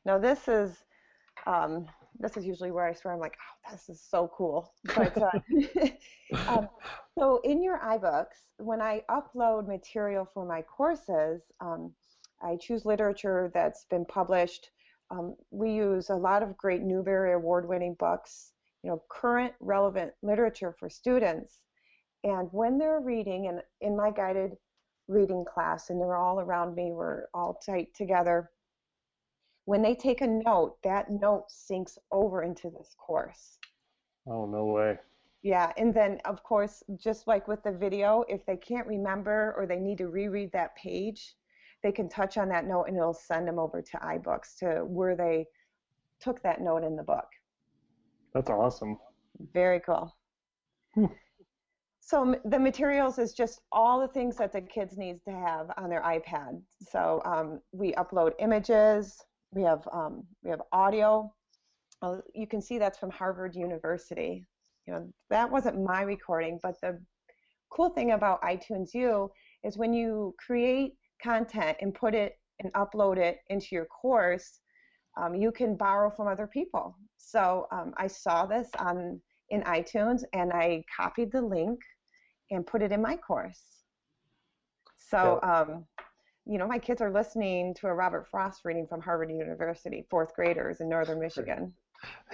Now 0.06 0.17
this 0.17 0.47
is 0.47 0.84
um, 1.45 1.88
this 2.19 2.38
is 2.38 2.45
usually 2.45 2.71
where 2.71 2.86
I 2.86 2.93
swear 2.93 3.13
I'm 3.13 3.19
like, 3.19 3.38
oh, 3.39 3.71
this 3.71 3.89
is 3.89 4.02
so 4.02 4.32
cool. 4.36 4.71
But 4.95 5.17
uh, 5.17 5.88
um, 6.47 6.69
so 7.17 7.39
in 7.43 7.63
your 7.63 7.80
iBooks, 7.80 8.45
when 8.58 8.82
I 8.82 9.04
upload 9.10 9.67
material 9.67 10.28
for 10.34 10.45
my 10.45 10.62
courses, 10.62 11.41
um, 11.60 11.91
I 12.43 12.58
choose 12.58 12.86
literature 12.86 13.51
that's 13.53 13.86
been 13.89 14.06
published. 14.06 14.69
Um, 15.12 15.36
we 15.51 15.71
use 15.71 16.10
a 16.10 16.15
lot 16.15 16.43
of 16.43 16.58
great 16.58 16.82
Newbery 16.82 17.34
Award-winning 17.34 17.95
books, 17.99 18.51
you 18.84 18.89
know, 18.89 19.01
current 19.10 19.53
relevant 19.60 20.12
literature 20.21 20.75
for 20.77 20.89
students. 20.89 21.60
And 22.23 22.49
when 22.51 22.77
they're 22.77 22.99
reading, 22.99 23.47
and 23.47 23.62
in 23.82 23.95
my 23.95 24.12
guided 24.12 24.58
reading 25.08 25.45
class, 25.45 25.89
and 25.89 25.99
they're 25.99 26.15
all 26.15 26.39
around 26.39 26.75
me, 26.75 26.91
we're 26.91 27.25
all 27.34 27.60
tight 27.65 27.93
together. 27.93 28.49
When 29.65 29.82
they 29.82 29.95
take 29.95 30.21
a 30.21 30.27
note, 30.27 30.77
that 30.84 31.10
note 31.10 31.45
syncs 31.49 31.97
over 32.12 32.43
into 32.43 32.69
this 32.69 32.95
course. 32.97 33.58
Oh, 34.27 34.45
no 34.45 34.65
way. 34.65 34.97
Yeah, 35.41 35.73
and 35.77 35.93
then 35.93 36.19
of 36.23 36.41
course, 36.43 36.84
just 36.97 37.27
like 37.27 37.47
with 37.49 37.63
the 37.63 37.71
video, 37.71 38.23
if 38.29 38.45
they 38.45 38.56
can't 38.56 38.88
remember 38.88 39.53
or 39.58 39.65
they 39.65 39.79
need 39.79 39.97
to 39.97 40.08
reread 40.08 40.51
that 40.53 40.75
page, 40.77 41.36
they 41.84 41.91
can 41.91 42.10
touch 42.10 42.38
on 42.38 42.50
that 42.50 42.65
note 42.65 42.86
and 42.86 42.98
it'll 42.98 43.13
send 43.13 43.48
them 43.48 43.60
over 43.60 43.82
to 43.82 43.98
iBooks 43.98 44.58
to 44.60 44.86
where 44.86 45.15
they 45.15 45.46
took 46.19 46.41
that 46.41 46.62
note 46.62 46.84
in 46.84 46.96
the 46.96 47.04
book. 47.04 47.28
That's 48.34 48.50
awesome. 48.50 48.98
Very 49.54 49.82
cool. 49.82 50.15
Hmm. 50.96 51.06
So 52.00 52.36
the 52.46 52.60
materials 52.60 53.17
is 53.17 53.34
just 53.34 53.62
all 53.72 54.00
the 54.00 54.08
things 54.08 54.36
that 54.38 54.52
the 54.52 54.62
kids 54.62 54.98
need 54.98 55.24
to 55.26 55.32
have 55.32 55.72
on 55.78 55.89
their 55.89 56.02
iPad. 56.02 56.62
So 56.89 57.22
um, 57.26 57.62
we 57.72 57.93
upload 57.93 58.32
images, 58.39 59.22
we 59.52 59.63
have 59.63 59.88
um, 59.91 60.24
we 60.43 60.50
have 60.50 60.62
audio. 60.72 61.34
Uh, 62.02 62.17
you 62.34 62.48
can 62.48 62.62
see 62.62 62.78
that's 62.78 62.98
from 62.98 63.10
Harvard 63.12 63.56
University. 63.56 64.46
You 64.86 64.93
know 64.93 65.13
that 65.30 65.50
wasn't 65.50 65.82
my 65.82 66.02
recording, 66.02 66.60
but 66.62 66.76
the 66.82 67.00
cool 67.69 67.89
thing 67.89 68.12
about 68.12 68.41
iTunes 68.41 68.93
U 68.93 69.32
is 69.63 69.78
when 69.78 69.93
you 69.93 70.36
create 70.46 70.96
content 71.23 71.77
and 71.81 71.93
put 71.93 72.13
it 72.13 72.38
and 72.59 72.71
upload 72.73 73.17
it 73.17 73.39
into 73.49 73.67
your 73.71 73.86
course, 73.86 74.59
um, 75.17 75.36
you 75.36 75.51
can 75.51 75.75
borrow 75.75 76.09
from 76.09 76.27
other 76.27 76.47
people. 76.47 76.97
So 77.17 77.67
um, 77.71 77.93
I 77.97 78.07
saw 78.07 78.45
this 78.45 78.69
on 78.79 79.21
in 79.49 79.62
iTunes 79.63 80.23
and 80.33 80.51
I 80.51 80.83
copied 80.95 81.31
the 81.31 81.41
link 81.41 81.79
and 82.51 82.65
put 82.65 82.81
it 82.81 82.91
in 82.91 83.01
my 83.01 83.15
course. 83.15 83.62
So, 84.97 85.39
um, 85.43 85.86
you 86.45 86.57
know, 86.57 86.67
my 86.67 86.79
kids 86.79 87.01
are 87.01 87.12
listening 87.12 87.73
to 87.75 87.88
a 87.88 87.93
Robert 87.93 88.27
Frost 88.27 88.62
reading 88.65 88.88
from 88.88 88.99
Harvard 88.99 89.31
University, 89.31 90.05
fourth 90.09 90.36
graders 90.36 90.81
in 90.81 90.89
northern 90.89 91.19
Michigan. 91.19 91.73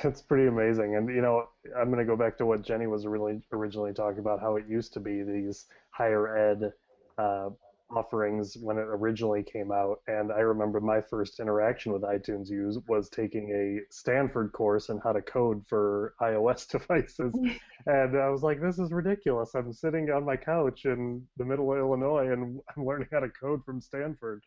It's 0.04 0.22
pretty 0.22 0.48
amazing. 0.48 0.96
And, 0.96 1.10
you 1.10 1.22
know, 1.22 1.50
I'm 1.78 1.92
going 1.92 2.00
to 2.00 2.06
go 2.06 2.16
back 2.16 2.38
to 2.40 2.46
what 2.46 2.64
Jenny 2.64 2.88
was 2.88 3.06
really 3.06 3.42
originally 3.52 3.94
talking 3.94 4.20
about, 4.20 4.40
how 4.40 4.56
it 4.56 4.66
used 4.68 4.94
to 4.94 5.00
be 5.00 5.22
these 5.22 5.66
higher 5.92 6.38
ed 6.38 6.74
uh, 7.18 7.50
offerings 7.96 8.56
when 8.62 8.78
it 8.78 8.88
originally 8.88 9.44
came 9.44 9.72
out. 9.72 10.02
And 10.08 10.32
I 10.32 10.40
remember 10.40 10.80
my 10.80 11.02
first 11.02 11.40
interaction 11.40 11.92
with 11.92 12.04
iTunes 12.04 12.50
U 12.50 12.84
was 12.88 13.10
taking 13.10 13.50
a 13.52 13.94
Stanford 13.94 14.52
course 14.52 14.90
on 14.90 15.00
how 15.04 15.12
to 15.12 15.22
code 15.22 15.64
for 15.68 16.14
iOS 16.22 16.68
devices. 16.72 17.34
and 17.86 18.18
I 18.18 18.30
was 18.30 18.44
like, 18.44 18.62
this 18.62 18.80
is 18.80 18.92
ridiculous. 18.92 19.56
I'm 19.56 19.74
sitting 19.74 20.10
on 20.12 20.26
my 20.26 20.38
couch 20.38 20.86
in 20.86 21.24
the 21.38 21.46
middle 21.46 21.72
of 21.72 21.80
Illinois 21.80 22.32
and 22.32 22.60
I'm 22.78 22.86
learning 22.86 23.08
how 23.12 23.20
to 23.22 23.30
code 23.30 23.64
from 23.66 23.82
Stanford. 23.82 24.44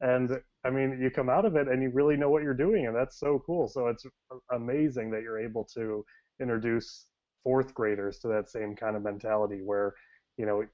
And 0.00 0.40
I 0.64 0.70
mean, 0.70 0.98
you 1.00 1.10
come 1.10 1.30
out 1.30 1.44
of 1.44 1.56
it 1.56 1.68
and 1.68 1.82
you 1.82 1.90
really 1.90 2.16
know 2.16 2.28
what 2.28 2.42
you're 2.42 2.54
doing, 2.54 2.88
and 2.88 2.96
that's 2.96 3.20
so 3.20 3.40
cool. 3.46 3.68
So 3.68 3.86
it's 3.86 4.04
amazing 4.50 5.12
that 5.12 5.22
you're 5.22 5.38
able 5.38 5.64
to 5.74 6.04
introduce 6.40 7.06
fourth 7.44 7.72
graders 7.72 8.18
to 8.18 8.28
that 8.28 8.50
same 8.50 8.74
kind 8.74 8.96
of 8.96 9.02
mentality 9.02 9.60
where, 9.64 9.94
you 10.36 10.46
know, 10.46 10.64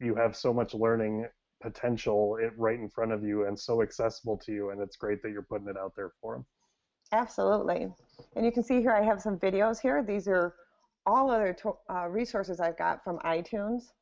you 0.00 0.16
have 0.16 0.36
so 0.36 0.52
much 0.52 0.74
learning 0.74 1.26
potential 1.62 2.36
it 2.40 2.52
right 2.56 2.78
in 2.78 2.88
front 2.88 3.12
of 3.12 3.22
you 3.22 3.46
and 3.46 3.58
so 3.58 3.82
accessible 3.82 4.36
to 4.36 4.52
you 4.52 4.70
and 4.70 4.80
it's 4.80 4.96
great 4.96 5.22
that 5.22 5.30
you're 5.30 5.42
putting 5.42 5.68
it 5.68 5.76
out 5.76 5.94
there 5.96 6.12
for 6.20 6.34
them 6.34 6.44
absolutely. 7.12 7.88
And 8.34 8.44
you 8.44 8.50
can 8.50 8.64
see 8.64 8.80
here 8.80 8.92
i 8.92 9.02
have 9.02 9.20
some 9.20 9.38
videos 9.38 9.80
here. 9.80 10.02
These 10.02 10.26
are 10.26 10.54
all 11.06 11.30
other 11.30 11.52
to- 11.52 11.78
uh, 11.90 12.08
resources 12.08 12.60
i've 12.60 12.78
got 12.78 13.04
from 13.04 13.18
itunes. 13.20 13.92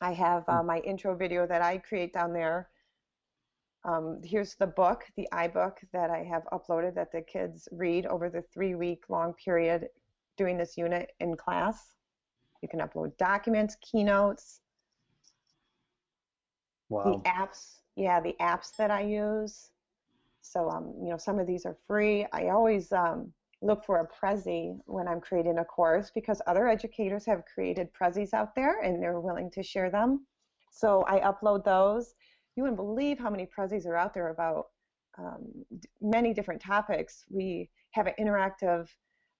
I 0.00 0.12
have 0.12 0.44
uh, 0.48 0.60
hmm. 0.60 0.66
my 0.66 0.78
intro 0.80 1.14
video 1.14 1.46
that 1.46 1.62
i 1.62 1.78
create 1.78 2.12
down 2.12 2.32
there. 2.32 2.68
Um, 3.84 4.20
here's 4.24 4.54
the 4.54 4.66
book 4.66 5.04
the 5.16 5.28
ibook 5.32 5.76
that 5.92 6.10
i 6.10 6.22
have 6.22 6.44
uploaded 6.52 6.94
that 6.94 7.12
the 7.12 7.22
kids 7.22 7.68
read 7.72 8.06
over 8.06 8.30
the 8.30 8.42
three 8.54 8.74
week 8.74 9.04
long 9.08 9.34
period 9.34 9.88
doing 10.36 10.56
this 10.56 10.76
unit 10.78 11.12
in 11.20 11.36
class. 11.36 11.92
You 12.62 12.68
can 12.68 12.80
upload 12.80 13.16
documents 13.18 13.76
keynotes 13.82 14.61
Wow. 16.92 17.22
The 17.24 17.30
apps, 17.30 17.78
yeah, 17.96 18.20
the 18.20 18.36
apps 18.38 18.76
that 18.76 18.90
I 18.90 19.00
use. 19.00 19.70
So, 20.42 20.68
um, 20.68 20.92
you 21.02 21.08
know, 21.08 21.16
some 21.16 21.38
of 21.38 21.46
these 21.46 21.64
are 21.64 21.78
free. 21.86 22.26
I 22.34 22.48
always 22.48 22.92
um, 22.92 23.32
look 23.62 23.82
for 23.82 24.00
a 24.00 24.06
Prezi 24.06 24.78
when 24.84 25.08
I'm 25.08 25.20
creating 25.20 25.58
a 25.58 25.64
course 25.64 26.10
because 26.14 26.42
other 26.46 26.68
educators 26.68 27.24
have 27.24 27.44
created 27.46 27.88
Prezis 27.98 28.34
out 28.34 28.54
there 28.54 28.80
and 28.80 29.02
they're 29.02 29.20
willing 29.20 29.50
to 29.52 29.62
share 29.62 29.90
them. 29.90 30.26
So 30.70 31.02
I 31.08 31.20
upload 31.20 31.64
those. 31.64 32.14
You 32.56 32.64
wouldn't 32.64 32.76
believe 32.76 33.18
how 33.18 33.30
many 33.30 33.46
Prezis 33.46 33.86
are 33.86 33.96
out 33.96 34.12
there 34.12 34.28
about 34.28 34.66
um, 35.16 35.64
many 36.02 36.34
different 36.34 36.60
topics. 36.60 37.24
We 37.30 37.70
have 37.92 38.06
an 38.06 38.14
interactive 38.20 38.86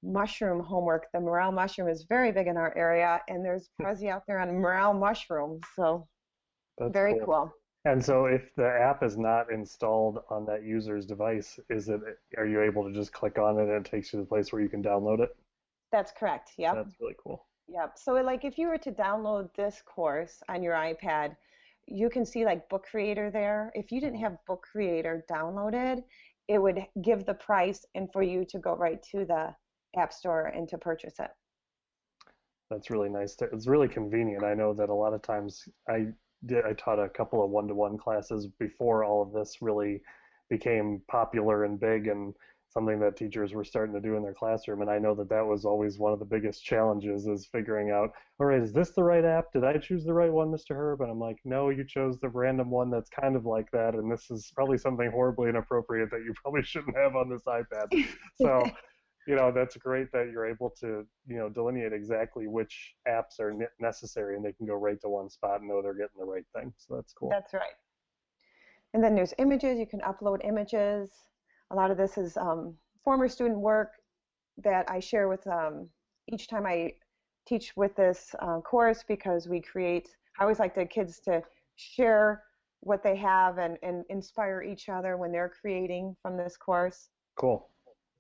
mushroom 0.03 0.61
homework. 0.61 1.09
The 1.13 1.21
morel 1.21 1.53
mushroom 1.53 1.89
is 1.89 2.07
very 2.09 2.33
big 2.33 2.47
in 2.47 2.57
our 2.57 2.75
area, 2.79 3.21
and 3.29 3.45
there's 3.45 3.69
Prezi 3.79 4.09
out 4.09 4.23
there 4.27 4.39
on 4.39 4.59
morel 4.59 4.95
mushrooms. 4.95 5.61
So 5.77 6.09
that's 6.79 6.93
Very 6.93 7.15
cool. 7.19 7.27
cool. 7.27 7.55
And 7.85 8.05
so, 8.05 8.27
if 8.27 8.55
the 8.55 8.69
app 8.69 9.03
is 9.03 9.19
not 9.19 9.51
installed 9.51 10.21
on 10.31 10.47
that 10.47 10.63
user's 10.63 11.05
device, 11.05 11.59
is 11.69 11.89
it? 11.89 12.01
Are 12.39 12.47
you 12.47 12.63
able 12.63 12.85
to 12.85 12.93
just 12.95 13.13
click 13.13 13.39
on 13.39 13.59
it 13.59 13.63
and 13.63 13.85
it 13.85 13.91
takes 13.91 14.13
you 14.13 14.19
to 14.19 14.25
the 14.25 14.29
place 14.29 14.53
where 14.53 14.63
you 14.63 14.69
can 14.69 14.83
download 14.83 15.21
it? 15.21 15.37
That's 15.91 16.13
correct. 16.13 16.53
Yep. 16.59 16.75
That's 16.77 17.01
really 17.01 17.17
cool. 17.23 17.45
Yep. 17.69 17.99
So, 17.99 18.13
like, 18.13 18.45
if 18.45 18.57
you 18.57 18.69
were 18.69 18.79
to 18.79 18.93
download 18.93 19.53
this 19.55 19.83
course 19.85 20.43
on 20.49 20.63
your 20.63 20.75
iPad, 20.75 21.37
you 21.87 22.09
can 22.09 22.25
see 22.25 22.45
like 22.45 22.69
Book 22.69 22.87
Creator 22.89 23.31
there. 23.31 23.73
If 23.75 23.91
you 23.91 24.01
didn't 24.01 24.15
mm-hmm. 24.15 24.25
have 24.25 24.47
Book 24.47 24.65
Creator 24.71 25.25
downloaded, 25.31 26.05
it 26.49 26.59
would 26.59 26.87
give 27.03 27.25
the 27.25 27.35
price 27.35 27.85
and 27.95 28.13
for 28.13 28.23
you 28.23 28.45
to 28.45 28.59
go 28.59 28.77
right 28.77 29.03
to 29.11 29.25
the 29.25 29.55
App 29.97 30.13
Store 30.13 30.47
and 30.47 30.69
to 30.69 30.79
purchase 30.79 31.15
it. 31.19 31.31
That's 32.71 32.91
really 32.91 33.11
nice. 33.11 33.37
It's 33.41 33.67
really 33.67 33.89
convenient. 33.89 34.45
I 34.45 34.55
know 34.55 34.73
that 34.75 34.89
a 34.89 34.95
lot 34.95 35.13
of 35.13 35.21
times 35.21 35.69
I 35.89 36.07
did 36.47 36.65
I 36.65 36.73
taught 36.75 36.99
a 36.99 37.09
couple 37.09 37.45
of 37.45 37.51
one-to-one 37.51 37.99
classes 37.99 38.47
before 38.59 39.05
all 39.05 39.23
of 39.23 39.33
this 39.33 39.59
really 39.61 40.03
became 40.51 41.01
popular 41.09 41.65
and 41.65 41.79
big 41.81 42.09
and 42.09 42.35
something 42.69 42.99
that 43.01 43.17
teachers 43.17 43.53
were 43.53 43.65
starting 43.65 43.95
to 43.95 44.01
do 44.01 44.17
in 44.17 44.23
their 44.23 44.33
classroom. 44.33 44.81
And 44.81 44.91
i 44.91 44.99
know 44.99 45.15
that 45.15 45.29
that 45.29 45.45
was 45.47 45.65
always 45.65 45.99
one 45.99 46.13
of 46.13 46.19
the 46.19 46.25
biggest 46.25 46.65
challenges 46.65 47.27
is 47.27 47.47
figuring 47.47 47.91
out 47.91 48.13
all 48.41 48.47
right 48.47 48.63
is 48.63 48.73
this 48.73 48.91
the 48.91 49.05
right 49.05 49.25
app? 49.25 49.53
Did 49.53 49.65
i 49.65 49.77
choose 49.77 50.05
the 50.05 50.15
right 50.15 50.33
one 50.33 50.49
mr 50.49 50.75
herb? 50.75 51.01
And 51.03 51.11
i'm 51.11 51.21
like 51.21 51.39
no 51.45 51.69
you 51.71 51.85
chose 51.85 52.19
the 52.19 52.29
random 52.29 52.71
one 52.71 52.91
that's 52.91 53.11
kind 53.11 53.37
of 53.37 53.45
like 53.45 53.71
that. 53.73 53.95
And 53.95 54.11
this 54.11 54.31
is 54.31 54.51
probably 54.55 54.79
something 54.79 55.11
horribly 55.11 55.51
inappropriate 55.51 56.11
that 56.11 56.23
you 56.25 56.33
probably 56.43 56.63
shouldn't 56.65 56.97
have 56.97 57.15
on 57.15 57.29
this 57.29 57.43
ipad. 57.47 58.07
So 58.41 58.69
you 59.27 59.37
know 59.37 59.53
that's 59.53 59.77
great 59.77 60.11
that 60.13 60.31
you're 60.33 60.47
able 60.47 60.71
to 60.71 61.07
you 61.27 61.37
know 61.37 61.49
delineate 61.49 61.93
exactly 61.93 62.47
which 62.47 62.95
apps 63.09 63.39
are 63.39 63.55
necessary 63.81 64.37
and 64.37 64.45
they 64.45 64.53
can 64.53 64.67
go 64.67 64.75
right 64.75 65.01
to 65.01 65.09
one 65.09 65.31
spot 65.31 65.61
and 65.61 65.69
know 65.69 65.81
they're 65.83 65.95
getting 65.95 66.19
the 66.19 66.25
right 66.25 66.45
thing 66.55 66.73
so 66.77 66.97
that's 66.97 67.13
cool. 67.13 67.29
That's 67.31 67.55
right. 67.55 67.77
And 68.95 69.03
then 69.03 69.15
there's 69.15 69.33
images 69.39 69.79
you 69.79 69.87
can 69.87 70.01
upload 70.01 70.45
images. 70.47 71.11
A 71.71 71.75
lot 71.75 71.91
of 71.91 71.97
this 71.97 72.19
is 72.19 72.37
um, 72.37 72.75
former 73.05 73.29
student 73.29 73.59
work 73.59 73.93
that 74.63 74.85
i 74.91 75.01
share 75.01 75.29
with 75.29 75.47
um, 75.47 75.89
each 76.31 76.47
time 76.47 76.67
i 76.67 76.93
teach 77.47 77.73
with 77.77 77.97
this 77.97 78.35
uh, 78.41 78.61
course 78.61 79.03
because 79.09 79.49
we 79.49 79.61
create 79.61 80.11
i 80.39 80.43
always 80.43 80.59
like 80.59 80.75
the 80.75 80.85
kids 80.85 81.19
to 81.21 81.43
share 81.77 82.43
what 82.81 83.03
they 83.03 83.17
have 83.17 83.59
and, 83.59 83.79
and 83.83 84.05
inspire 84.11 84.63
each 84.63 84.89
other 84.89 85.17
when 85.17 85.33
they're 85.33 85.53
creating 85.61 86.17
from 86.21 86.37
this 86.37 86.57
course. 86.57 87.09
Cool 87.37 87.72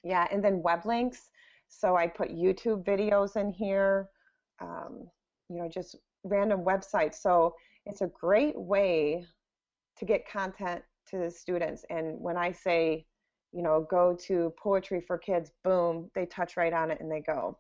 yeah, 0.02 0.26
and 0.30 0.42
then 0.42 0.62
web 0.62 0.84
links. 0.84 1.30
So 1.68 1.96
I 1.96 2.06
put 2.06 2.30
YouTube 2.30 2.84
videos 2.84 3.36
in 3.36 3.50
here, 3.50 4.08
um, 4.60 5.08
you 5.48 5.58
know, 5.58 5.68
just 5.68 5.96
random 6.24 6.64
websites. 6.64 7.16
So 7.16 7.54
it's 7.86 8.02
a 8.02 8.08
great 8.08 8.58
way 8.58 9.24
to 9.98 10.04
get 10.04 10.28
content 10.28 10.82
to 11.08 11.18
the 11.18 11.30
students. 11.30 11.84
And 11.90 12.20
when 12.20 12.36
I 12.36 12.52
say, 12.52 13.06
you 13.52 13.62
know, 13.62 13.86
go 13.90 14.16
to 14.26 14.52
Poetry 14.58 15.00
for 15.00 15.18
Kids, 15.18 15.52
boom, 15.64 16.10
they 16.14 16.26
touch 16.26 16.56
right 16.56 16.72
on 16.72 16.90
it 16.90 17.00
and 17.00 17.10
they 17.10 17.20
go. 17.20 17.56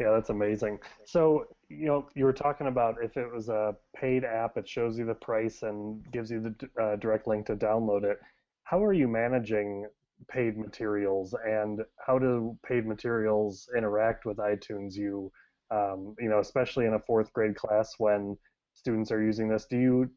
Yeah, 0.00 0.10
that's 0.10 0.30
amazing. 0.30 0.80
So, 1.04 1.46
you 1.68 1.86
know, 1.86 2.08
you 2.14 2.24
were 2.24 2.32
talking 2.32 2.66
about 2.66 2.96
if 3.02 3.16
it 3.16 3.32
was 3.32 3.48
a 3.48 3.76
paid 3.94 4.24
app, 4.24 4.56
it 4.56 4.68
shows 4.68 4.98
you 4.98 5.04
the 5.04 5.14
price 5.14 5.62
and 5.62 6.02
gives 6.12 6.30
you 6.30 6.40
the 6.40 6.82
uh, 6.82 6.96
direct 6.96 7.26
link 7.26 7.46
to 7.46 7.56
download 7.56 8.04
it. 8.04 8.18
How 8.64 8.82
are 8.82 8.92
you 8.92 9.06
managing 9.06 9.86
paid 10.28 10.56
materials 10.56 11.34
and 11.44 11.80
how 12.04 12.18
do 12.18 12.56
paid 12.66 12.86
materials 12.86 13.68
interact 13.76 14.24
with 14.24 14.36
iTunes 14.38 14.94
U? 14.94 15.30
Um, 15.70 16.14
you 16.18 16.28
know, 16.28 16.40
especially 16.40 16.86
in 16.86 16.94
a 16.94 17.00
fourth 17.00 17.32
grade 17.32 17.56
class 17.56 17.94
when 17.98 18.36
students 18.74 19.10
are 19.10 19.22
using 19.22 19.48
this, 19.48 19.66
do 19.66 19.78
you 19.78 20.10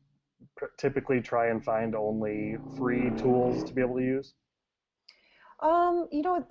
pr- 0.58 0.66
typically 0.78 1.22
try 1.22 1.48
and 1.48 1.64
find 1.64 1.96
only 1.96 2.58
free 2.78 3.12
tools 3.18 3.64
to 3.64 3.74
be 3.74 3.82
able 3.82 3.98
to 3.98 4.04
use? 4.04 4.34
Um, 5.62 6.08
you 6.12 6.22
know, 6.22 6.46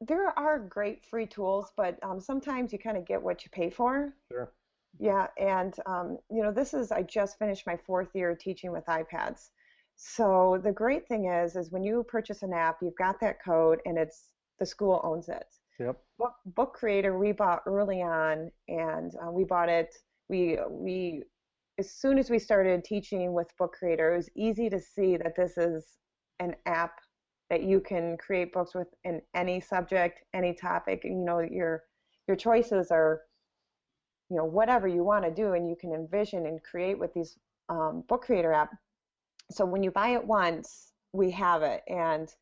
there 0.00 0.38
are 0.38 0.58
great 0.58 1.04
free 1.04 1.26
tools, 1.26 1.72
but 1.76 1.98
um, 2.02 2.20
sometimes 2.20 2.72
you 2.72 2.78
kind 2.78 2.96
of 2.96 3.06
get 3.06 3.22
what 3.22 3.44
you 3.44 3.50
pay 3.50 3.70
for. 3.70 4.14
Sure. 4.30 4.52
Yeah, 4.98 5.26
and 5.38 5.74
um, 5.84 6.18
you 6.30 6.42
know, 6.42 6.52
this 6.52 6.72
is 6.72 6.90
I 6.90 7.02
just 7.02 7.38
finished 7.38 7.66
my 7.66 7.76
fourth 7.76 8.08
year 8.14 8.34
teaching 8.34 8.72
with 8.72 8.86
iPads, 8.86 9.50
so 9.96 10.60
the 10.62 10.72
great 10.72 11.08
thing 11.08 11.26
is, 11.26 11.56
is 11.56 11.72
when 11.72 11.82
you 11.82 12.04
purchase 12.06 12.42
an 12.42 12.52
app, 12.52 12.78
you've 12.82 12.96
got 12.96 13.18
that 13.20 13.42
code, 13.42 13.80
and 13.86 13.98
it's 13.98 14.28
the 14.58 14.66
school 14.66 15.00
owns 15.02 15.28
it. 15.28 15.46
Yep. 15.78 15.98
Book, 16.18 16.34
Book 16.46 16.74
Creator 16.74 17.18
we 17.18 17.32
bought 17.32 17.62
early 17.66 18.02
on, 18.02 18.50
and 18.68 19.12
uh, 19.22 19.30
we 19.30 19.44
bought 19.44 19.68
it. 19.68 19.94
We 20.28 20.58
we 20.70 21.22
as 21.78 21.90
soon 21.90 22.18
as 22.18 22.30
we 22.30 22.38
started 22.38 22.84
teaching 22.84 23.32
with 23.32 23.48
Book 23.58 23.74
Creator, 23.78 24.14
it 24.14 24.16
was 24.16 24.30
easy 24.34 24.70
to 24.70 24.80
see 24.80 25.16
that 25.16 25.34
this 25.36 25.58
is 25.58 25.84
an 26.40 26.54
app 26.66 26.98
that 27.50 27.62
you 27.62 27.80
can 27.80 28.16
create 28.16 28.52
books 28.52 28.74
with 28.74 28.88
in 29.04 29.20
any 29.34 29.60
subject, 29.60 30.20
any 30.34 30.54
topic. 30.54 31.02
And 31.04 31.20
you 31.20 31.24
know, 31.24 31.40
your 31.40 31.84
your 32.28 32.36
choices 32.36 32.90
are, 32.90 33.22
you 34.30 34.36
know, 34.36 34.44
whatever 34.44 34.88
you 34.88 35.04
want 35.04 35.24
to 35.24 35.30
do, 35.30 35.52
and 35.52 35.68
you 35.68 35.76
can 35.78 35.92
envision 35.92 36.46
and 36.46 36.62
create 36.62 36.98
with 36.98 37.14
these 37.14 37.38
um, 37.68 38.04
Book 38.08 38.22
Creator 38.22 38.52
app 38.52 38.70
so 39.50 39.64
when 39.64 39.82
you 39.82 39.90
buy 39.90 40.10
it 40.10 40.24
once, 40.24 40.92
we 41.12 41.30
have 41.32 41.62
it, 41.62 41.82
and 41.88 42.32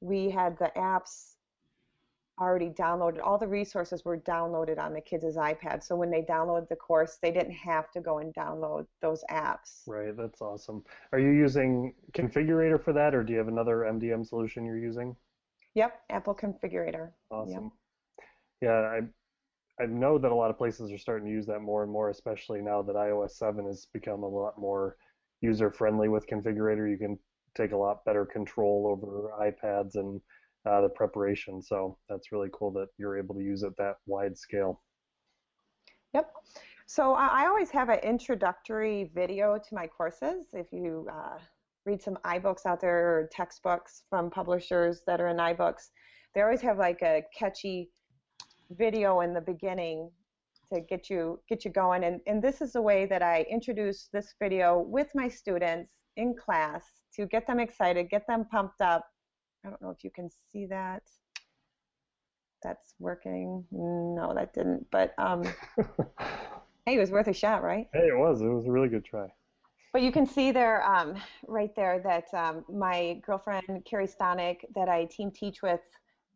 we 0.00 0.30
had 0.30 0.58
the 0.58 0.70
apps 0.76 1.34
already 2.40 2.70
downloaded. 2.70 3.20
All 3.22 3.38
the 3.38 3.48
resources 3.48 4.04
were 4.04 4.18
downloaded 4.18 4.78
on 4.78 4.92
the 4.92 5.00
kids' 5.00 5.36
iPad. 5.36 5.82
So 5.82 5.96
when 5.96 6.10
they 6.10 6.22
download 6.22 6.68
the 6.68 6.76
course, 6.76 7.18
they 7.20 7.32
didn't 7.32 7.52
have 7.52 7.90
to 7.92 8.00
go 8.00 8.18
and 8.18 8.32
download 8.34 8.86
those 9.02 9.24
apps. 9.30 9.82
Right, 9.86 10.16
that's 10.16 10.40
awesome. 10.40 10.84
Are 11.12 11.18
you 11.18 11.30
using 11.30 11.94
Configurator 12.12 12.82
for 12.82 12.92
that, 12.92 13.14
or 13.14 13.24
do 13.24 13.32
you 13.32 13.38
have 13.38 13.48
another 13.48 13.86
MDM 13.90 14.24
solution 14.24 14.64
you're 14.64 14.78
using? 14.78 15.16
Yep, 15.74 16.00
Apple 16.10 16.34
Configurator. 16.34 17.10
Awesome. 17.30 17.64
Yep. 17.64 17.72
Yeah, 18.60 18.70
I 18.70 19.00
I 19.80 19.86
know 19.86 20.18
that 20.18 20.32
a 20.32 20.34
lot 20.34 20.50
of 20.50 20.58
places 20.58 20.90
are 20.90 20.98
starting 20.98 21.28
to 21.28 21.32
use 21.32 21.46
that 21.46 21.60
more 21.60 21.84
and 21.84 21.92
more, 21.92 22.10
especially 22.10 22.60
now 22.60 22.82
that 22.82 22.96
iOS 22.96 23.32
7 23.32 23.64
has 23.66 23.86
become 23.92 24.24
a 24.24 24.28
lot 24.28 24.58
more 24.58 24.96
user 25.40 25.70
friendly 25.70 26.08
with 26.08 26.26
configurator. 26.26 26.90
You 26.90 26.98
can 26.98 27.18
take 27.56 27.72
a 27.72 27.76
lot 27.76 28.04
better 28.04 28.24
control 28.24 28.88
over 28.90 29.30
iPads 29.40 29.94
and 29.94 30.20
uh, 30.66 30.80
the 30.80 30.88
preparation. 30.88 31.62
So 31.62 31.98
that's 32.08 32.32
really 32.32 32.48
cool 32.52 32.70
that 32.72 32.88
you're 32.98 33.18
able 33.18 33.34
to 33.34 33.42
use 33.42 33.62
it 33.62 33.72
that 33.78 33.96
wide 34.06 34.36
scale. 34.36 34.82
Yep. 36.14 36.32
So 36.86 37.12
I 37.12 37.46
always 37.46 37.70
have 37.70 37.90
an 37.90 37.98
introductory 38.00 39.10
video 39.14 39.58
to 39.58 39.74
my 39.74 39.86
courses. 39.86 40.46
If 40.54 40.72
you 40.72 41.06
uh, 41.12 41.38
read 41.84 42.02
some 42.02 42.16
iBooks 42.24 42.64
out 42.66 42.80
there 42.80 42.98
or 42.98 43.28
textbooks 43.30 44.04
from 44.08 44.30
publishers 44.30 45.02
that 45.06 45.20
are 45.20 45.28
in 45.28 45.36
iBooks, 45.36 45.90
they 46.34 46.40
always 46.40 46.62
have 46.62 46.78
like 46.78 47.02
a 47.02 47.22
catchy 47.38 47.90
video 48.70 49.20
in 49.20 49.34
the 49.34 49.40
beginning 49.40 50.10
to 50.72 50.80
get 50.80 51.08
you 51.08 51.40
get 51.48 51.64
you 51.64 51.70
going. 51.70 52.04
And, 52.04 52.20
and 52.26 52.42
this 52.42 52.60
is 52.60 52.72
the 52.72 52.82
way 52.82 53.06
that 53.06 53.22
I 53.22 53.46
introduce 53.50 54.08
this 54.12 54.34
video 54.40 54.78
with 54.78 55.08
my 55.14 55.28
students 55.28 55.90
in 56.16 56.34
class 56.34 56.82
to 57.16 57.26
get 57.26 57.46
them 57.46 57.60
excited, 57.60 58.10
get 58.10 58.26
them 58.26 58.46
pumped 58.50 58.80
up. 58.80 59.06
I 59.64 59.70
don't 59.70 59.80
know 59.80 59.90
if 59.90 60.04
you 60.04 60.10
can 60.10 60.28
see 60.52 60.66
that. 60.66 61.02
That's 62.62 62.94
working. 62.98 63.64
No, 63.70 64.32
that 64.34 64.52
didn't. 64.52 64.86
But 64.90 65.14
um, 65.18 65.44
hey, 66.86 66.96
it 66.96 66.98
was 66.98 67.10
worth 67.10 67.28
a 67.28 67.32
shot, 67.32 67.62
right? 67.62 67.88
Hey, 67.92 68.08
it 68.08 68.18
was. 68.18 68.42
It 68.42 68.48
was 68.48 68.66
a 68.66 68.70
really 68.70 68.88
good 68.88 69.04
try. 69.04 69.28
But 69.92 70.02
you 70.02 70.12
can 70.12 70.26
see 70.26 70.52
there, 70.52 70.84
um, 70.84 71.14
right 71.46 71.74
there, 71.74 72.00
that 72.00 72.32
um, 72.34 72.64
my 72.68 73.20
girlfriend 73.24 73.84
Carrie 73.84 74.06
Stonick, 74.06 74.58
that 74.74 74.88
I 74.88 75.06
team 75.06 75.30
teach 75.30 75.62
with, 75.62 75.80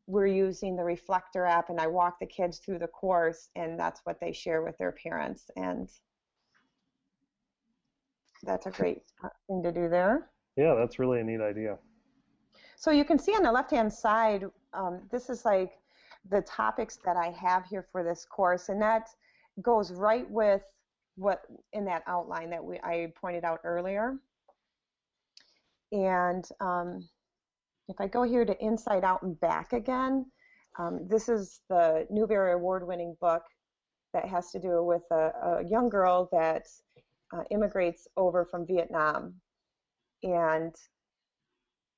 we're 0.06 0.26
using 0.26 0.76
the 0.76 0.84
Reflector 0.84 1.44
app 1.44 1.70
and 1.70 1.80
I 1.80 1.86
walk 1.86 2.18
the 2.18 2.26
kids 2.26 2.58
through 2.58 2.80
the 2.80 2.88
course 2.88 3.48
and 3.56 3.78
that's 3.78 4.00
what 4.04 4.20
they 4.20 4.32
share 4.32 4.62
with 4.62 4.76
their 4.78 4.92
parents 4.92 5.50
and 5.56 5.88
that's 8.42 8.66
a 8.66 8.70
great 8.70 9.02
thing 9.46 9.62
to 9.62 9.72
do 9.72 9.88
there. 9.88 10.28
Yeah, 10.56 10.74
that's 10.74 10.98
really 10.98 11.20
a 11.20 11.24
neat 11.24 11.40
idea. 11.40 11.78
So 12.76 12.90
you 12.90 13.04
can 13.04 13.18
see 13.18 13.32
on 13.32 13.42
the 13.42 13.52
left-hand 13.52 13.92
side, 13.92 14.44
um, 14.74 15.02
this 15.10 15.30
is 15.30 15.44
like 15.44 15.78
the 16.30 16.42
topics 16.42 16.98
that 17.04 17.16
I 17.16 17.30
have 17.30 17.64
here 17.64 17.86
for 17.92 18.02
this 18.02 18.24
course, 18.24 18.68
and 18.68 18.80
that 18.82 19.08
goes 19.60 19.92
right 19.92 20.28
with 20.30 20.62
what 21.16 21.42
in 21.72 21.84
that 21.84 22.02
outline 22.06 22.50
that 22.50 22.64
we 22.64 22.80
I 22.82 23.12
pointed 23.20 23.44
out 23.44 23.60
earlier. 23.64 24.16
And 25.92 26.44
um, 26.60 27.08
if 27.88 28.00
I 28.00 28.06
go 28.06 28.22
here 28.22 28.44
to 28.44 28.64
Inside 28.64 29.04
Out 29.04 29.22
and 29.22 29.38
Back 29.40 29.72
again, 29.72 30.26
um, 30.78 31.06
this 31.08 31.28
is 31.28 31.60
the 31.68 32.06
Newbery 32.10 32.52
Award 32.52 32.86
winning 32.86 33.16
book 33.20 33.42
that 34.14 34.26
has 34.26 34.50
to 34.52 34.60
do 34.60 34.82
with 34.82 35.02
a, 35.10 35.32
a 35.42 35.64
young 35.68 35.88
girl 35.88 36.28
that 36.32 36.66
uh, 37.32 37.42
immigrates 37.50 38.06
over 38.16 38.44
from 38.44 38.66
Vietnam. 38.66 39.34
And, 40.22 40.74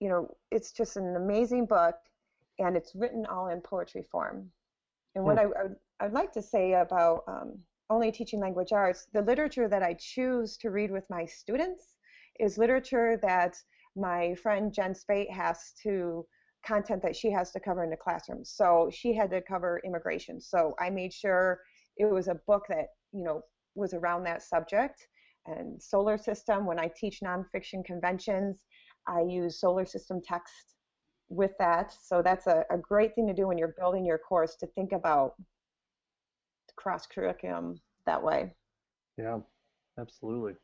you 0.01 0.09
know, 0.09 0.29
it's 0.51 0.73
just 0.73 0.97
an 0.97 1.17
amazing 1.17 1.67
book 1.67 1.97
and 2.59 2.77
it's 2.77 2.95
written 2.95 3.27
all 3.27 3.49
in 3.49 3.61
poetry 3.61 4.05
form. 4.11 4.51
And 5.15 5.25
what 5.25 5.39
hmm. 5.39 5.41
I, 5.41 5.43
I, 5.43 5.63
would, 5.63 5.77
I'd 6.01 6.13
like 6.13 6.33
to 6.33 6.43
say 6.43 6.75
about 6.75 7.25
um, 7.29 7.59
only 7.91 8.11
teaching 8.11 8.41
language 8.41 8.73
arts, 8.73 9.07
the 9.13 9.23
literature 9.23 9.69
that 9.69 9.83
I 9.83 9.95
choose 9.95 10.57
to 10.59 10.71
read 10.71 10.91
with 10.91 11.09
my 11.11 11.25
students 11.27 11.95
is 12.41 12.59
literature 12.59 13.19
that 13.23 13.57
my 13.97 14.35
friend 14.37 14.73
Jen 14.73 14.95
Spate 14.95 15.31
has 15.31 15.73
to 15.83 16.27
content 16.67 17.03
that 17.03 17.15
she 17.15 17.31
has 17.31 17.51
to 17.53 17.61
cover 17.61 17.85
in 17.85 17.91
the 17.91 17.97
classroom. 17.97 18.45
So 18.45 18.91
she 18.93 19.15
had 19.15 19.31
to 19.31 19.43
cover 19.43 19.81
immigration. 19.85 20.41
So 20.41 20.75
I 20.81 20.91
made 20.91 21.13
sure 21.13 21.61
it 21.97 22.11
was 22.11 22.29
a 22.29 22.41
book 22.47 22.65
that, 22.69 22.87
you 23.13 23.23
know, 23.23 23.43
was 23.75 23.95
around 23.95 24.25
that 24.25 24.43
subject. 24.43 25.07
And 25.47 25.83
solar 25.83 26.17
system, 26.17 26.65
when 26.65 26.79
I 26.79 26.91
teach 26.97 27.21
nonfiction 27.23 27.85
conventions, 27.85 28.57
I 29.07 29.21
use 29.21 29.61
solar 29.61 29.85
system 29.85 30.23
text 30.25 30.77
with 31.29 31.53
that. 31.59 31.95
So 32.03 32.23
that's 32.23 32.47
a, 32.47 32.65
a 32.71 32.79
great 32.79 33.15
thing 33.15 33.27
to 33.27 33.35
do 33.35 33.47
when 33.47 33.59
you're 33.59 33.75
building 33.79 34.07
your 34.07 34.19
course 34.19 34.57
to 34.61 34.67
think 34.69 34.93
about 34.93 35.35
cross 36.77 37.07
curriculum 37.07 37.77
that 38.07 38.23
way. 38.23 38.55
Yeah, 39.19 39.39
absolutely. 39.99 40.55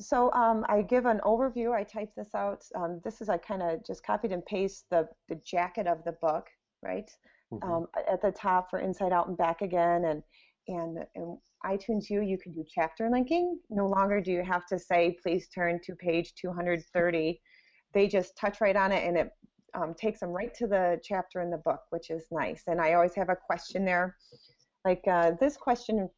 So 0.00 0.32
um, 0.32 0.64
I 0.68 0.82
give 0.82 1.06
an 1.06 1.20
overview. 1.24 1.72
I 1.72 1.82
type 1.82 2.10
this 2.16 2.34
out. 2.34 2.64
Um, 2.76 3.00
this 3.04 3.20
is 3.20 3.28
I 3.28 3.36
kind 3.36 3.62
of 3.62 3.84
just 3.84 4.04
copied 4.04 4.32
and 4.32 4.44
paste 4.46 4.84
the 4.90 5.08
the 5.28 5.36
jacket 5.44 5.86
of 5.86 6.04
the 6.04 6.12
book, 6.12 6.46
right? 6.82 7.10
Mm-hmm. 7.52 7.70
Um, 7.70 7.86
at 8.10 8.22
the 8.22 8.30
top 8.30 8.70
for 8.70 8.78
Inside 8.78 9.12
Out 9.12 9.28
and 9.28 9.36
Back 9.36 9.62
Again, 9.62 10.04
and 10.04 10.22
and 10.68 10.98
in 11.14 11.38
iTunes 11.64 12.08
U 12.10 12.20
you 12.20 12.38
can 12.38 12.52
do 12.52 12.64
chapter 12.68 13.10
linking. 13.10 13.58
No 13.70 13.88
longer 13.88 14.20
do 14.20 14.30
you 14.30 14.44
have 14.44 14.66
to 14.66 14.78
say 14.78 15.16
please 15.22 15.48
turn 15.48 15.80
to 15.84 15.96
page 15.96 16.34
230. 16.34 17.40
They 17.92 18.06
just 18.06 18.36
touch 18.36 18.60
right 18.60 18.76
on 18.76 18.92
it, 18.92 19.04
and 19.04 19.16
it 19.16 19.30
um, 19.74 19.94
takes 19.94 20.20
them 20.20 20.30
right 20.30 20.54
to 20.54 20.66
the 20.66 21.00
chapter 21.02 21.40
in 21.40 21.50
the 21.50 21.58
book, 21.58 21.80
which 21.90 22.10
is 22.10 22.26
nice. 22.30 22.62
And 22.68 22.80
I 22.80 22.92
always 22.92 23.14
have 23.14 23.30
a 23.30 23.36
question 23.36 23.84
there, 23.84 24.16
like 24.84 25.02
uh, 25.10 25.32
this 25.40 25.56
question 25.56 26.08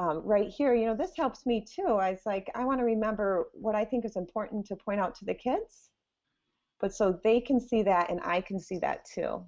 um, 0.00 0.22
right 0.24 0.48
here, 0.48 0.74
you 0.74 0.86
know, 0.86 0.96
this 0.96 1.12
helps 1.14 1.44
me 1.44 1.62
too. 1.62 1.98
I 2.00 2.12
was 2.12 2.22
like, 2.24 2.50
I 2.54 2.64
want 2.64 2.80
to 2.80 2.84
remember 2.84 3.48
what 3.52 3.74
I 3.74 3.84
think 3.84 4.06
is 4.06 4.16
important 4.16 4.64
to 4.66 4.76
point 4.76 4.98
out 4.98 5.14
to 5.16 5.26
the 5.26 5.34
kids, 5.34 5.90
but 6.80 6.94
so 6.94 7.20
they 7.22 7.38
can 7.38 7.60
see 7.60 7.82
that 7.82 8.10
and 8.10 8.18
I 8.24 8.40
can 8.40 8.58
see 8.58 8.78
that 8.78 9.04
too. 9.04 9.44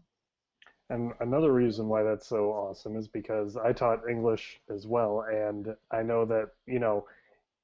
And 0.91 1.13
another 1.21 1.55
reason 1.55 1.89
why 1.89 2.03
that's 2.03 2.29
so 2.29 2.51
awesome 2.51 2.99
is 2.99 3.09
because 3.09 3.57
I 3.57 3.73
taught 3.73 4.07
English 4.11 4.61
as 4.69 4.87
well, 4.87 5.25
and 5.33 5.75
I 5.91 6.03
know 6.03 6.27
that, 6.27 6.51
you 6.67 6.81
know, 6.81 7.07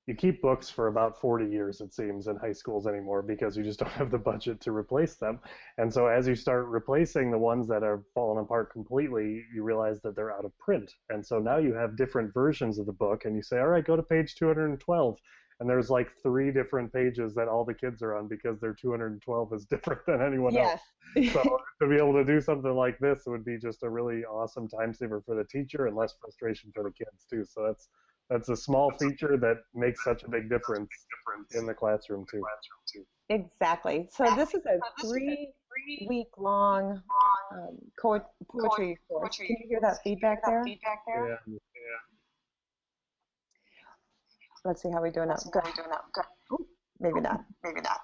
you 0.09 0.14
keep 0.14 0.40
books 0.40 0.70
for 0.70 0.86
about 0.86 1.20
40 1.20 1.46
years 1.46 1.82
it 1.82 1.92
seems 1.92 2.28
in 2.28 2.36
high 2.36 2.52
schools 2.52 2.86
anymore 2.86 3.20
because 3.20 3.56
you 3.56 3.62
just 3.62 3.78
don't 3.80 3.92
have 3.92 4.11
the 4.11 4.18
budget 4.18 4.61
to 4.62 4.72
replace 4.72 5.16
them 5.16 5.38
and 5.76 5.92
so 5.92 6.06
as 6.06 6.26
you 6.26 6.34
start 6.34 6.66
replacing 6.66 7.30
the 7.30 7.38
ones 7.38 7.68
that 7.68 7.82
are 7.84 8.02
fallen 8.14 8.42
apart 8.42 8.72
completely 8.72 9.44
you 9.54 9.62
realize 9.62 10.00
that 10.00 10.16
they're 10.16 10.32
out 10.32 10.46
of 10.46 10.59
print 10.59 10.94
and 11.11 11.24
so 11.24 11.38
now 11.38 11.59
you 11.59 11.74
have 11.74 11.96
different 11.96 12.32
versions 12.32 12.78
of 12.78 12.86
the 12.86 12.92
book 12.92 13.26
and 13.26 13.36
you 13.36 13.42
say 13.42 13.59
all 13.59 13.68
right 13.68 13.84
go 13.84 13.94
to 13.94 14.02
page 14.02 14.34
212 14.34 15.16
and 15.61 15.68
there's 15.68 15.90
like 15.90 16.09
three 16.22 16.52
different 16.52 16.92
pages 16.92 17.34
that 17.34 17.48
all 17.48 17.64
the 17.64 17.74
kids 17.74 18.00
are 18.00 18.14
on 18.14 18.28
because 18.28 18.61
their 18.61 18.72
212 18.72 19.52
is 19.52 19.64
different 19.70 20.00
than 20.06 20.22
anyone 20.22 20.54
yes. 20.54 20.78
else. 21.16 21.32
So 21.32 21.59
to 21.82 21.88
be 21.88 21.96
able 21.96 22.12
to 22.12 22.24
do 22.24 22.40
something 22.40 22.72
like 22.72 22.96
this 23.00 23.24
would 23.26 23.44
be 23.44 23.59
just 23.59 23.82
a 23.82 23.90
really 23.90 24.24
awesome 24.24 24.68
time 24.68 24.94
saver 24.94 25.20
for 25.26 25.34
the 25.34 25.44
teacher 25.44 25.86
and 25.86 25.96
less 25.96 26.14
frustration 26.20 26.70
for 26.72 26.84
the 26.84 26.92
kids 26.92 27.26
too. 27.28 27.44
So 27.44 27.64
that's 27.66 27.88
that's 28.31 28.49
a 28.49 28.57
small 28.57 28.91
feature 28.99 29.37
that 29.39 29.62
makes 29.74 30.05
such 30.05 30.22
a 30.24 30.31
big 30.31 30.51
difference 30.51 30.91
in 31.55 31.66
the 31.66 31.74
classroom 31.74 32.26
too. 32.31 32.43
Exactly. 33.31 34.09
So 34.11 34.24
this 34.37 34.55
is 34.55 34.62
a 34.66 34.79
three 35.07 35.51
week 36.09 36.29
long 36.37 37.03
um, 37.53 37.79
poetry 38.01 38.99
course. 39.09 39.37
Can 39.37 39.47
you 39.49 39.68
hear 39.68 39.81
that 39.81 39.99
feedback 40.03 40.43
there? 40.45 40.64
Yeah. 40.66 41.37
Let's 44.64 44.83
see 44.83 44.91
how 44.91 45.01
we're 45.01 45.11
doing 45.11 45.29
now. 45.29 45.37
Good. 45.53 45.62
Maybe 47.01 47.20
not. 47.20 47.45
Maybe 47.64 47.81
not. 47.81 48.01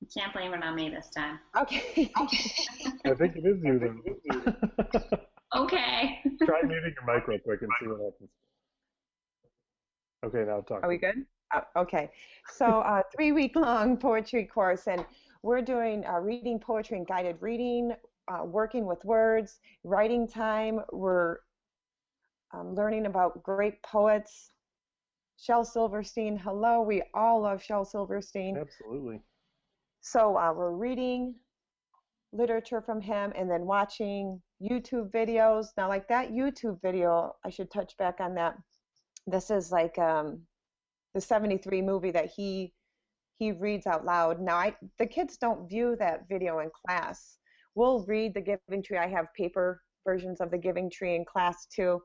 You 0.00 0.08
can't 0.14 0.32
blame 0.32 0.52
it 0.52 0.62
on 0.62 0.74
me 0.74 0.90
this 0.90 1.08
time. 1.08 1.38
Okay. 1.56 2.12
I 2.16 3.14
think 3.14 3.36
it 3.36 3.44
is 3.46 3.58
you 3.64 3.78
then. 3.78 4.02
okay. 5.56 6.20
Try 6.44 6.62
muting 6.62 6.94
your 6.94 7.14
mic 7.14 7.26
real 7.26 7.38
quick 7.38 7.62
and 7.62 7.70
see 7.80 7.86
what 7.86 8.00
happens. 8.00 8.30
Okay, 10.24 10.44
now 10.46 10.60
talk. 10.62 10.82
Are 10.82 10.88
we 10.88 10.96
good? 10.96 11.26
Oh, 11.52 11.82
okay. 11.82 12.10
So, 12.48 12.64
uh, 12.64 13.02
three 13.14 13.32
week 13.32 13.56
long 13.56 13.98
poetry 13.98 14.46
course, 14.46 14.86
and 14.86 15.04
we're 15.42 15.60
doing 15.60 16.04
uh, 16.06 16.18
reading 16.18 16.58
poetry 16.58 16.96
and 16.96 17.06
guided 17.06 17.36
reading, 17.40 17.92
uh, 18.28 18.44
working 18.44 18.86
with 18.86 19.04
words, 19.04 19.60
writing 19.82 20.26
time. 20.26 20.80
We're 20.92 21.38
um, 22.54 22.74
learning 22.74 23.04
about 23.04 23.42
great 23.42 23.82
poets. 23.82 24.52
Shel 25.36 25.64
Silverstein, 25.64 26.38
hello. 26.38 26.80
We 26.80 27.02
all 27.12 27.42
love 27.42 27.62
Shel 27.62 27.84
Silverstein. 27.84 28.56
Absolutely. 28.56 29.20
So, 30.00 30.38
uh, 30.38 30.54
we're 30.54 30.72
reading 30.72 31.34
literature 32.32 32.80
from 32.80 33.00
him 33.00 33.32
and 33.36 33.50
then 33.50 33.66
watching 33.66 34.40
YouTube 34.62 35.10
videos. 35.10 35.66
Now, 35.76 35.88
like 35.88 36.08
that 36.08 36.30
YouTube 36.30 36.80
video, 36.80 37.34
I 37.44 37.50
should 37.50 37.70
touch 37.70 37.96
back 37.98 38.20
on 38.20 38.34
that 38.36 38.56
this 39.26 39.50
is 39.50 39.72
like 39.72 39.98
um, 39.98 40.40
the 41.14 41.20
73 41.20 41.82
movie 41.82 42.10
that 42.10 42.30
he 42.34 42.72
he 43.38 43.50
reads 43.50 43.86
out 43.86 44.04
loud. 44.04 44.40
Now, 44.40 44.56
I 44.56 44.76
the 44.98 45.06
kids 45.06 45.36
don't 45.36 45.68
view 45.68 45.96
that 45.98 46.28
video 46.28 46.60
in 46.60 46.70
class. 46.86 47.38
We'll 47.74 48.04
read 48.06 48.34
the 48.34 48.40
Giving 48.40 48.82
Tree. 48.82 48.98
I 48.98 49.08
have 49.08 49.26
paper 49.36 49.82
versions 50.06 50.40
of 50.40 50.50
the 50.50 50.58
Giving 50.58 50.90
Tree 50.90 51.16
in 51.16 51.24
class 51.24 51.66
too, 51.66 52.00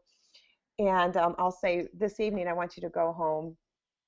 and 0.80 1.16
um, 1.18 1.36
I'll 1.38 1.52
say 1.52 1.88
this 1.94 2.20
evening 2.20 2.48
I 2.48 2.54
want 2.54 2.78
you 2.78 2.82
to 2.82 2.90
go 2.90 3.14
home 3.14 3.56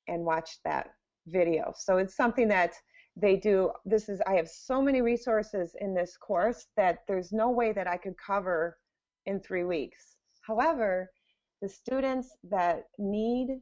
and 0.07 0.24
watch 0.26 0.59
that 0.66 0.91
video. 1.28 1.74
So 1.78 1.97
it's 1.97 2.16
something 2.16 2.47
that 2.47 2.74
they 3.16 3.36
do. 3.36 3.72
This 3.86 4.09
is 4.09 4.22
I 4.26 4.34
have 4.34 4.47
so 4.47 4.82
many 4.82 5.01
resources 5.01 5.76
in 5.80 5.93
this 5.93 6.18
course 6.18 6.68
that 6.78 6.99
there's 7.07 7.32
no 7.32 7.49
way 7.49 7.72
that 7.74 7.88
I 7.88 7.97
could 7.97 8.16
cover 8.18 8.78
in 9.26 9.39
three 9.39 9.64
weeks. 9.64 10.16
However, 10.41 11.12
the 11.62 11.70
students 11.70 12.36
that 12.49 12.86
need 12.97 13.59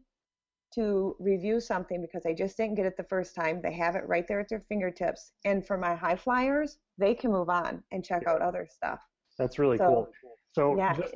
to 0.74 1.16
review 1.20 1.60
something 1.60 2.02
because 2.02 2.24
they 2.24 2.34
just 2.34 2.56
didn't 2.56 2.76
get 2.76 2.86
it 2.86 2.96
the 2.96 3.04
first 3.04 3.34
time, 3.36 3.60
they 3.62 3.74
have 3.74 3.96
it 3.96 4.08
right 4.08 4.28
there 4.28 4.40
at 4.40 4.50
their 4.50 4.64
fingertips. 4.70 5.32
And 5.46 5.66
for 5.66 5.78
my 5.78 5.96
high 5.96 6.16
flyers, 6.16 6.78
they 6.98 7.16
can 7.16 7.32
move 7.32 7.50
on 7.50 7.84
and 7.92 8.06
check 8.06 8.28
out 8.28 8.42
other 8.42 8.68
stuff. 8.70 9.00
That's 9.38 9.58
really 9.58 9.78
so, 9.78 9.86
cool. 9.86 10.10
So, 10.54 10.78
yeah, 10.78 10.94
just, 10.94 11.16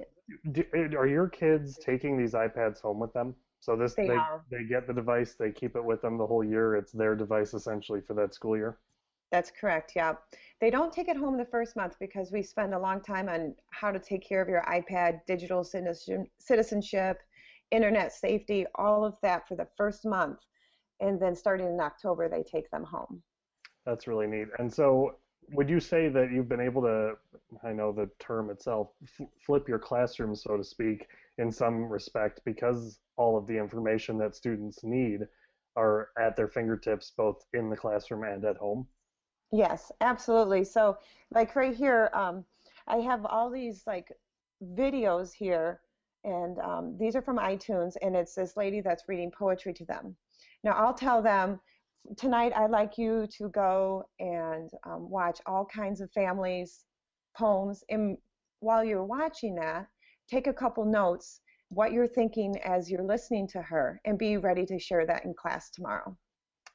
do, 0.51 0.63
are 0.97 1.07
your 1.07 1.27
kids 1.27 1.77
taking 1.83 2.17
these 2.17 2.33
iPads 2.33 2.81
home 2.81 2.99
with 2.99 3.13
them? 3.13 3.35
So 3.59 3.77
this 3.77 3.93
they 3.93 4.07
they, 4.07 4.17
they 4.51 4.63
get 4.65 4.87
the 4.87 4.93
device, 4.93 5.35
they 5.39 5.51
keep 5.51 5.75
it 5.77 5.83
with 5.83 6.01
them 6.01 6.17
the 6.17 6.27
whole 6.27 6.43
year. 6.43 6.75
It's 6.75 6.91
their 6.91 7.15
device 7.15 7.53
essentially 7.53 8.01
for 8.01 8.13
that 8.15 8.33
school 8.33 8.57
year. 8.57 8.79
That's 9.33 9.51
correct. 9.59 9.93
Yeah. 9.95 10.13
They 10.61 10.69
don't 10.69 10.93
take 10.93 11.07
it 11.07 11.17
home 11.17 11.39
the 11.39 11.45
first 11.45 11.75
month 11.75 11.95
because 11.99 12.31
we 12.31 12.43
spend 12.43 12.75
a 12.75 12.79
long 12.79 13.01
time 13.01 13.27
on 13.27 13.55
how 13.71 13.89
to 13.91 13.97
take 13.97 14.23
care 14.23 14.43
of 14.43 14.47
your 14.47 14.61
iPad, 14.61 15.21
digital 15.25 15.63
citizenship, 15.63 17.17
internet 17.71 18.13
safety, 18.13 18.67
all 18.75 19.03
of 19.03 19.15
that 19.23 19.47
for 19.47 19.55
the 19.55 19.67
first 19.75 20.05
month. 20.05 20.37
And 20.99 21.19
then 21.19 21.35
starting 21.35 21.65
in 21.65 21.79
October, 21.79 22.29
they 22.29 22.43
take 22.43 22.69
them 22.69 22.83
home. 22.83 23.23
That's 23.87 24.05
really 24.05 24.27
neat. 24.27 24.49
And 24.59 24.71
so, 24.71 25.15
would 25.51 25.67
you 25.67 25.79
say 25.79 26.09
that 26.09 26.31
you've 26.31 26.47
been 26.47 26.61
able 26.61 26.83
to, 26.83 27.13
I 27.67 27.73
know 27.73 27.91
the 27.91 28.07
term 28.19 28.51
itself, 28.51 28.91
flip 29.43 29.67
your 29.67 29.79
classroom, 29.79 30.35
so 30.35 30.57
to 30.57 30.63
speak, 30.63 31.07
in 31.39 31.51
some 31.51 31.85
respect, 31.85 32.39
because 32.45 32.99
all 33.17 33.35
of 33.35 33.47
the 33.47 33.57
information 33.57 34.19
that 34.19 34.35
students 34.35 34.83
need 34.83 35.21
are 35.75 36.09
at 36.19 36.35
their 36.35 36.47
fingertips, 36.47 37.11
both 37.17 37.43
in 37.53 37.71
the 37.71 37.75
classroom 37.75 38.23
and 38.23 38.45
at 38.45 38.57
home? 38.57 38.87
Yes, 39.53 39.91
absolutely. 40.01 40.63
So, 40.63 40.97
like 41.29 41.55
right 41.55 41.75
here, 41.75 42.09
um, 42.13 42.43
I 42.87 42.97
have 42.97 43.23
all 43.23 43.51
these 43.51 43.83
like 43.85 44.11
videos 44.73 45.31
here, 45.31 45.81
and 46.23 46.57
um, 46.57 46.97
these 46.99 47.15
are 47.15 47.21
from 47.21 47.37
iTunes, 47.37 47.93
and 48.01 48.15
it's 48.15 48.33
this 48.33 48.57
lady 48.57 48.81
that's 48.81 49.07
reading 49.07 49.29
poetry 49.29 49.71
to 49.75 49.85
them. 49.85 50.15
Now, 50.63 50.71
I'll 50.71 50.93
tell 50.93 51.21
them 51.21 51.59
tonight 52.17 52.51
I'd 52.55 52.71
like 52.71 52.97
you 52.97 53.27
to 53.37 53.47
go 53.49 54.05
and 54.19 54.71
um, 54.85 55.07
watch 55.07 55.39
all 55.45 55.65
kinds 55.65 56.01
of 56.01 56.11
families' 56.13 56.85
poems. 57.37 57.83
And 57.91 58.17
while 58.59 58.83
you're 58.83 59.05
watching 59.05 59.53
that, 59.55 59.85
take 60.27 60.47
a 60.47 60.53
couple 60.53 60.83
notes 60.83 61.41
what 61.69 61.91
you're 61.91 62.07
thinking 62.07 62.59
as 62.63 62.89
you're 62.89 63.03
listening 63.03 63.47
to 63.49 63.61
her, 63.61 64.01
and 64.05 64.17
be 64.17 64.37
ready 64.37 64.65
to 64.65 64.79
share 64.79 65.05
that 65.05 65.25
in 65.25 65.35
class 65.35 65.69
tomorrow. 65.69 66.17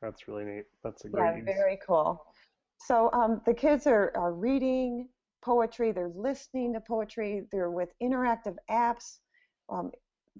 That's 0.00 0.28
really 0.28 0.44
neat. 0.44 0.66
That's 0.84 1.04
a 1.06 1.08
great. 1.08 1.24
Yeah, 1.24 1.44
very 1.44 1.78
cool. 1.84 2.24
So 2.78 3.10
um, 3.12 3.40
the 3.44 3.54
kids 3.54 3.86
are, 3.86 4.12
are 4.16 4.32
reading 4.32 5.08
poetry, 5.44 5.92
they're 5.92 6.12
listening 6.14 6.72
to 6.74 6.80
poetry, 6.80 7.46
they're 7.52 7.70
with 7.70 7.90
interactive 8.02 8.56
apps. 8.70 9.18
Um, 9.68 9.90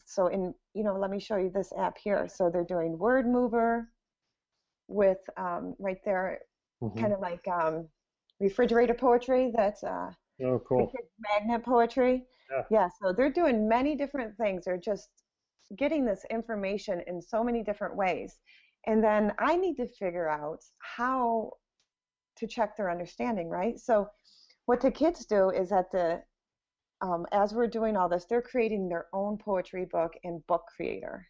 so 0.07 0.29
in, 0.29 0.55
you 0.75 0.85
know, 0.85 0.97
let 0.97 1.11
me 1.11 1.19
show 1.21 1.37
you 1.37 1.51
this 1.51 1.73
app 1.77 1.99
here. 1.99 2.29
So 2.29 2.51
they're 2.51 2.65
doing 2.65 2.99
Word 2.99 3.27
Mover 3.27 3.89
with 4.87 5.19
um, 5.37 5.75
right 5.79 5.99
there, 6.05 6.41
mm-hmm. 6.83 6.99
kind 6.99 7.13
of 7.13 7.21
like 7.21 7.47
um, 7.49 7.89
refrigerator 8.41 8.95
poetry. 8.95 9.53
That's 9.55 9.83
uh, 9.83 10.11
oh, 10.45 10.63
cool. 10.67 10.93
magnet 11.19 11.65
poetry. 11.65 12.25
Yeah. 12.51 12.63
yeah, 12.71 12.89
so 13.03 13.13
they're 13.13 13.33
doing 13.33 13.69
many 13.69 13.95
different 13.95 14.35
things. 14.39 14.65
They're 14.65 14.79
just 14.79 15.11
getting 15.77 16.07
this 16.07 16.25
information 16.31 17.03
in 17.07 17.21
so 17.21 17.45
many 17.45 17.63
different 17.63 17.95
ways. 17.95 18.39
And 18.87 19.05
then 19.05 19.33
I 19.39 19.57
need 19.57 19.77
to 19.77 19.87
figure 19.87 20.31
out 20.31 20.61
how 20.79 21.53
to 22.39 22.47
check 22.47 22.77
their 22.77 22.91
understanding, 22.91 23.49
right? 23.49 23.79
So, 23.79 24.09
what 24.67 24.81
the 24.81 24.91
kids 24.91 25.25
do 25.25 25.51
is 25.51 25.71
that 25.71 25.91
the 25.93 26.23
um, 27.01 27.27
as 27.33 27.55
we're 27.55 27.69
doing 27.69 27.97
all 27.97 28.09
this, 28.09 28.25
they're 28.25 28.43
creating 28.43 28.89
their 28.89 29.07
own 29.13 29.39
poetry 29.39 29.85
book 29.85 30.15
in 30.25 30.43
Book 30.49 30.65
Creator. 30.75 31.29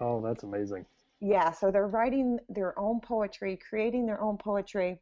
Oh, 0.00 0.20
that's 0.20 0.44
amazing. 0.44 0.86
Yeah, 1.20 1.50
so 1.50 1.70
they're 1.70 1.88
writing 1.88 2.38
their 2.48 2.78
own 2.78 3.00
poetry, 3.00 3.58
creating 3.68 4.06
their 4.06 4.20
own 4.22 4.36
poetry, 4.36 5.00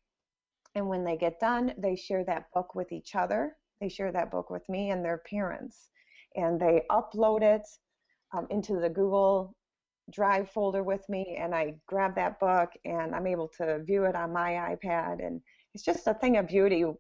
and 0.75 0.89
when 0.89 1.05
they 1.05 1.16
get 1.16 1.41
done, 1.41 1.75
they 1.77 1.97
share 1.97 2.25
that 2.25 2.47
book 2.55 2.75
with 2.75 2.93
each 2.93 3.14
other. 3.14 3.57
They 3.81 3.89
share 3.89 4.12
that 4.12 4.31
book 4.31 4.51
with 4.51 4.66
me 4.68 4.91
and 4.91 5.05
their 5.05 5.18
parents, 5.18 5.89
and 6.37 6.61
they 6.61 6.83
upload 6.91 7.43
it 7.43 7.66
um, 8.33 8.47
into 8.51 8.81
the 8.81 8.89
Google 8.89 9.55
Drive 10.11 10.50
folder 10.50 10.82
with 10.82 11.09
me, 11.09 11.38
and 11.40 11.55
I 11.55 11.76
grab 11.86 12.14
that 12.16 12.38
book 12.38 12.70
and 12.84 13.14
I'm 13.14 13.26
able 13.26 13.48
to 13.59 13.82
view 13.84 14.05
it 14.05 14.14
on 14.14 14.32
my 14.32 14.76
iPad, 14.76 15.24
and 15.24 15.40
it's 15.72 15.84
just 15.84 16.07
a 16.07 16.14
thing 16.14 16.36
of 16.36 16.48
beauty. 16.48 16.84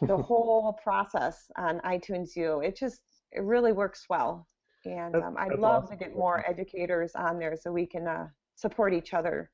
The 0.00 0.16
whole 0.16 0.76
process 0.82 1.52
on 1.56 1.78
iTunes 1.80 2.34
U, 2.34 2.60
it 2.60 2.76
just 2.76 3.02
it 3.30 3.44
really 3.44 3.70
works 3.70 4.06
well, 4.10 4.48
and 4.84 5.14
um, 5.14 5.36
I'd 5.38 5.56
love 5.56 5.84
awesome. 5.84 5.96
to 5.96 6.04
get 6.04 6.16
more 6.16 6.44
educators 6.50 7.12
on 7.14 7.38
there 7.38 7.56
so 7.56 7.70
we 7.70 7.86
can 7.86 8.08
uh, 8.08 8.26
support 8.56 8.92
each 8.92 9.14
other. 9.14 9.52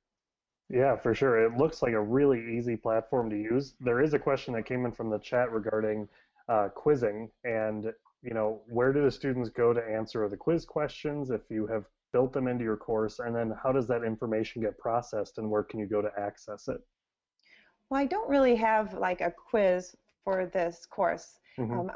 Yeah, 0.71 0.97
for 0.97 1.15
sure. 1.15 1.45
It 1.45 1.59
looks 1.59 1.83
like 1.83 1.93
a 1.93 2.01
really 2.01 2.57
easy 2.57 2.75
platform 2.75 3.29
to 3.29 3.37
use. 3.37 3.75
There 3.81 4.01
is 4.01 4.15
a 4.15 4.19
question 4.19 4.55
that 4.55 4.65
came 4.65 4.87
in 4.87 4.93
from 4.93 5.11
the 5.11 5.19
chat 5.19 5.53
regarding 5.53 6.09
uh, 6.49 6.69
quizzing, 6.69 7.31
and 7.45 7.93
you 8.23 8.35
know, 8.35 8.63
where 8.67 8.93
do 8.93 9.03
the 9.03 9.11
students 9.11 9.51
go 9.51 9.73
to 9.73 9.83
answer 9.83 10.29
the 10.29 10.37
quiz 10.37 10.65
questions 10.65 11.31
if 11.31 11.43
you 11.51 11.67
have 11.67 11.85
built 12.13 12.33
them 12.33 12.49
into 12.49 12.65
your 12.65 12.77
course, 12.77 13.19
and 13.19 13.35
then 13.35 13.55
how 13.63 13.73
does 13.73 13.87
that 13.89 14.05
information 14.05 14.63
get 14.63 14.79
processed, 14.79 15.39
and 15.39 15.51
where 15.51 15.63
can 15.63 15.81
you 15.81 15.87
go 15.87 16.03
to 16.03 16.11
access 16.19 16.69
it? 16.69 16.81
Well, 17.89 18.01
I 18.01 18.07
don't 18.07 18.29
really 18.29 18.57
have 18.57 18.95
like 18.95 19.21
a 19.21 19.33
quiz 19.33 19.95
for 20.25 20.47
this 20.47 20.87
course. 20.87 21.39
Mm-hmm. 21.59 21.81
Um, 21.81 21.91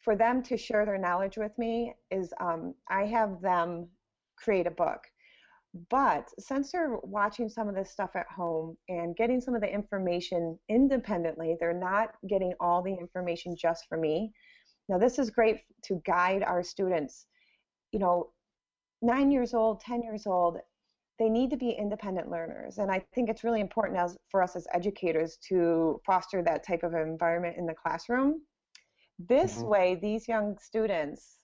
for 0.00 0.16
them 0.16 0.42
to 0.44 0.56
share 0.56 0.84
their 0.84 0.98
knowledge 0.98 1.36
with 1.36 1.56
me 1.58 1.94
is 2.10 2.32
um, 2.40 2.74
I 2.90 3.04
have 3.06 3.40
them 3.40 3.88
create 4.36 4.66
a 4.66 4.70
book. 4.70 5.00
But 5.90 6.28
since 6.38 6.70
they're 6.70 6.98
watching 7.02 7.48
some 7.48 7.68
of 7.68 7.74
this 7.74 7.90
stuff 7.90 8.10
at 8.14 8.26
home 8.26 8.76
and 8.88 9.16
getting 9.16 9.40
some 9.40 9.54
of 9.54 9.62
the 9.62 9.72
information 9.72 10.58
independently, 10.68 11.56
they're 11.58 11.72
not 11.72 12.14
getting 12.28 12.52
all 12.60 12.82
the 12.82 12.92
information 12.92 13.56
just 13.56 13.86
from 13.88 14.02
me. 14.02 14.32
Now, 14.88 14.98
this 14.98 15.18
is 15.18 15.30
great 15.30 15.60
to 15.84 16.02
guide 16.04 16.42
our 16.42 16.62
students. 16.62 17.26
You 17.92 18.00
know, 18.00 18.30
nine 19.02 19.30
years 19.30 19.52
old, 19.52 19.80
10 19.80 20.02
years 20.02 20.26
old, 20.26 20.58
they 21.18 21.28
need 21.28 21.50
to 21.50 21.56
be 21.56 21.70
independent 21.70 22.30
learners. 22.30 22.78
And 22.78 22.90
I 22.90 23.04
think 23.14 23.28
it's 23.28 23.44
really 23.44 23.60
important 23.60 23.98
as, 23.98 24.16
for 24.30 24.42
us 24.42 24.56
as 24.56 24.66
educators 24.72 25.36
to 25.48 26.00
foster 26.06 26.42
that 26.42 26.66
type 26.66 26.82
of 26.82 26.94
environment 26.94 27.56
in 27.58 27.66
the 27.66 27.74
classroom. 27.74 28.42
This 29.18 29.58
mm-hmm. 29.58 29.68
way, 29.68 29.98
these 30.00 30.26
young 30.26 30.56
students 30.58 31.36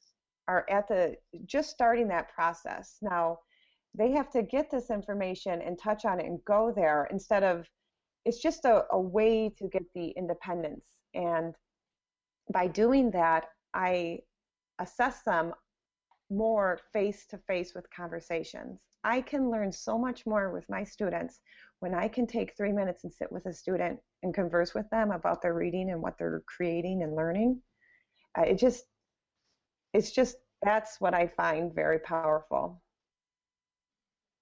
are 0.48 0.64
at 0.70 0.88
the 0.88 1.16
just 1.44 1.70
starting 1.70 2.08
that 2.08 2.32
process. 2.34 2.96
Now, 3.02 3.38
they 3.94 4.10
have 4.12 4.30
to 4.30 4.42
get 4.42 4.70
this 4.70 4.90
information 4.90 5.60
and 5.60 5.78
touch 5.78 6.04
on 6.04 6.20
it 6.20 6.26
and 6.26 6.38
go 6.44 6.72
there 6.74 7.06
instead 7.10 7.42
of 7.42 7.66
it's 8.24 8.40
just 8.40 8.64
a, 8.64 8.84
a 8.92 9.00
way 9.00 9.50
to 9.58 9.68
get 9.68 9.84
the 9.94 10.08
independence. 10.10 10.86
And 11.14 11.54
by 12.52 12.66
doing 12.66 13.10
that, 13.12 13.46
I 13.74 14.20
assess 14.78 15.22
them 15.22 15.52
more 16.30 16.78
face 16.92 17.26
to 17.26 17.38
face 17.38 17.74
with 17.74 17.88
conversations. 17.90 18.80
I 19.04 19.20
can 19.20 19.50
learn 19.50 19.72
so 19.72 19.98
much 19.98 20.26
more 20.26 20.52
with 20.52 20.68
my 20.68 20.84
students 20.84 21.40
when 21.80 21.94
I 21.94 22.08
can 22.08 22.26
take 22.26 22.56
three 22.56 22.72
minutes 22.72 23.04
and 23.04 23.12
sit 23.12 23.30
with 23.30 23.46
a 23.46 23.52
student 23.52 24.00
and 24.22 24.34
converse 24.34 24.74
with 24.74 24.88
them 24.90 25.12
about 25.12 25.40
their 25.40 25.54
reading 25.54 25.90
and 25.90 26.02
what 26.02 26.18
they're 26.18 26.42
creating 26.46 27.02
and 27.02 27.14
learning. 27.14 27.60
Uh, 28.36 28.42
it 28.42 28.58
just, 28.58 28.84
it's 29.94 30.10
just, 30.10 30.36
that's 30.62 31.00
what 31.00 31.14
I 31.14 31.28
find 31.28 31.72
very 31.74 32.00
powerful. 32.00 32.82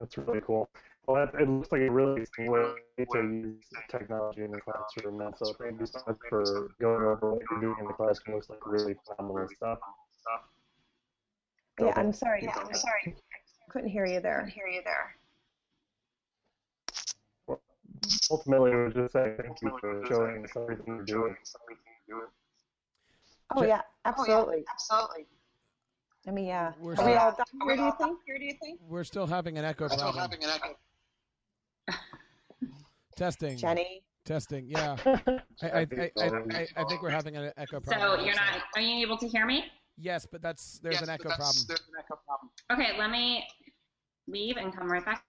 That's 0.00 0.16
really 0.16 0.40
cool. 0.40 0.68
Well, 1.06 1.28
it 1.38 1.48
looks 1.48 1.70
like 1.70 1.82
a 1.82 1.90
really 1.90 2.12
interesting 2.12 2.50
way 2.50 2.72
to 2.98 3.22
use 3.22 3.64
technology 3.88 4.42
in 4.42 4.50
the 4.50 4.60
classroom. 4.60 5.20
And 5.20 5.34
so 5.36 5.52
thank 5.60 5.78
you 5.78 5.86
so 5.86 6.00
much 6.06 6.16
for 6.28 6.72
going 6.80 7.02
over 7.02 7.34
what 7.34 7.42
you're 7.50 7.60
doing 7.60 7.76
in 7.80 7.86
the 7.86 7.92
classroom. 7.92 8.34
It 8.34 8.36
looks 8.36 8.50
like 8.50 8.66
really 8.66 8.96
phenomenal 9.06 9.48
stuff. 9.56 9.78
Yeah, 11.80 11.92
I'm 11.96 12.12
sorry. 12.12 12.40
Yeah, 12.42 12.54
I'm 12.56 12.74
sorry. 12.74 13.16
Couldn't 13.70 13.90
hear 13.90 14.06
you 14.06 14.20
there. 14.20 14.46
Hear 14.46 14.66
you 14.66 14.80
there. 14.82 15.16
Well, 17.46 17.60
ultimately, 18.30 18.72
I 18.72 18.84
was 18.84 18.94
just 18.94 19.12
saying 19.12 19.36
thank 19.42 19.60
you 19.60 19.76
for 19.80 20.02
showing 20.08 20.44
us 20.44 20.50
everything 20.56 20.84
you're 20.86 21.04
doing. 21.04 21.36
Oh 23.54 23.62
yeah, 23.62 23.82
oh, 23.84 24.08
absolutely. 24.08 24.64
Absolutely. 24.70 25.26
I 26.26 26.30
mean, 26.32 26.46
yeah. 26.46 26.72
We're 26.80 26.94
Are 26.96 27.06
we 27.06 27.14
all 27.14 27.36
done 27.36 27.46
here, 27.66 27.76
do 27.76 27.82
you 27.82 27.92
think? 27.98 28.18
Here, 28.26 28.38
do 28.38 28.44
you 28.44 28.54
think? 28.60 28.80
We're 28.88 29.04
still 29.04 29.26
having 29.26 29.58
an 29.58 29.64
echo 29.64 29.84
We're 29.84 29.96
problem. 29.96 30.12
Still 30.12 30.22
having 30.22 30.44
an 30.44 30.50
echo. 30.50 31.96
Testing. 33.16 33.56
Jenny. 33.56 34.02
Testing. 34.24 34.66
Yeah. 34.66 34.96
I, 35.62 35.66
I, 35.66 35.70
I, 35.70 36.10
I, 36.18 36.66
I 36.76 36.84
think 36.84 37.02
we're 37.02 37.10
having 37.10 37.36
an 37.36 37.52
echo 37.56 37.80
problem. 37.80 38.18
So 38.18 38.24
you're 38.24 38.34
not. 38.34 38.62
Are 38.74 38.80
you 38.80 39.06
able 39.06 39.16
to 39.18 39.28
hear 39.28 39.46
me? 39.46 39.66
Yes, 39.98 40.26
but 40.30 40.42
that's 40.42 40.78
there's 40.80 40.96
yes, 40.96 41.02
an 41.02 41.10
echo 41.10 41.28
problem. 41.28 41.64
There's 41.68 41.80
an 41.80 41.94
echo 41.98 42.18
problem. 42.26 42.50
Okay, 42.72 42.98
let 42.98 43.10
me 43.10 43.44
leave 44.28 44.56
and 44.56 44.74
come 44.74 44.90
right 44.90 45.04
back. 45.04 45.24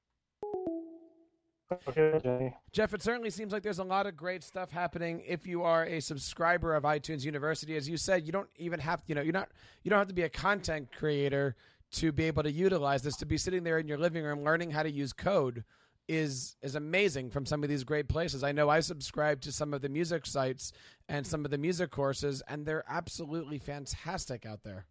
Okay, 1.90 2.54
Jeff, 2.72 2.94
it 2.94 3.02
certainly 3.02 3.30
seems 3.30 3.52
like 3.52 3.62
there's 3.62 3.80
a 3.80 3.84
lot 3.84 4.08
of 4.08 4.16
great 4.16 4.42
stuff 4.42 4.72
happening 4.72 5.22
if 5.28 5.46
you 5.46 5.64
are 5.64 5.86
a 5.86 6.00
subscriber 6.00 6.74
of 6.74 6.84
iTunes 6.84 7.26
University. 7.26 7.76
As 7.76 7.90
you 7.90 7.98
said, 7.98 8.26
you 8.26 8.32
don't 8.32 8.50
even 8.56 8.80
have 8.80 9.04
you 9.08 9.16
know 9.16 9.22
you're 9.22 9.34
not 9.34 9.50
you 9.84 9.90
don't 9.90 10.00
have 10.00 10.08
to 10.08 10.14
be 10.14 10.24
a 10.24 10.30
content 10.30 10.90
creator 10.98 11.56
to 11.92 12.12
be 12.12 12.24
able 12.24 12.44
to 12.44 12.52
utilize 12.52 13.02
this. 13.02 13.18
To 13.18 13.26
be 13.26 13.38
sitting 13.38 13.64
there 13.64 13.80
in 13.80 13.88
your 13.88 13.98
living 13.98 14.24
room 14.24 14.44
learning 14.44 14.72
how 14.72 14.84
to 14.84 14.92
use 14.92 15.12
code 15.12 15.64
is 16.08 16.56
is 16.62 16.76
amazing 16.76 17.30
from 17.30 17.46
some 17.46 17.64
of 17.64 17.70
these 17.70 17.84
great 17.84 18.08
places. 18.08 18.44
I 18.44 18.52
know 18.52 18.70
I 18.70 18.80
subscribe 18.80 19.42
to 19.42 19.52
some 19.52 19.74
of 19.74 19.82
the 19.82 19.90
music 19.90 20.26
sites 20.26 20.72
and 21.10 21.26
some 21.26 21.46
of 21.46 21.52
the 21.52 21.58
music 21.58 21.92
courses, 21.92 22.42
and 22.48 22.66
they're 22.66 22.86
absolutely 22.90 23.60
fantastic 23.60 24.46
out 24.46 24.64
there. 24.64 24.86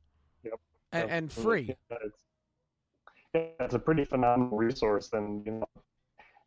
Yep, 0.45 0.61
and, 0.93 1.11
and 1.11 1.33
free. 1.33 1.75
Yeah, 1.91 1.97
it's, 2.05 2.25
yeah, 3.35 3.41
it's 3.61 3.75
a 3.75 3.79
pretty 3.79 4.05
phenomenal 4.05 4.57
resource, 4.57 5.11
and 5.12 5.45
you 5.47 5.53
know 5.53 5.69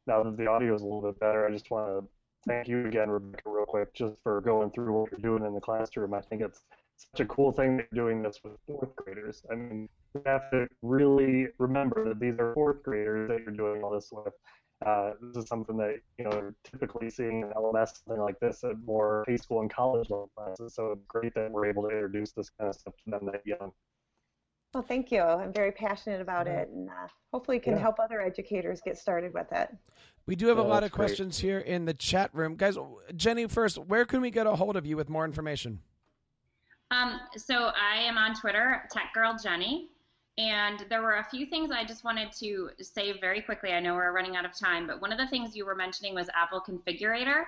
now 0.08 0.24
that 0.24 0.38
the 0.38 0.48
audio 0.48 0.76
is 0.76 0.82
a 0.82 0.86
little 0.86 1.02
bit 1.02 1.20
better, 1.20 1.48
I 1.48 1.52
just 1.52 1.70
want 1.70 1.88
to 1.88 2.08
thank 2.48 2.68
you 2.68 2.86
again, 2.86 3.10
Rebecca, 3.10 3.50
real 3.50 3.66
quick, 3.66 3.94
just 3.94 4.22
for 4.24 4.42
going 4.42 4.72
through 4.72 4.94
what 4.94 5.12
you're 5.12 5.20
doing 5.20 5.46
in 5.46 5.54
the 5.54 5.62
classroom. 5.62 6.14
I 6.14 6.22
think 6.22 6.42
it's 6.42 6.64
such 6.96 7.22
a 7.22 7.26
cool 7.26 7.52
thing 7.52 7.78
that 7.78 7.88
you're 7.92 8.06
doing 8.06 8.22
this 8.22 8.40
with 8.44 8.54
fourth 8.68 8.96
graders. 8.96 9.44
I 9.52 9.56
mean, 9.56 9.90
you 10.16 10.22
have 10.26 10.50
to 10.52 10.68
really 10.82 11.48
remember 11.58 12.08
that 12.10 12.20
these 12.20 12.36
are 12.40 12.54
fourth 12.54 12.84
graders 12.84 13.30
that 13.30 13.40
you're 13.42 13.56
doing 13.56 13.84
all 13.84 13.92
this 13.92 14.10
with. 14.12 14.34
Uh, 14.86 15.12
this 15.22 15.44
is 15.44 15.50
something 15.50 15.76
that 15.78 15.98
you 16.18 16.24
know 16.26 16.54
typically 16.64 17.10
seeing 17.10 17.42
in 17.42 17.50
LMS, 17.50 18.02
something 18.06 18.22
like 18.22 18.40
this, 18.40 18.64
at 18.64 18.82
more 18.86 19.26
high 19.28 19.36
school 19.36 19.60
and 19.62 19.72
college 19.72 20.10
level 20.10 20.30
classes. 20.36 20.74
So 20.74 20.92
it's 20.92 21.06
great 21.08 21.34
that 21.36 21.52
we're 21.52 21.66
able 21.66 21.84
to 21.84 21.90
introduce 21.90 22.32
this 22.32 22.50
kind 22.50 22.70
of 22.70 22.76
stuff 22.76 22.94
to 23.04 23.12
them 23.12 23.26
that 23.32 23.42
young. 23.46 23.72
Well, 24.74 24.84
thank 24.84 25.12
you. 25.12 25.22
I'm 25.22 25.52
very 25.52 25.72
passionate 25.72 26.22
about 26.22 26.48
it, 26.48 26.70
and 26.70 26.90
uh, 26.90 27.08
hopefully, 27.34 27.60
can 27.60 27.74
yeah. 27.74 27.80
help 27.80 28.00
other 28.00 28.22
educators 28.22 28.82
get 28.82 28.98
started 28.98 29.34
with 29.34 29.52
it. 29.52 29.70
We 30.28 30.36
do 30.36 30.48
have 30.48 30.58
yeah, 30.58 30.64
a 30.64 30.68
lot 30.68 30.84
of 30.84 30.92
great. 30.92 31.08
questions 31.08 31.40
here 31.40 31.60
in 31.60 31.86
the 31.86 31.94
chat 31.94 32.30
room, 32.34 32.56
guys. 32.56 32.78
Jenny, 33.16 33.48
first, 33.48 33.80
where 33.80 34.06
can 34.06 34.22
we 34.22 34.30
get 34.30 34.46
a 34.46 34.56
hold 34.56 34.78
of 34.78 34.86
you 34.86 34.96
with 34.96 35.10
more 35.10 35.26
information? 35.26 35.80
Um, 36.92 37.20
so 37.36 37.72
I 37.76 38.00
am 38.02 38.18
on 38.18 38.36
Twitter, 38.36 38.84
Tech 38.92 39.12
Girl 39.14 39.36
Jenny, 39.42 39.90
and 40.40 40.86
there 40.90 41.02
were 41.02 41.18
a 41.18 41.28
few 41.30 41.46
things 41.46 41.70
I 41.70 41.84
just 41.84 42.06
wanted 42.06 42.32
to 42.40 42.70
say 42.82 43.20
very 43.20 43.42
quickly. 43.42 43.72
I 43.72 43.82
know 43.82 43.94
we're 43.96 44.14
running 44.14 44.38
out 44.38 44.46
of 44.46 44.58
time, 44.58 44.88
but 44.88 45.02
one 45.02 45.12
of 45.12 45.18
the 45.18 45.28
things 45.28 45.54
you 45.54 45.66
were 45.66 45.76
mentioning 45.76 46.16
was 46.16 46.30
Apple 46.34 46.64
Configurator. 46.66 47.44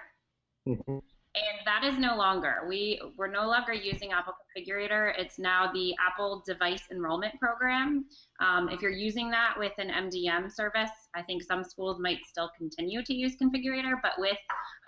Mm-hmm. 0.67 0.97
And 1.33 1.65
that 1.65 1.85
is 1.85 1.97
no 1.97 2.17
longer. 2.17 2.63
We 2.67 3.01
we're 3.15 3.31
no 3.31 3.47
longer 3.47 3.71
using 3.71 4.11
Apple 4.11 4.33
Configurator. 4.33 5.13
It's 5.17 5.39
now 5.39 5.71
the 5.71 5.95
Apple 6.05 6.43
Device 6.45 6.83
Enrollment 6.91 7.39
Program. 7.39 8.03
Um, 8.41 8.67
if 8.67 8.81
you're 8.81 8.91
using 8.91 9.31
that 9.31 9.53
with 9.57 9.71
an 9.77 9.87
MDM 9.87 10.51
service, 10.51 10.91
I 11.15 11.21
think 11.21 11.43
some 11.43 11.63
schools 11.63 11.97
might 12.01 12.25
still 12.25 12.51
continue 12.57 13.01
to 13.05 13.13
use 13.13 13.37
Configurator, 13.41 14.01
but 14.03 14.11
with 14.17 14.37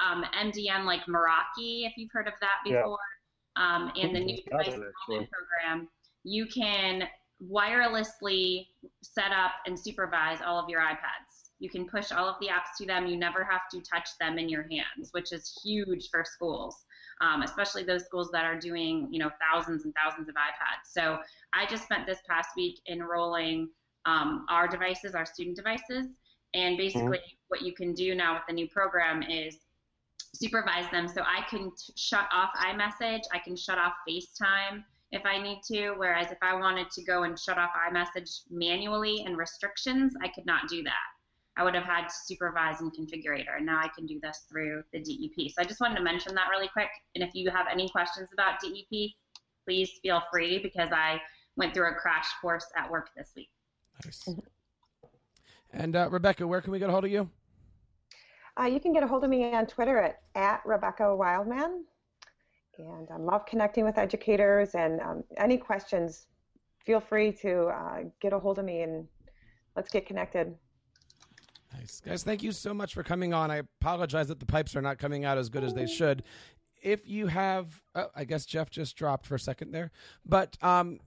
um, 0.05 0.25
MDM 0.37 0.83
like 0.83 1.05
Meraki, 1.05 1.87
if 1.87 1.93
you've 1.95 2.11
heard 2.11 2.27
of 2.27 2.33
that 2.41 2.57
before, 2.65 2.97
yeah. 3.55 3.75
um, 3.75 3.93
and 3.95 4.13
the 4.13 4.19
new 4.19 4.43
Device 4.43 4.67
Enrollment 4.67 5.29
Program, 5.31 5.87
you 6.25 6.45
can 6.47 7.07
wirelessly 7.51 8.67
set 9.01 9.31
up 9.31 9.51
and 9.65 9.77
supervise 9.77 10.39
all 10.45 10.59
of 10.59 10.69
your 10.69 10.81
iPads. 10.81 11.51
You 11.59 11.69
can 11.69 11.87
push 11.87 12.11
all 12.11 12.27
of 12.27 12.35
the 12.41 12.47
apps 12.47 12.77
to 12.79 12.85
them. 12.85 13.07
You 13.07 13.17
never 13.17 13.43
have 13.43 13.61
to 13.71 13.79
touch 13.81 14.09
them 14.19 14.37
in 14.37 14.49
your 14.49 14.63
hands, 14.63 15.09
which 15.11 15.31
is 15.31 15.57
huge 15.63 16.09
for 16.09 16.25
schools, 16.25 16.83
um, 17.21 17.41
especially 17.41 17.83
those 17.83 18.03
schools 18.05 18.29
that 18.31 18.43
are 18.43 18.59
doing, 18.59 19.07
you 19.11 19.19
know, 19.19 19.31
thousands 19.39 19.85
and 19.85 19.93
thousands 19.95 20.27
of 20.27 20.35
iPads. 20.35 20.91
So 20.91 21.19
I 21.53 21.65
just 21.65 21.83
spent 21.83 22.05
this 22.05 22.19
past 22.27 22.49
week 22.57 22.79
enrolling 22.89 23.69
um, 24.05 24.45
our 24.49 24.67
devices, 24.67 25.15
our 25.15 25.25
student 25.25 25.55
devices, 25.55 26.07
And 26.53 26.77
basically, 26.77 27.17
mm-hmm. 27.19 27.47
what 27.47 27.61
you 27.61 27.73
can 27.73 27.93
do 27.93 28.13
now 28.13 28.33
with 28.33 28.43
the 28.47 28.53
new 28.53 28.67
program 28.67 29.23
is 29.23 29.57
supervise 30.35 30.89
them. 30.91 31.07
So 31.07 31.21
I 31.21 31.45
can 31.49 31.71
t- 31.71 31.93
shut 31.95 32.27
off 32.33 32.49
iMessage, 32.57 33.21
I 33.31 33.39
can 33.39 33.55
shut 33.55 33.77
off 33.77 33.93
FaceTime 34.07 34.83
if 35.13 35.25
I 35.25 35.41
need 35.41 35.61
to. 35.71 35.91
Whereas 35.91 36.31
if 36.31 36.39
I 36.41 36.55
wanted 36.55 36.89
to 36.91 37.03
go 37.03 37.23
and 37.23 37.39
shut 37.39 37.57
off 37.57 37.69
iMessage 37.89 38.41
manually 38.49 39.23
and 39.25 39.37
restrictions, 39.37 40.13
I 40.21 40.27
could 40.27 40.45
not 40.45 40.67
do 40.67 40.83
that. 40.83 41.05
I 41.55 41.63
would 41.63 41.75
have 41.75 41.83
had 41.83 42.07
to 42.07 42.13
supervise 42.25 42.81
and 42.81 42.91
configurator. 42.91 43.57
And 43.57 43.65
now 43.65 43.79
I 43.79 43.87
can 43.95 44.07
do 44.07 44.19
this 44.21 44.41
through 44.49 44.83
the 44.91 44.99
DEP. 44.99 45.51
So 45.51 45.61
I 45.61 45.65
just 45.65 45.79
wanted 45.79 45.97
to 45.97 46.03
mention 46.03 46.33
that 46.33 46.47
really 46.49 46.67
quick. 46.67 46.89
And 47.13 47.23
if 47.23 47.35
you 47.35 47.51
have 47.51 47.67
any 47.71 47.87
questions 47.89 48.27
about 48.33 48.59
DEP, 48.59 49.11
please 49.63 49.91
feel 50.01 50.21
free 50.31 50.59
because 50.63 50.89
I 50.91 51.21
went 51.55 51.75
through 51.75 51.91
a 51.91 51.93
crash 51.93 52.27
course 52.41 52.65
at 52.75 52.89
work 52.89 53.11
this 53.15 53.29
week. 53.35 53.49
Nice. 54.03 54.27
And 55.73 55.95
uh, 55.95 56.09
Rebecca, 56.09 56.45
where 56.45 56.61
can 56.61 56.71
we 56.71 56.79
get 56.79 56.89
a 56.89 56.91
hold 56.91 57.05
of 57.05 57.11
you? 57.11 57.29
Uh, 58.59 58.65
you 58.65 58.79
can 58.79 58.93
get 58.93 59.03
a 59.03 59.07
hold 59.07 59.23
of 59.23 59.29
me 59.29 59.53
on 59.53 59.67
Twitter 59.67 59.99
at, 59.99 60.21
at 60.35 60.61
Rebecca 60.65 61.15
Wildman. 61.15 61.85
And 62.77 63.07
I 63.11 63.17
love 63.17 63.45
connecting 63.45 63.85
with 63.85 63.97
educators. 63.97 64.75
And 64.75 64.99
um, 65.01 65.23
any 65.37 65.57
questions, 65.57 66.27
feel 66.79 66.99
free 66.99 67.31
to 67.33 67.65
uh, 67.67 67.99
get 68.21 68.33
a 68.33 68.39
hold 68.39 68.59
of 68.59 68.65
me 68.65 68.81
and 68.81 69.07
let's 69.75 69.91
get 69.91 70.05
connected. 70.05 70.55
Nice. 71.73 72.01
Guys, 72.01 72.23
thank 72.23 72.43
you 72.43 72.51
so 72.51 72.73
much 72.73 72.93
for 72.93 73.03
coming 73.03 73.33
on. 73.33 73.49
I 73.49 73.61
apologize 73.81 74.27
that 74.27 74.39
the 74.39 74.45
pipes 74.45 74.75
are 74.75 74.81
not 74.81 74.99
coming 74.99 75.25
out 75.25 75.37
as 75.37 75.49
good 75.49 75.63
as 75.63 75.73
they 75.73 75.87
should. 75.87 76.23
If 76.81 77.07
you 77.07 77.27
have, 77.27 77.81
oh, 77.95 78.07
I 78.15 78.25
guess 78.25 78.45
Jeff 78.45 78.69
just 78.69 78.95
dropped 78.95 79.25
for 79.25 79.35
a 79.35 79.39
second 79.39 79.71
there, 79.71 79.91
but 80.25 80.57
um, 80.61 80.99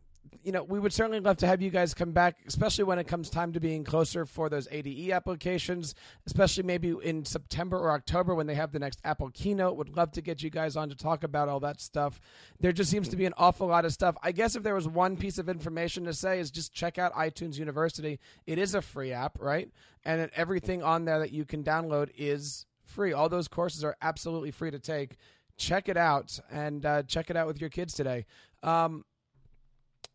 you 0.42 0.52
know, 0.52 0.62
we 0.62 0.78
would 0.78 0.92
certainly 0.92 1.20
love 1.20 1.36
to 1.38 1.46
have 1.46 1.60
you 1.60 1.70
guys 1.70 1.94
come 1.94 2.12
back, 2.12 2.36
especially 2.46 2.84
when 2.84 2.98
it 2.98 3.06
comes 3.06 3.30
time 3.30 3.52
to 3.52 3.60
being 3.60 3.84
closer 3.84 4.24
for 4.24 4.48
those 4.48 4.68
ADE 4.70 5.10
applications, 5.10 5.94
especially 6.26 6.62
maybe 6.62 6.94
in 7.02 7.24
September 7.24 7.78
or 7.78 7.92
October 7.92 8.34
when 8.34 8.46
they 8.46 8.54
have 8.54 8.72
the 8.72 8.78
next 8.78 9.00
Apple 9.04 9.30
keynote. 9.30 9.76
Would 9.76 9.96
love 9.96 10.12
to 10.12 10.20
get 10.20 10.42
you 10.42 10.50
guys 10.50 10.76
on 10.76 10.88
to 10.88 10.94
talk 10.94 11.24
about 11.24 11.48
all 11.48 11.60
that 11.60 11.80
stuff. 11.80 12.20
There 12.60 12.72
just 12.72 12.90
seems 12.90 13.08
to 13.08 13.16
be 13.16 13.26
an 13.26 13.34
awful 13.36 13.66
lot 13.66 13.84
of 13.84 13.92
stuff. 13.92 14.16
I 14.22 14.32
guess 14.32 14.56
if 14.56 14.62
there 14.62 14.74
was 14.74 14.88
one 14.88 15.16
piece 15.16 15.38
of 15.38 15.48
information 15.48 16.04
to 16.04 16.12
say 16.12 16.38
is 16.38 16.50
just 16.50 16.72
check 16.72 16.98
out 16.98 17.12
iTunes 17.14 17.58
University. 17.58 18.20
It 18.46 18.58
is 18.58 18.74
a 18.74 18.82
free 18.82 19.12
app, 19.12 19.38
right? 19.40 19.70
And 20.04 20.30
everything 20.36 20.82
on 20.82 21.04
there 21.04 21.18
that 21.18 21.32
you 21.32 21.44
can 21.44 21.64
download 21.64 22.10
is 22.16 22.66
free. 22.84 23.12
All 23.12 23.28
those 23.28 23.48
courses 23.48 23.84
are 23.84 23.96
absolutely 24.00 24.50
free 24.50 24.70
to 24.70 24.78
take. 24.78 25.16
Check 25.56 25.88
it 25.88 25.96
out 25.96 26.38
and 26.50 26.84
uh, 26.84 27.02
check 27.02 27.30
it 27.30 27.36
out 27.36 27.46
with 27.46 27.60
your 27.60 27.70
kids 27.70 27.94
today. 27.94 28.26
Um, 28.62 29.04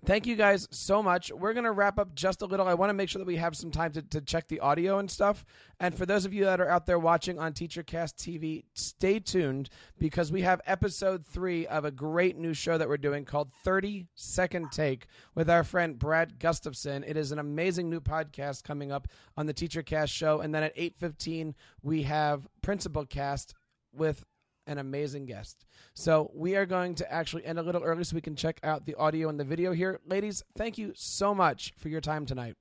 Thank 0.04 0.26
you 0.26 0.36
guys 0.36 0.68
so 0.72 1.04
much. 1.04 1.32
We're 1.32 1.54
going 1.54 1.66
to 1.66 1.72
wrap 1.72 2.00
up 2.00 2.16
just 2.16 2.42
a 2.42 2.48
little. 2.48 2.68
I 2.68 2.74
want 2.74 2.90
to 2.90 2.96
make 2.96 3.08
sure 3.08 3.20
that 3.20 3.28
we 3.28 3.36
have 3.36 3.56
some 3.56 3.70
time 3.70 3.92
to, 3.92 4.02
to 4.02 4.20
check 4.20 4.48
the 4.48 4.60
audio 4.60 4.98
and 4.98 5.12
stuff. 5.12 5.46
And 5.80 5.96
for 5.96 6.08
those 6.08 6.26
of 6.26 6.34
you 6.34 6.46
that 6.46 6.60
are 6.60 6.68
out 6.68 6.88
there 6.88 6.98
watching 6.98 7.38
on 7.38 7.54
TeacherCast 7.54 8.16
TV, 8.16 8.64
stay 8.74 9.20
tuned 9.20 9.70
because 10.00 10.32
we 10.32 10.42
have 10.42 10.60
episode 10.66 11.24
three 11.24 11.68
of 11.68 11.86
a 11.86 11.92
great 11.92 12.36
new 12.36 12.56
show 12.56 12.80
that 12.80 12.90
we're 12.90 12.98
doing 12.98 13.26
called 13.26 13.52
30 13.64 14.08
Second 14.16 14.72
Take 14.72 15.06
with 15.36 15.52
our 15.52 15.64
friend 15.64 16.00
Brad 16.00 16.40
Gustafson. 16.40 17.04
It 17.04 17.16
is 17.16 17.32
an 17.32 17.38
amazing 17.38 17.88
new 17.88 18.02
podcast 18.02 18.64
coming 18.64 18.92
up 18.92 19.08
on 19.38 19.46
the 19.46 19.54
TeacherCast 19.54 20.10
show. 20.10 20.40
And 20.42 20.54
then 20.54 20.64
at 20.64 20.76
8.15, 20.76 21.54
we 21.84 22.04
have 22.04 22.48
Principal 22.64 23.06
Cast 23.06 23.54
with 23.94 24.24
an 24.68 24.78
amazing 24.78 25.26
guest. 25.26 25.66
So 25.94 26.32
we 26.34 26.56
are 26.56 26.66
going 26.66 26.96
to 26.96 27.12
actually 27.12 27.46
end 27.46 27.60
a 27.60 27.64
little 27.64 27.84
early 27.84 28.04
so 28.04 28.16
we 28.16 28.22
can 28.22 28.36
check 28.36 28.60
out 28.64 28.86
the 28.86 28.96
audio 28.96 29.30
and 29.30 29.40
the 29.40 29.44
video 29.44 29.72
here. 29.74 30.00
Ladies, 30.06 30.44
thank 30.58 30.78
you 30.78 30.94
so 30.96 31.34
much 31.34 31.74
for 31.78 31.90
your 31.90 32.02
time 32.02 32.26
tonight. 32.26 32.56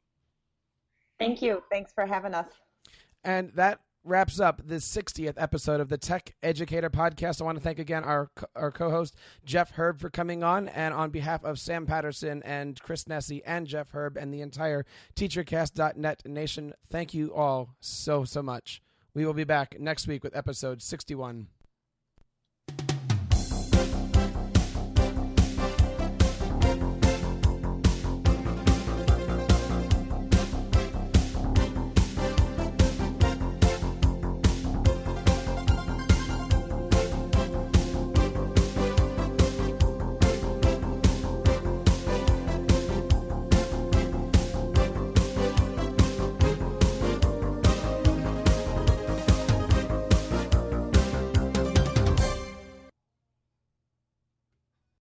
Thank 1.18 1.42
you. 1.42 1.62
Thanks 1.70 1.92
for 1.92 2.06
having 2.06 2.34
us. 2.34 2.48
And 3.22 3.52
that 3.54 3.80
wraps 4.04 4.40
up 4.40 4.62
the 4.66 4.76
60th 4.76 5.34
episode 5.36 5.80
of 5.80 5.88
the 5.88 5.98
Tech 5.98 6.34
Educator 6.42 6.88
Podcast. 6.88 7.40
I 7.40 7.44
want 7.44 7.58
to 7.58 7.62
thank 7.62 7.78
again 7.78 8.04
our 8.04 8.30
our 8.56 8.70
co-host 8.70 9.14
Jeff 9.44 9.72
Herb 9.72 10.00
for 10.00 10.08
coming 10.08 10.42
on, 10.42 10.68
and 10.68 10.94
on 10.94 11.10
behalf 11.10 11.44
of 11.44 11.58
Sam 11.58 11.86
Patterson 11.86 12.42
and 12.44 12.80
Chris 12.80 13.04
Nesi 13.04 13.42
and 13.44 13.66
Jeff 13.66 13.90
Herb 13.92 14.16
and 14.16 14.32
the 14.32 14.40
entire 14.40 14.86
TeacherCast.net 15.16 16.22
nation, 16.26 16.72
thank 16.90 17.12
you 17.12 17.34
all 17.34 17.74
so 17.80 18.24
so 18.24 18.42
much. 18.42 18.82
We 19.12 19.26
will 19.26 19.34
be 19.34 19.44
back 19.44 19.78
next 19.78 20.06
week 20.06 20.24
with 20.24 20.36
episode 20.36 20.82
61. 20.82 21.48